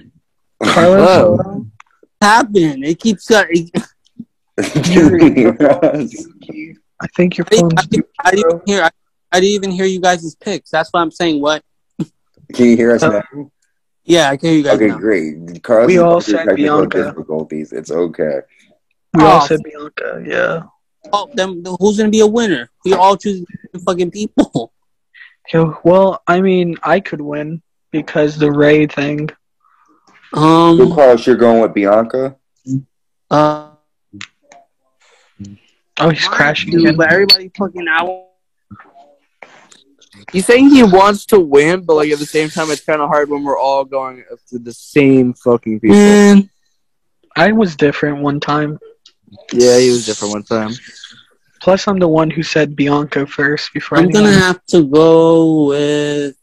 Hello. 0.63 1.37
hello? 1.37 1.67
happened. 2.21 2.85
It 2.85 2.99
keeps 3.01 3.31
uh, 3.31 3.45
it, 3.49 3.71
you? 4.89 5.57
I 7.01 7.07
think 7.17 7.39
your 7.39 7.47
I, 7.47 7.51
didn't. 7.51 7.79
I, 7.79 7.83
didn't, 7.87 8.07
I 8.25 8.31
didn't 8.31 8.47
even 8.53 8.61
hear. 8.67 8.83
I, 8.83 8.91
I 9.33 9.41
didn't 9.41 9.55
even 9.55 9.71
hear 9.71 9.85
you 9.87 10.01
guys' 10.01 10.35
picks. 10.37 10.71
That's 10.71 10.91
why 10.93 11.01
I'm 11.01 11.11
saying 11.13 11.41
what. 11.41 11.63
Can 12.55 12.67
you 12.67 12.77
hear 12.77 12.93
us 12.95 13.03
Uh, 13.03 13.21
now? 13.35 13.51
Yeah, 14.05 14.31
I 14.31 14.37
can 14.37 14.49
hear 14.49 14.59
you 14.59 14.65
guys 14.65 14.77
Okay, 14.77 14.87
now. 14.89 14.99
great. 14.99 15.63
Carlos 15.63 15.87
We 15.89 15.95
is 15.97 16.01
all 16.01 16.21
said 16.21 16.57
Bianca. 16.57 17.05
difficulties. 17.05 17.73
It's 17.73 17.91
okay. 17.91 18.41
We 19.15 19.23
all 19.23 19.43
Oh. 19.43 19.47
said 19.47 19.61
Bianca. 19.63 20.25
Yeah. 20.27 20.63
Oh, 21.13 21.31
then 21.35 21.63
who's 21.81 21.97
gonna 21.99 22.11
be 22.11 22.21
a 22.21 22.27
winner? 22.27 22.71
We 22.85 22.93
all 22.93 23.17
choose 23.17 23.45
fucking 23.85 24.11
people. 24.11 24.73
Yo, 25.53 25.79
well, 25.83 26.23
I 26.27 26.41
mean, 26.43 26.77
I 26.83 27.01
could 27.01 27.21
win 27.23 27.63
because 27.91 28.37
the 28.37 28.51
Rey 28.53 28.87
thing. 28.87 29.31
So, 30.35 30.41
Um. 30.41 30.93
Carlos, 30.93 31.27
you're 31.27 31.37
going 31.37 31.63
with 31.63 31.73
Bianca? 31.73 32.37
Uh. 33.31 33.71
Oh, 36.01 36.11
he's 36.11 36.29
crashing 36.29 36.71
Dude, 36.71 36.81
again. 36.83 36.97
but 36.97 37.11
everybody 37.13 37.51
fucking 37.57 37.87
out. 37.89 38.25
He's 40.33 40.45
saying 40.47 40.69
he 40.71 40.83
wants 40.83 41.25
to 41.27 41.41
win, 41.41 41.81
but 41.83 41.95
like 41.95 42.11
at 42.11 42.19
the 42.19 42.27
same 42.27 42.51
time, 42.51 42.71
it's 42.71 42.85
kind 42.85 43.01
of 43.01 43.09
hard 43.09 43.31
when 43.31 43.43
we're 43.43 43.59
all 43.59 43.85
going 43.85 44.23
after 44.31 44.59
the 44.59 44.73
same 44.73 45.33
fucking 45.33 45.81
people. 45.81 45.97
Man, 45.97 46.51
I 47.37 47.53
was 47.53 47.75
different 47.77 48.19
one 48.19 48.39
time. 48.39 48.79
Yeah, 49.53 49.79
he 49.79 49.91
was 49.91 50.07
different 50.07 50.35
one 50.35 50.43
time. 50.45 50.73
Plus, 51.61 51.87
I'm 51.89 51.99
the 51.99 52.09
one 52.09 52.31
who 52.31 52.43
said 52.43 52.77
Bianca 52.77 53.27
first 53.27 53.73
before 53.75 53.99
I'm 53.99 54.05
anyone. 54.05 54.25
gonna 54.25 54.37
have 54.37 54.65
to 54.67 54.85
go 54.87 55.67
with. 55.67 56.37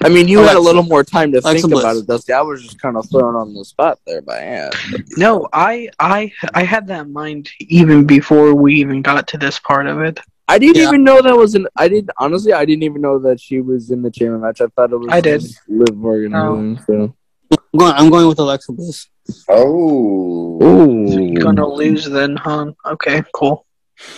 I 0.00 0.08
mean, 0.08 0.28
you 0.28 0.40
oh, 0.40 0.44
had 0.44 0.56
a 0.56 0.60
little 0.60 0.84
more 0.84 1.02
time 1.02 1.32
to 1.32 1.38
Alexa 1.40 1.52
think 1.62 1.72
Bliss. 1.72 1.82
about 1.84 1.96
it, 1.96 2.06
Dusty. 2.06 2.32
I 2.32 2.40
was 2.40 2.62
just 2.62 2.80
kind 2.80 2.96
of 2.96 3.10
thrown 3.10 3.34
on 3.34 3.52
the 3.52 3.64
spot 3.64 3.98
there 4.06 4.22
by 4.22 4.38
Ann. 4.38 4.70
No, 5.16 5.48
I, 5.52 5.88
I, 5.98 6.32
I 6.54 6.62
had 6.62 6.86
that 6.86 7.06
in 7.06 7.12
mind 7.12 7.50
even 7.60 8.06
before 8.06 8.54
we 8.54 8.76
even 8.76 9.02
got 9.02 9.26
to 9.28 9.38
this 9.38 9.58
part 9.58 9.86
of 9.88 10.00
it. 10.00 10.20
I 10.46 10.58
didn't 10.58 10.76
Yeah. 10.76 10.88
even 10.88 11.02
know 11.04 11.20
that 11.20 11.36
was 11.36 11.54
an. 11.56 11.66
I 11.76 11.88
didn't 11.88 12.10
honestly. 12.18 12.52
I 12.54 12.64
didn't 12.64 12.84
even 12.84 13.02
know 13.02 13.18
that 13.18 13.38
she 13.40 13.60
was 13.60 13.90
in 13.90 14.00
the 14.00 14.10
chamber 14.10 14.38
match. 14.38 14.60
I 14.62 14.68
thought 14.68 14.92
it 14.92 14.96
was. 14.96 15.08
I 15.10 15.20
did. 15.20 15.40
just 15.42 15.60
Liv 15.68 15.94
Morgan. 15.94 16.34
Oh. 16.34 16.54
No. 16.54 16.58
and 16.58 16.78
everything, 16.78 17.14
I'm 17.52 17.78
going, 17.78 17.92
I'm 17.94 18.10
going 18.10 18.28
with 18.28 18.38
Alexa 18.38 18.72
Bliss. 18.72 19.08
Oh. 19.48 21.06
So. 21.10 21.18
You're 21.18 21.42
gonna 21.42 21.66
lose 21.66 22.04
then, 22.08 22.36
huh? 22.36 22.72
Okay, 22.86 23.22
cool. 23.34 23.66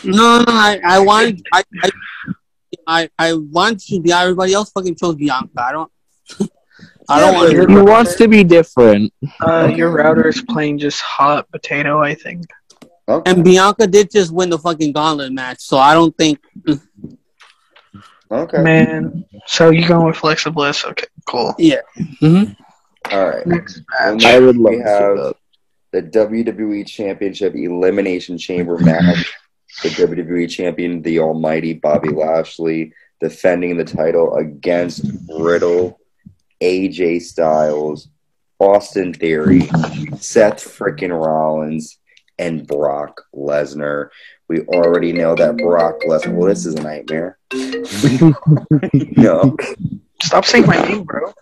No, 0.04 0.38
no, 0.38 0.44
I, 0.48 0.78
I 0.84 0.98
wanted, 1.00 1.42
I, 1.52 1.64
I, 1.82 1.90
I, 2.86 3.10
I 3.18 3.32
wanted 3.34 3.80
to 3.80 4.00
be. 4.00 4.12
Everybody 4.12 4.52
else 4.52 4.70
fucking 4.70 4.96
chose 4.96 5.14
Bianca. 5.16 5.50
I 5.56 5.72
don't. 5.72 5.92
I 7.08 7.18
don't 7.18 7.32
Yeah, 7.32 7.38
want 7.38 7.56
but 7.56 7.66
to. 7.66 7.72
He 7.72 7.82
wants 7.82 8.14
to 8.16 8.28
be 8.28 8.44
different. 8.44 9.12
Uh, 9.40 9.72
your 9.74 9.90
router 9.90 10.28
is 10.28 10.42
playing 10.42 10.78
just 10.78 11.00
hot 11.00 11.50
potato, 11.50 12.00
I 12.00 12.14
think. 12.14 12.46
Okay. 13.08 13.30
And 13.30 13.42
Bianca 13.42 13.86
did 13.88 14.10
just 14.10 14.32
win 14.32 14.50
the 14.50 14.58
fucking 14.58 14.92
gauntlet 14.92 15.32
match, 15.32 15.60
so 15.60 15.78
I 15.78 15.94
don't 15.94 16.16
think. 16.16 16.38
okay. 18.30 18.62
Man, 18.62 19.24
so 19.46 19.70
you 19.70 19.88
going 19.88 20.06
with 20.06 20.16
Flexa 20.16 20.54
Bliss? 20.54 20.84
Okay, 20.84 21.06
cool. 21.26 21.54
Yeah. 21.58 21.80
Mm-hmm. 21.98 22.52
All 23.10 23.28
right. 23.28 23.46
Next 23.46 23.82
match. 24.00 24.24
I 24.24 24.38
would 24.38 24.56
love 24.56 24.72
we 24.72 24.78
to 24.78 24.84
have 24.84 25.34
the 25.92 26.02
WWE 26.02 26.86
Championship 26.86 27.54
Elimination 27.54 28.38
Chamber 28.38 28.78
match. 28.78 29.32
The 29.82 29.88
WWE 29.90 30.50
Champion, 30.50 31.00
the 31.02 31.20
Almighty 31.20 31.74
Bobby 31.74 32.10
Lashley, 32.10 32.92
defending 33.20 33.76
the 33.76 33.84
title 33.84 34.34
against 34.36 35.04
Riddle, 35.28 36.00
AJ 36.60 37.22
Styles, 37.22 38.08
Austin 38.58 39.14
Theory, 39.14 39.62
Seth 40.18 40.58
frickin' 40.58 41.18
Rollins, 41.18 41.98
and 42.38 42.66
Brock 42.66 43.22
Lesnar. 43.34 44.08
We 44.48 44.62
already 44.62 45.12
know 45.12 45.34
that 45.34 45.56
Brock 45.58 46.00
Lesnar. 46.06 46.34
Well, 46.34 46.48
this 46.48 46.66
is 46.66 46.74
a 46.74 46.82
nightmare. 46.82 47.38
no, 49.16 49.56
Stop 50.22 50.44
saying 50.44 50.66
my 50.66 50.80
name, 50.86 51.04
bro. 51.04 51.32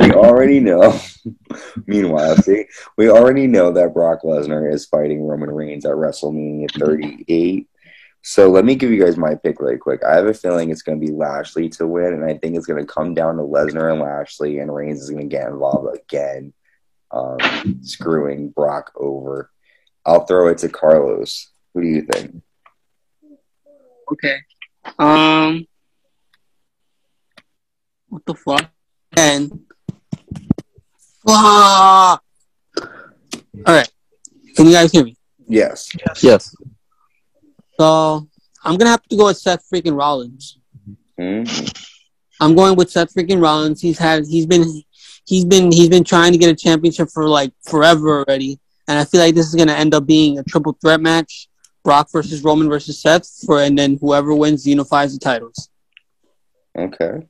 we 0.00 0.12
already 0.12 0.60
know. 0.60 0.98
Meanwhile, 1.86 2.36
see, 2.36 2.66
we 2.96 3.08
already 3.08 3.46
know 3.46 3.70
that 3.72 3.94
Brock 3.94 4.22
Lesnar 4.22 4.72
is 4.72 4.86
fighting 4.86 5.22
Roman 5.22 5.50
Reigns 5.50 5.84
at 5.84 5.92
WrestleMania 5.92 6.70
38. 6.72 7.68
So 8.22 8.50
let 8.50 8.64
me 8.64 8.74
give 8.74 8.90
you 8.90 9.04
guys 9.04 9.16
my 9.16 9.34
pick 9.34 9.60
really 9.60 9.76
quick. 9.76 10.02
I 10.02 10.16
have 10.16 10.26
a 10.26 10.34
feeling 10.34 10.70
it's 10.70 10.82
going 10.82 10.98
to 10.98 11.06
be 11.06 11.12
Lashley 11.12 11.68
to 11.70 11.86
win, 11.86 12.14
and 12.14 12.24
I 12.24 12.38
think 12.38 12.56
it's 12.56 12.66
going 12.66 12.84
to 12.84 12.92
come 12.92 13.14
down 13.14 13.36
to 13.36 13.42
Lesnar 13.42 13.92
and 13.92 14.00
Lashley, 14.00 14.58
and 14.58 14.74
Reigns 14.74 15.02
is 15.02 15.10
going 15.10 15.28
to 15.28 15.36
get 15.36 15.46
involved 15.46 15.94
again, 15.94 16.54
um, 17.10 17.38
screwing 17.82 18.48
Brock 18.48 18.92
over. 18.96 19.50
I'll 20.06 20.24
throw 20.24 20.48
it 20.48 20.58
to 20.58 20.68
Carlos. 20.68 21.50
Who 21.74 21.82
do 21.82 21.88
you 21.88 22.02
think? 22.02 22.42
Okay. 24.10 24.38
Um. 24.98 25.66
What 28.14 28.26
the 28.26 28.34
fuck? 28.34 28.70
And. 29.16 29.50
Fuck. 31.26 32.22
All 32.22 32.22
right. 33.66 33.90
Can 34.54 34.66
you 34.66 34.72
guys 34.72 34.92
hear 34.92 35.02
me? 35.02 35.16
Yes. 35.48 35.88
Yes. 35.98 36.22
yes. 36.22 36.56
So 37.76 38.28
I'm 38.62 38.76
gonna 38.76 38.90
have 38.90 39.02
to 39.02 39.16
go 39.16 39.26
with 39.26 39.38
Seth 39.38 39.66
freaking 39.68 39.98
Rollins. 39.98 40.60
Hmm? 41.18 41.42
I'm 42.40 42.54
going 42.54 42.76
with 42.76 42.92
Seth 42.92 43.12
freaking 43.12 43.42
Rollins. 43.42 43.80
He's 43.80 43.98
had 43.98 44.26
he's 44.26 44.46
been 44.46 44.62
he's 45.26 45.44
been 45.44 45.72
he's 45.72 45.88
been 45.88 46.04
trying 46.04 46.30
to 46.30 46.38
get 46.38 46.50
a 46.50 46.54
championship 46.54 47.08
for 47.12 47.28
like 47.28 47.52
forever 47.68 48.18
already, 48.18 48.60
and 48.86 48.96
I 48.96 49.04
feel 49.04 49.22
like 49.22 49.34
this 49.34 49.48
is 49.48 49.56
gonna 49.56 49.72
end 49.72 49.92
up 49.92 50.06
being 50.06 50.38
a 50.38 50.44
triple 50.44 50.78
threat 50.80 51.00
match: 51.00 51.48
Brock 51.82 52.12
versus 52.12 52.44
Roman 52.44 52.68
versus 52.68 53.02
Seth, 53.02 53.28
for 53.44 53.60
and 53.60 53.76
then 53.76 53.98
whoever 54.00 54.32
wins 54.36 54.68
unifies 54.68 55.14
the 55.14 55.18
titles. 55.18 55.68
Okay. 56.78 57.26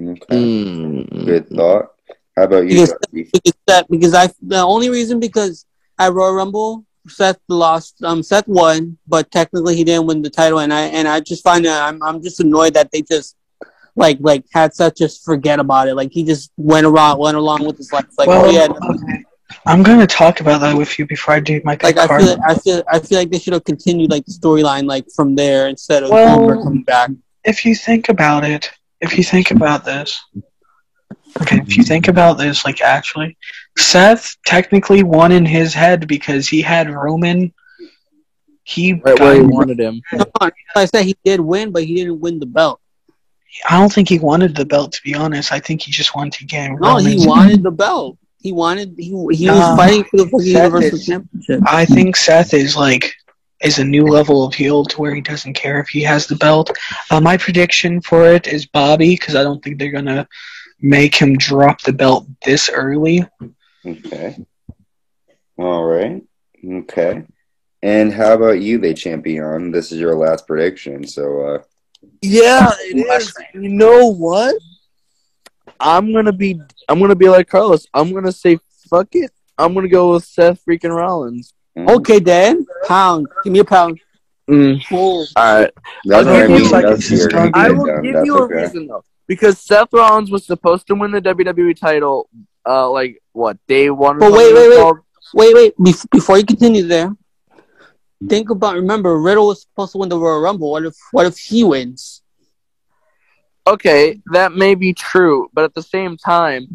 Okay. 0.00 0.36
Mm. 0.36 1.24
Good 1.26 1.48
thought. 1.48 1.92
How 2.36 2.44
about 2.44 2.64
you? 2.66 2.80
Yes. 2.80 2.92
Because 3.12 3.52
Seth, 3.68 3.88
because 3.88 4.14
I 4.14 4.28
the 4.42 4.58
only 4.60 4.90
reason 4.90 5.18
because 5.20 5.64
at 5.98 6.12
Royal 6.12 6.34
Rumble 6.34 6.84
Seth 7.08 7.38
lost 7.48 8.02
um 8.04 8.22
Seth 8.22 8.46
won, 8.46 8.98
but 9.08 9.30
technically 9.30 9.74
he 9.76 9.84
didn't 9.84 10.06
win 10.06 10.22
the 10.22 10.30
title, 10.30 10.58
and 10.60 10.72
I 10.72 10.82
and 10.82 11.08
I 11.08 11.20
just 11.20 11.42
find 11.42 11.64
that 11.64 11.82
I'm 11.88 12.02
I'm 12.02 12.22
just 12.22 12.40
annoyed 12.40 12.74
that 12.74 12.90
they 12.92 13.02
just 13.02 13.36
like 13.94 14.18
like 14.20 14.44
had 14.52 14.74
Seth 14.74 14.96
just 14.96 15.24
forget 15.24 15.58
about 15.58 15.88
it. 15.88 15.94
Like 15.94 16.12
he 16.12 16.24
just 16.24 16.52
went 16.58 16.86
around 16.86 17.18
went 17.18 17.36
along 17.38 17.64
with 17.64 17.78
his 17.78 17.90
life. 17.92 18.06
Like 18.18 18.28
well, 18.28 18.44
oh 18.46 18.50
yeah, 18.50 18.66
okay. 18.70 19.24
I'm 19.64 19.82
gonna 19.82 20.06
talk 20.06 20.40
about 20.40 20.60
that 20.60 20.76
with 20.76 20.98
you 20.98 21.06
before 21.06 21.34
I 21.34 21.40
do 21.40 21.60
my 21.64 21.74
pick 21.76 21.84
like 21.84 21.98
I 21.98 22.06
card. 22.06 22.22
feel 22.22 22.36
I 22.46 22.54
feel 22.54 22.82
I 22.92 22.98
feel 22.98 23.18
like 23.18 23.30
they 23.30 23.38
should 23.38 23.54
have 23.54 23.64
continued 23.64 24.10
like 24.10 24.26
the 24.26 24.32
storyline 24.32 24.84
like 24.86 25.06
from 25.14 25.34
there 25.36 25.68
instead 25.68 26.02
of 26.02 26.10
Well- 26.10 26.62
coming 26.62 26.82
back. 26.82 27.10
if 27.44 27.64
you 27.64 27.74
think 27.74 28.08
about 28.10 28.44
it, 28.44 28.70
if 29.06 29.16
you 29.16 29.24
think 29.24 29.50
about 29.50 29.84
this, 29.84 30.22
okay, 31.40 31.58
if 31.58 31.76
you 31.76 31.82
mm-hmm. 31.82 31.88
think 31.88 32.08
about 32.08 32.38
this, 32.38 32.64
like 32.64 32.80
actually, 32.80 33.36
Seth 33.78 34.36
technically 34.44 35.02
won 35.02 35.32
in 35.32 35.44
his 35.46 35.72
head 35.74 36.06
because 36.06 36.48
he 36.48 36.62
had 36.62 36.90
Roman. 36.90 37.52
He, 38.64 38.94
Right 38.94 39.18
where 39.20 39.34
he 39.34 39.42
wanted 39.42 39.78
him. 39.78 40.02
No, 40.12 40.24
I 40.74 40.86
said 40.86 41.04
he 41.04 41.16
did 41.24 41.38
win, 41.40 41.70
but 41.70 41.84
he 41.84 41.94
didn't 41.94 42.18
win 42.18 42.40
the 42.40 42.46
belt. 42.46 42.80
I 43.68 43.78
don't 43.78 43.92
think 43.92 44.08
he 44.08 44.18
wanted 44.18 44.56
the 44.56 44.64
belt 44.64 44.92
to 44.92 45.02
be 45.02 45.14
honest. 45.14 45.52
I 45.52 45.60
think 45.60 45.82
he 45.82 45.92
just 45.92 46.14
wanted 46.16 46.32
to 46.34 46.44
get 46.44 46.70
No, 46.72 46.96
Roman. 46.96 47.06
he 47.06 47.26
wanted 47.26 47.62
the 47.62 47.70
belt. 47.70 48.18
He 48.42 48.52
wanted 48.52 48.94
he 48.98 49.14
he 49.32 49.46
Nah, 49.46 49.54
was 49.54 49.78
fighting 49.78 50.04
for 50.04 50.16
the 50.18 50.28
Seth 50.28 50.44
Universal 50.46 50.98
is- 50.98 51.06
Championship. 51.06 51.60
I 51.66 51.84
think 51.84 52.16
Seth 52.16 52.54
is 52.54 52.76
like 52.76 53.14
is 53.62 53.78
a 53.78 53.84
new 53.84 54.04
level 54.06 54.44
of 54.44 54.54
heel 54.54 54.84
to 54.84 55.00
where 55.00 55.14
he 55.14 55.20
doesn't 55.20 55.54
care 55.54 55.80
if 55.80 55.88
he 55.88 56.02
has 56.02 56.26
the 56.26 56.36
belt. 56.36 56.70
Uh, 57.10 57.20
my 57.20 57.36
prediction 57.36 58.00
for 58.00 58.26
it 58.26 58.46
is 58.46 58.66
Bobby 58.66 59.14
because 59.14 59.34
I 59.34 59.42
don't 59.42 59.62
think 59.62 59.78
they're 59.78 59.90
gonna 59.90 60.28
make 60.80 61.14
him 61.14 61.36
drop 61.36 61.82
the 61.82 61.92
belt 61.92 62.26
this 62.44 62.68
early. 62.68 63.24
Okay. 63.84 64.36
All 65.58 65.84
right. 65.84 66.22
Okay. 66.64 67.24
And 67.82 68.12
how 68.12 68.34
about 68.34 68.60
you, 68.60 68.78
Le 68.80 68.94
Champion? 68.94 69.70
This 69.70 69.92
is 69.92 69.98
your 69.98 70.16
last 70.16 70.46
prediction. 70.46 71.06
So, 71.06 71.40
uh, 71.40 71.62
Yeah, 72.20 72.72
it 72.80 73.22
is. 73.22 73.34
You 73.54 73.68
know 73.68 74.08
what? 74.12 74.56
I'm 75.78 76.12
gonna 76.12 76.32
be. 76.32 76.60
I'm 76.88 77.00
gonna 77.00 77.14
be 77.16 77.28
like 77.28 77.48
Carlos. 77.48 77.86
I'm 77.92 78.12
gonna 78.12 78.32
say 78.32 78.58
fuck 78.90 79.08
it. 79.12 79.30
I'm 79.58 79.74
gonna 79.74 79.88
go 79.88 80.12
with 80.12 80.24
Seth 80.24 80.64
freaking 80.64 80.94
Rollins. 80.94 81.52
Mm, 81.76 81.88
Okay, 81.96 82.18
then. 82.18 82.66
Pound. 82.86 83.26
Give 83.44 83.52
me 83.52 83.58
a 83.60 83.64
pound. 83.64 84.00
Mm. 84.48 84.80
Cool. 84.88 85.26
All 85.36 85.60
right. 85.62 85.70
that's 86.04 86.26
I'll 86.26 86.32
what 86.32 86.42
I 86.42 86.46
give 86.46 86.50
you- 86.56 86.62
mean. 86.64 86.70
like 86.70 86.84
That's 86.86 87.10
it's 87.10 87.34
I 87.54 87.70
will 87.70 88.00
give 88.02 88.14
That's 88.14 88.26
you 88.26 88.36
a 88.38 88.42
okay. 88.44 88.54
reason 88.62 88.86
though, 88.86 89.02
because 89.26 89.58
Seth 89.60 89.88
Rollins 89.92 90.30
was 90.30 90.46
supposed 90.46 90.86
to 90.86 90.94
win 90.94 91.10
the 91.10 91.20
WWE 91.20 91.76
title. 91.78 92.28
Uh, 92.68 92.88
like 92.90 93.20
what 93.32 93.56
day 93.66 93.90
one? 93.90 94.18
But 94.18 94.32
wait, 94.32 94.54
something 94.54 94.70
wait, 94.70 94.84
wait. 94.84 95.54
Wait, 95.54 95.54
wait. 95.54 95.78
Bef- 95.78 96.10
before 96.10 96.38
you 96.38 96.44
continue 96.44 96.84
there, 96.84 97.10
think 98.28 98.50
about. 98.50 98.76
Remember, 98.76 99.18
Riddle 99.18 99.48
was 99.48 99.62
supposed 99.62 99.92
to 99.92 99.98
win 99.98 100.08
the 100.08 100.18
Royal 100.18 100.40
Rumble. 100.40 100.70
What 100.70 100.84
if? 100.84 100.94
What 101.10 101.26
if 101.26 101.36
he 101.38 101.64
wins? 101.64 102.22
Okay, 103.66 104.20
that 104.32 104.52
may 104.52 104.76
be 104.76 104.92
true, 104.92 105.48
but 105.52 105.64
at 105.64 105.74
the 105.74 105.82
same 105.82 106.16
time, 106.16 106.66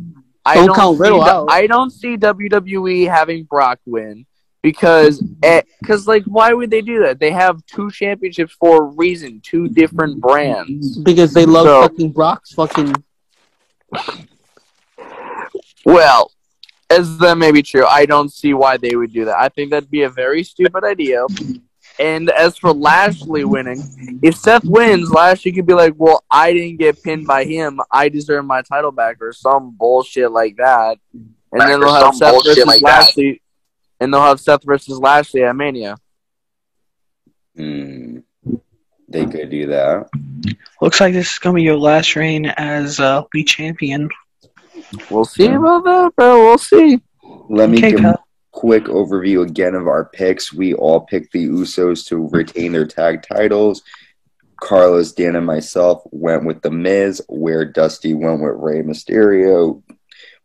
Don't 0.46 0.68
don't 0.68 0.76
count 0.76 0.98
see 0.98 1.02
Riddle 1.04 1.24
the- 1.24 1.30
out. 1.32 1.48
I 1.52 1.68
don't 1.68 1.90
see 1.90 2.18
WWE 2.18 3.08
having 3.08 3.46
Brock 3.46 3.80
win 3.86 4.26
because 4.62 5.24
eh, 5.44 5.62
because 5.80 6.08
like 6.08 6.24
why 6.26 6.54
would 6.54 6.70
they 6.70 6.82
do 6.82 7.00
that? 7.04 7.20
They 7.20 7.32
have 7.32 7.66
two 7.66 7.90
championships 7.92 8.54
for 8.54 8.84
a 8.84 8.86
reason, 8.86 9.42
two 9.42 9.68
different 9.68 10.22
brands. 10.22 10.98
Because 11.00 11.34
they 11.34 11.46
love 11.46 11.66
So- 11.66 11.82
fucking 11.84 12.12
Brock's 12.12 12.54
fucking. 12.54 12.96
Well, 15.86 16.32
as 16.90 17.18
that 17.20 17.38
may 17.38 17.52
be 17.52 17.64
true, 17.64 17.86
I 17.86 18.06
don't 18.06 18.32
see 18.32 18.54
why 18.54 18.78
they 18.78 18.96
would 18.96 19.12
do 19.14 19.26
that. 19.26 19.38
I 19.38 19.50
think 19.50 19.72
that'd 19.72 19.90
be 19.90 20.04
a 20.04 20.10
very 20.10 20.44
stupid 20.44 20.84
idea. 20.84 21.26
And 22.00 22.30
as 22.30 22.58
for 22.58 22.72
Lashley 22.72 23.44
winning, 23.44 24.20
if 24.24 24.36
Seth 24.36 24.64
wins, 24.64 25.12
Lashley 25.12 25.52
could 25.52 25.66
be 25.66 25.74
like, 25.74 25.94
"Well, 25.98 26.24
I 26.32 26.54
didn't 26.54 26.78
get 26.78 27.02
pinned 27.04 27.28
by 27.28 27.44
him. 27.44 27.80
I 27.92 28.10
deserve 28.10 28.46
my 28.46 28.62
title 28.62 28.92
back," 28.92 29.18
or 29.22 29.34
some 29.34 29.72
bullshit 29.78 30.32
like 30.32 30.56
that. 30.58 30.98
And 31.14 31.62
then 31.62 31.80
they'll 31.82 31.94
have 31.94 32.16
Seth 32.16 32.44
versus 32.46 32.66
like 32.66 32.82
Lashley, 32.82 33.42
and 34.02 34.12
they'll 34.14 34.22
have 34.22 34.40
Seth 34.40 34.66
versus 34.66 35.00
Lashley 35.00 35.44
at 35.44 35.56
Mania. 35.56 35.96
Hmm. 37.56 38.18
They 39.08 39.26
could 39.26 39.50
do 39.50 39.68
that. 39.68 40.10
Looks 40.82 41.00
like 41.00 41.14
this 41.14 41.34
is 41.34 41.40
gonna 41.40 41.56
be 41.56 41.64
your 41.64 41.78
last 41.78 42.16
reign 42.16 42.48
as 42.58 43.00
uh, 43.00 43.24
Le 43.34 43.44
Champion. 43.44 44.10
We'll 45.10 45.26
see 45.26 45.48
about 45.48 45.84
that, 45.84 46.16
bro. 46.16 46.40
We'll 46.44 46.58
see. 46.58 47.02
Let 47.50 47.70
me 47.70 47.78
Okay, 47.78 47.92
give 47.92 48.06
a 48.06 48.18
quick 48.52 48.86
overview 48.86 49.48
again 49.48 49.76
of 49.76 49.88
our 49.88 50.06
picks. 50.06 50.54
We 50.54 50.74
all 50.74 51.02
picked 51.02 51.34
the 51.34 51.48
Usos 51.48 52.06
to 52.08 52.28
retain 52.30 52.72
their 52.72 52.88
tag 52.88 53.24
titles. 53.24 53.84
Carlos, 54.62 55.12
Dan, 55.12 55.36
and 55.36 55.46
myself 55.46 56.04
went 56.12 56.46
with 56.46 56.62
The 56.62 56.72
Miz, 56.72 57.22
where 57.28 57.66
Dusty 57.66 58.14
went 58.14 58.42
with 58.42 58.54
Rey 58.56 58.82
Mysterio. 58.82 59.82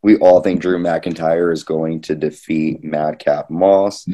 We 0.07 0.19
all 0.19 0.41
think 0.41 0.61
Drew 0.61 0.79
McIntyre 0.79 1.53
is 1.53 1.65
going 1.65 2.03
to 2.03 2.15
defeat 2.15 2.85
Madcap 2.85 3.51
Moss. 3.51 4.07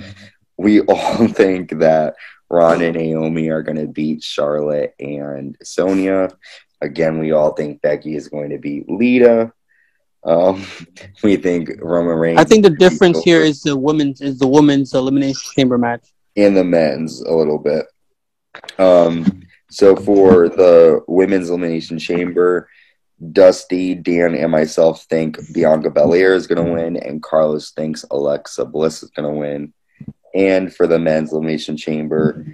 We 0.57 0.81
all 0.89 1.29
think 1.29 1.81
that 1.81 2.15
Ronda 2.49 2.87
and 2.87 2.97
Naomi 2.97 3.51
are 3.51 3.63
going 3.63 3.77
to 3.77 3.87
beat 3.87 4.23
Charlotte 4.23 4.95
and 4.99 5.55
Sonya. 5.63 6.31
Again, 6.81 7.19
we 7.19 7.33
all 7.33 7.53
think 7.53 7.83
Becky 7.83 8.17
is 8.17 8.29
going 8.29 8.49
to 8.53 8.59
beat 8.59 8.89
Lita. 8.89 9.53
Um, 10.25 10.65
we 11.23 11.37
think 11.37 11.69
Roman 11.79 12.17
Reigns. 12.17 12.41
I 12.41 12.45
think 12.45 12.63
the 12.63 12.71
difference 12.71 13.23
here 13.23 13.43
is 13.43 13.61
the 13.61 13.77
women's 13.77 14.23
is 14.23 14.39
the 14.39 14.49
women's 14.49 14.95
elimination 14.95 15.53
chamber 15.55 15.77
match. 15.77 16.07
in 16.37 16.55
the 16.55 16.65
men's 16.65 17.21
a 17.21 17.35
little 17.35 17.59
bit. 17.59 17.85
Um, 18.79 19.43
so 19.71 19.95
for 19.95 20.49
the 20.49 21.03
women's 21.07 21.51
elimination 21.51 21.99
chamber, 21.99 22.71
Dusty, 23.31 23.95
Dan, 23.95 24.35
and 24.35 24.51
myself 24.51 25.05
think 25.05 25.39
Bianca 25.53 25.91
Belair 25.91 26.35
is 26.35 26.47
going 26.47 26.65
to 26.67 26.73
win, 26.73 26.97
and 26.97 27.23
Carlos 27.23 27.71
thinks 27.71 28.05
Alexa 28.11 28.65
Bliss 28.65 29.03
is 29.03 29.11
going 29.11 29.33
to 29.33 29.39
win. 29.39 29.73
And 30.35 30.75
for 30.75 30.87
the 30.87 30.99
men's 30.99 31.31
elimination 31.33 31.77
chamber, 31.77 32.45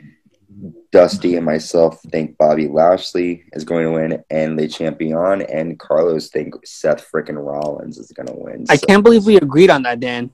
Dusty 0.90 1.36
and 1.36 1.46
myself 1.46 2.00
think 2.10 2.36
Bobby 2.36 2.66
Lashley 2.66 3.44
is 3.52 3.64
going 3.64 3.84
to 3.84 3.92
win, 3.92 4.24
and 4.30 4.58
the 4.58 4.68
champion, 4.68 5.42
and 5.42 5.78
Carlos 5.78 6.28
think 6.28 6.54
Seth 6.64 7.08
frickin' 7.10 7.36
Rollins 7.42 7.96
is 7.98 8.10
going 8.12 8.26
to 8.26 8.34
win. 8.34 8.66
I 8.68 8.76
So- 8.76 8.86
can't 8.86 9.04
believe 9.04 9.24
we 9.24 9.36
agreed 9.36 9.70
on 9.70 9.82
that, 9.84 10.00
Dan. 10.00 10.30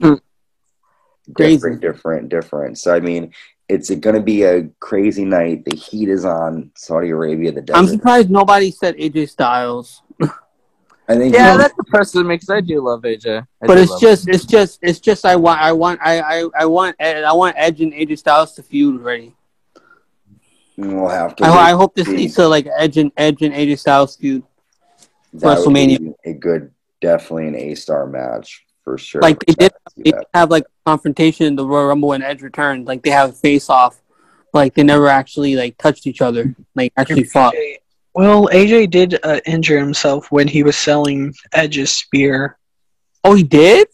Hmm. 0.00 0.14
Crazy. 1.34 1.56
different, 1.56 1.80
different, 1.80 2.28
different. 2.28 2.78
So 2.78 2.94
I 2.94 3.00
mean, 3.00 3.32
it's 3.68 3.90
going 3.90 4.14
to 4.16 4.22
be 4.22 4.42
a 4.44 4.64
crazy 4.80 5.24
night. 5.24 5.64
The 5.64 5.76
heat 5.76 6.08
is 6.08 6.24
on 6.24 6.70
Saudi 6.76 7.10
Arabia. 7.10 7.52
The 7.52 7.76
I'm 7.76 7.86
surprised 7.88 8.30
nobody 8.30 8.70
said 8.70 8.96
AJ 8.96 9.28
Styles, 9.30 10.02
I 11.08 11.16
think 11.16 11.34
Yeah, 11.34 11.56
you- 11.56 11.68
the 11.76 11.84
person 11.84 12.26
me 12.26 12.36
because 12.36 12.50
I 12.50 12.60
do 12.60 12.80
love 12.80 13.02
AJ. 13.02 13.46
I 13.62 13.66
but 13.66 13.78
it's 13.78 13.90
love 13.90 14.00
just 14.00 14.28
it's 14.28 14.44
just 14.44 14.78
it's 14.82 15.00
just 15.00 15.24
I 15.24 15.36
want 15.36 15.60
I 15.60 15.72
want 15.72 16.00
I 16.02 16.20
I, 16.20 16.48
I 16.60 16.66
want 16.66 16.96
I 17.00 17.32
want 17.32 17.56
Edge 17.58 17.80
and 17.80 17.92
AJ 17.92 18.18
Styles 18.18 18.52
to 18.54 18.62
feud 18.62 19.00
already. 19.00 19.34
we'll 20.76 21.08
have 21.08 21.34
to. 21.36 21.44
I, 21.44 21.70
I 21.70 21.72
hope 21.72 21.94
this 21.94 22.06
see. 22.06 22.16
leads 22.16 22.34
to 22.36 22.46
like 22.48 22.68
Edge 22.76 22.98
and 22.98 23.10
Edge 23.16 23.42
and 23.42 23.54
AJ 23.54 23.78
Styles 23.80 24.16
feud. 24.16 24.42
That 25.34 25.58
would 25.58 25.72
WrestleMania. 25.72 25.98
be 25.98 26.12
a 26.24 26.32
good, 26.32 26.72
definitely 27.00 27.48
an 27.48 27.56
A 27.56 27.74
star 27.74 28.06
match 28.06 28.64
for 28.86 28.96
sure. 28.96 29.20
Like 29.20 29.44
they 29.44 29.52
did, 29.54 29.72
they 29.96 30.12
that. 30.12 30.26
have 30.32 30.48
like 30.48 30.64
confrontation 30.86 31.46
in 31.46 31.56
the 31.56 31.66
Royal 31.66 31.88
Rumble 31.88 32.10
when 32.10 32.22
Edge 32.22 32.40
returned. 32.40 32.86
Like 32.86 33.02
they 33.02 33.10
have 33.10 33.30
a 33.30 33.32
face 33.32 33.68
off. 33.68 34.00
Like 34.54 34.74
they 34.74 34.84
never 34.84 35.08
actually 35.08 35.56
like 35.56 35.76
touched 35.76 36.06
each 36.06 36.20
other. 36.22 36.54
Like 36.76 36.92
actually 36.96 37.24
fought. 37.24 37.54
Well, 38.14 38.48
AJ 38.52 38.90
did 38.92 39.18
uh, 39.24 39.40
injure 39.44 39.78
himself 39.80 40.30
when 40.30 40.46
he 40.46 40.62
was 40.62 40.76
selling 40.78 41.34
Edge's 41.52 41.90
spear. 41.90 42.56
Oh, 43.24 43.34
he 43.34 43.42
did? 43.42 43.88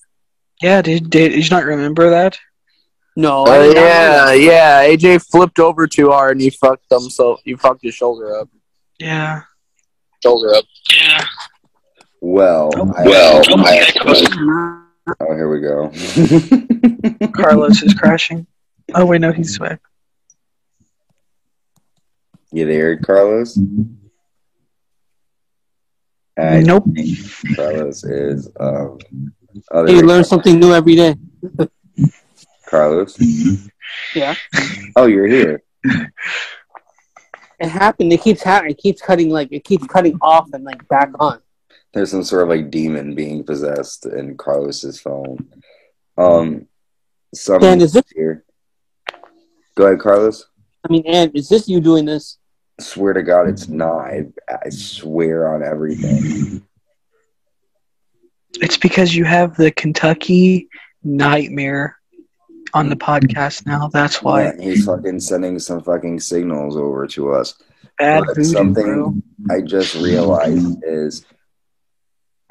Yeah, 0.61 0.83
did 0.83 1.09
did, 1.09 1.31
did 1.33 1.43
you 1.43 1.51
not 1.51 1.65
remember 1.65 2.11
that? 2.11 2.39
No. 3.17 3.45
I 3.47 3.59
Uh, 3.59 3.63
did 3.63 3.75
know 3.77 3.83
yeah, 3.83 4.33
yeah. 4.35 4.85
AJ 4.95 5.27
flipped 5.31 5.59
over 5.59 5.87
too 5.87 6.11
hard 6.11 6.33
and 6.33 6.43
he 6.43 6.51
fucked 6.51 6.85
himself. 6.91 7.41
He 7.45 7.55
fucked 7.55 7.83
his 7.83 7.95
shoulder 7.95 8.39
up. 8.39 8.49
Yeah. 8.99 9.43
Shoulder 10.23 10.55
up. 10.55 10.65
Yeah. 10.95 11.25
Well, 12.21 12.71
Oh, 12.77 12.93
I- 12.97 13.05
well, 13.05 13.43
I- 13.67 14.79
oh, 15.21 15.35
here 15.35 15.49
we 15.49 15.61
go. 15.61 17.29
Carlos 17.33 17.83
is 17.83 17.95
crashing. 17.99 18.47
Oh 18.95 19.07
wait, 19.07 19.21
no, 19.21 19.33
he's 19.33 19.59
back. 19.59 19.81
you 22.53 22.67
there, 22.67 22.97
Carlos? 22.99 23.59
I 26.39 26.61
Nope. 26.61 26.85
think 26.95 27.19
Carlos 27.57 28.05
is. 28.05 28.49
Um, 28.59 28.99
oh, 29.71 29.87
Hey, 29.87 29.97
you 29.97 30.03
learn 30.03 30.25
something 30.25 30.59
new 30.59 30.73
every 30.73 30.95
day. 30.97 31.15
Carlos. 32.69 33.19
Yeah. 34.15 34.35
Oh, 34.97 35.07
you're 35.07 35.27
here. 35.27 35.63
It 37.61 37.69
happened. 37.69 38.13
It 38.13 38.23
keeps 38.23 38.43
happening. 38.43 38.73
It 38.73 38.79
keeps 38.79 39.01
cutting 39.03 39.29
like 39.31 39.49
it 39.53 39.63
keeps 39.65 39.87
cutting 39.87 40.17
off 40.21 40.49
and 40.53 40.65
like 40.65 40.87
back 40.89 41.11
on. 41.21 41.41
There's 41.95 42.11
some 42.11 42.25
sort 42.25 42.43
of 42.43 42.49
like 42.49 42.71
demon 42.71 43.15
being 43.15 43.45
possessed 43.45 44.07
in 44.07 44.37
Carlos's 44.37 45.01
phone. 45.01 45.49
Um, 46.17 46.67
some 47.35 47.61
Dan, 47.61 47.81
is 47.81 47.93
this- 47.93 48.05
here. 48.15 48.45
Go 49.75 49.87
ahead, 49.87 50.01
Carlos. 50.01 50.47
I 50.89 50.93
mean, 50.93 51.05
and 51.07 51.31
is 51.35 51.49
this 51.49 51.69
you 51.69 51.81
doing 51.81 52.05
this? 52.05 52.39
I 52.79 52.83
Swear 52.83 53.13
to 53.13 53.23
God, 53.23 53.49
it's 53.49 53.69
not. 53.69 53.99
I, 54.01 54.27
I 54.49 54.69
swear 54.71 55.55
on 55.55 55.63
everything. 55.63 56.63
It's 58.55 58.77
because 58.77 59.15
you 59.15 59.25
have 59.25 59.57
the 59.57 59.71
Kentucky 59.71 60.69
Nightmare 61.05 61.97
on 62.75 62.89
the 62.89 62.97
podcast 62.97 63.67
now. 63.67 63.89
That's 63.89 64.23
why. 64.23 64.45
Yeah, 64.45 64.53
he's 64.61 64.85
fucking 64.85 65.21
sending 65.21 65.59
some 65.59 65.83
fucking 65.83 66.21
signals 66.21 66.77
over 66.77 67.07
to 67.09 67.33
us. 67.33 67.55
Bad 67.99 68.25
But 68.27 68.37
voodoo, 68.37 68.45
something 68.45 68.85
bro. 68.85 69.15
I 69.51 69.61
just 69.61 69.95
realized 69.95 70.83
is 70.85 71.25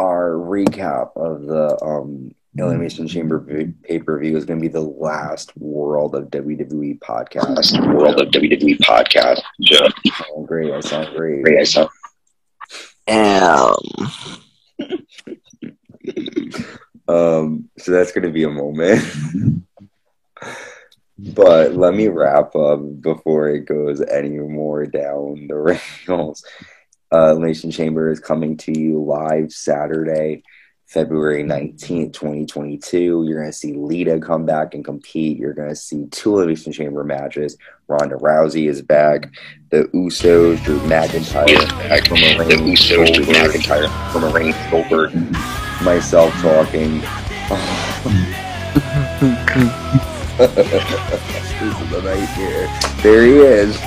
our 0.01 0.31
recap 0.31 1.15
of 1.15 1.43
the 1.43 1.83
um 1.83 2.33
Elimination 2.57 3.07
Chamber 3.07 3.39
pay 3.83 3.99
per 3.99 4.19
view 4.19 4.35
is 4.35 4.43
going 4.45 4.59
to 4.59 4.61
be 4.61 4.67
the 4.67 4.81
last 4.81 5.55
World 5.57 6.15
of 6.15 6.29
WWE 6.31 6.99
podcast. 6.99 7.95
World 7.95 8.19
of 8.19 8.27
WWE 8.29 8.77
podcast. 8.79 9.41
Yeah. 9.57 9.87
Oh, 10.31 10.43
great! 10.43 10.73
I 10.73 10.81
sound 10.81 11.15
great. 11.15 11.43
Great. 11.43 11.59
I 11.59 11.63
saw. 11.63 11.87
Um, 13.07 14.11
Um, 17.11 17.69
so 17.77 17.91
that's 17.91 18.11
going 18.11 18.23
to 18.23 18.31
be 18.31 18.43
a 18.43 18.49
moment. 18.49 19.03
but 21.17 21.73
let 21.73 21.93
me 21.93 22.07
wrap 22.07 22.55
up 22.55 22.79
before 23.01 23.49
it 23.49 23.65
goes 23.65 24.01
any 24.01 24.39
more 24.39 24.85
down 24.85 25.47
the 25.47 25.55
rails. 26.07 26.43
Uh, 27.13 27.31
Elimination 27.31 27.71
Chamber 27.71 28.09
is 28.09 28.21
coming 28.21 28.55
to 28.55 28.77
you 28.79 29.03
live 29.03 29.51
Saturday, 29.51 30.43
February 30.87 31.43
19th, 31.43 32.13
2022. 32.13 33.25
You're 33.27 33.39
going 33.39 33.51
to 33.51 33.57
see 33.57 33.73
Lita 33.73 34.17
come 34.19 34.45
back 34.45 34.73
and 34.73 34.85
compete. 34.85 35.37
You're 35.37 35.53
going 35.53 35.67
to 35.67 35.75
see 35.75 36.05
two 36.11 36.35
Elimination 36.35 36.71
Chamber 36.71 37.03
matches. 37.03 37.57
Ronda 37.89 38.15
Rousey 38.15 38.69
is 38.69 38.81
back. 38.81 39.29
The 39.71 39.83
Usos, 39.93 40.63
Drew 40.63 40.79
McIntyre. 40.81 41.47
Roman 42.09 42.47
The 42.47 42.55
Usos, 42.55 43.13
Drew 43.13 43.25
McIntyre, 43.25 44.13
Roman 44.13 44.31
Reigns, 44.31 44.55
Goldberg. 44.71 45.13
myself 45.81 46.33
talking. 46.35 47.01
this 50.37 51.51
is 51.61 51.75
a 51.91 52.01
nightmare. 52.01 52.67
There 53.03 53.25
he 53.25 53.33
is. 53.39 53.77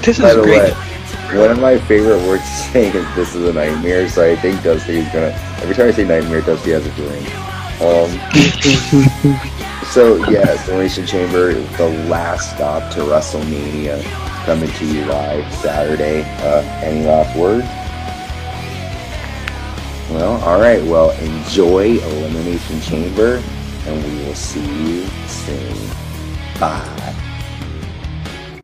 This 0.02 0.20
By 0.20 0.30
is 0.30 0.36
the 0.36 0.42
great. 0.44 0.74
way, 0.74 1.40
one 1.40 1.52
of 1.52 1.60
my 1.60 1.78
favorite 1.78 2.26
words 2.28 2.44
to 2.44 2.50
say 2.72 2.88
is 2.88 3.16
"this 3.16 3.36
is 3.36 3.48
a 3.48 3.54
nightmare." 3.54 4.08
So 4.10 4.24
I 4.30 4.36
think 4.36 4.64
Dusty 4.64 4.98
is 5.00 5.08
gonna. 5.12 5.34
Every 5.62 5.76
time 5.76 5.88
I 5.88 5.92
say 5.92 6.06
nightmare, 6.06 6.42
Dusty 6.42 6.72
has 6.72 6.86
a 6.86 6.92
drink. 6.92 7.28
Um. 7.82 8.10
so 9.92 10.16
yes, 10.30 10.68
Elimination 10.68 11.06
Chamber, 11.06 11.54
the 11.54 11.90
last 12.10 12.56
stop 12.56 12.92
to 12.94 13.02
WrestleMania, 13.02 14.02
coming 14.46 14.72
to 14.72 14.86
you 14.86 15.06
live 15.06 15.54
Saturday. 15.56 16.24
Uh, 16.40 16.62
any 16.84 17.06
last 17.06 17.38
words? 17.38 17.68
Well, 20.10 20.42
all 20.44 20.60
right. 20.60 20.82
Well, 20.84 21.12
enjoy 21.20 22.00
Elimination 22.00 22.80
Chamber, 22.82 23.44
and 23.86 24.04
we 24.04 24.26
will 24.26 24.36
see 24.36 24.66
you 24.66 25.06
soon. 25.28 25.76
Bye. 26.60 27.14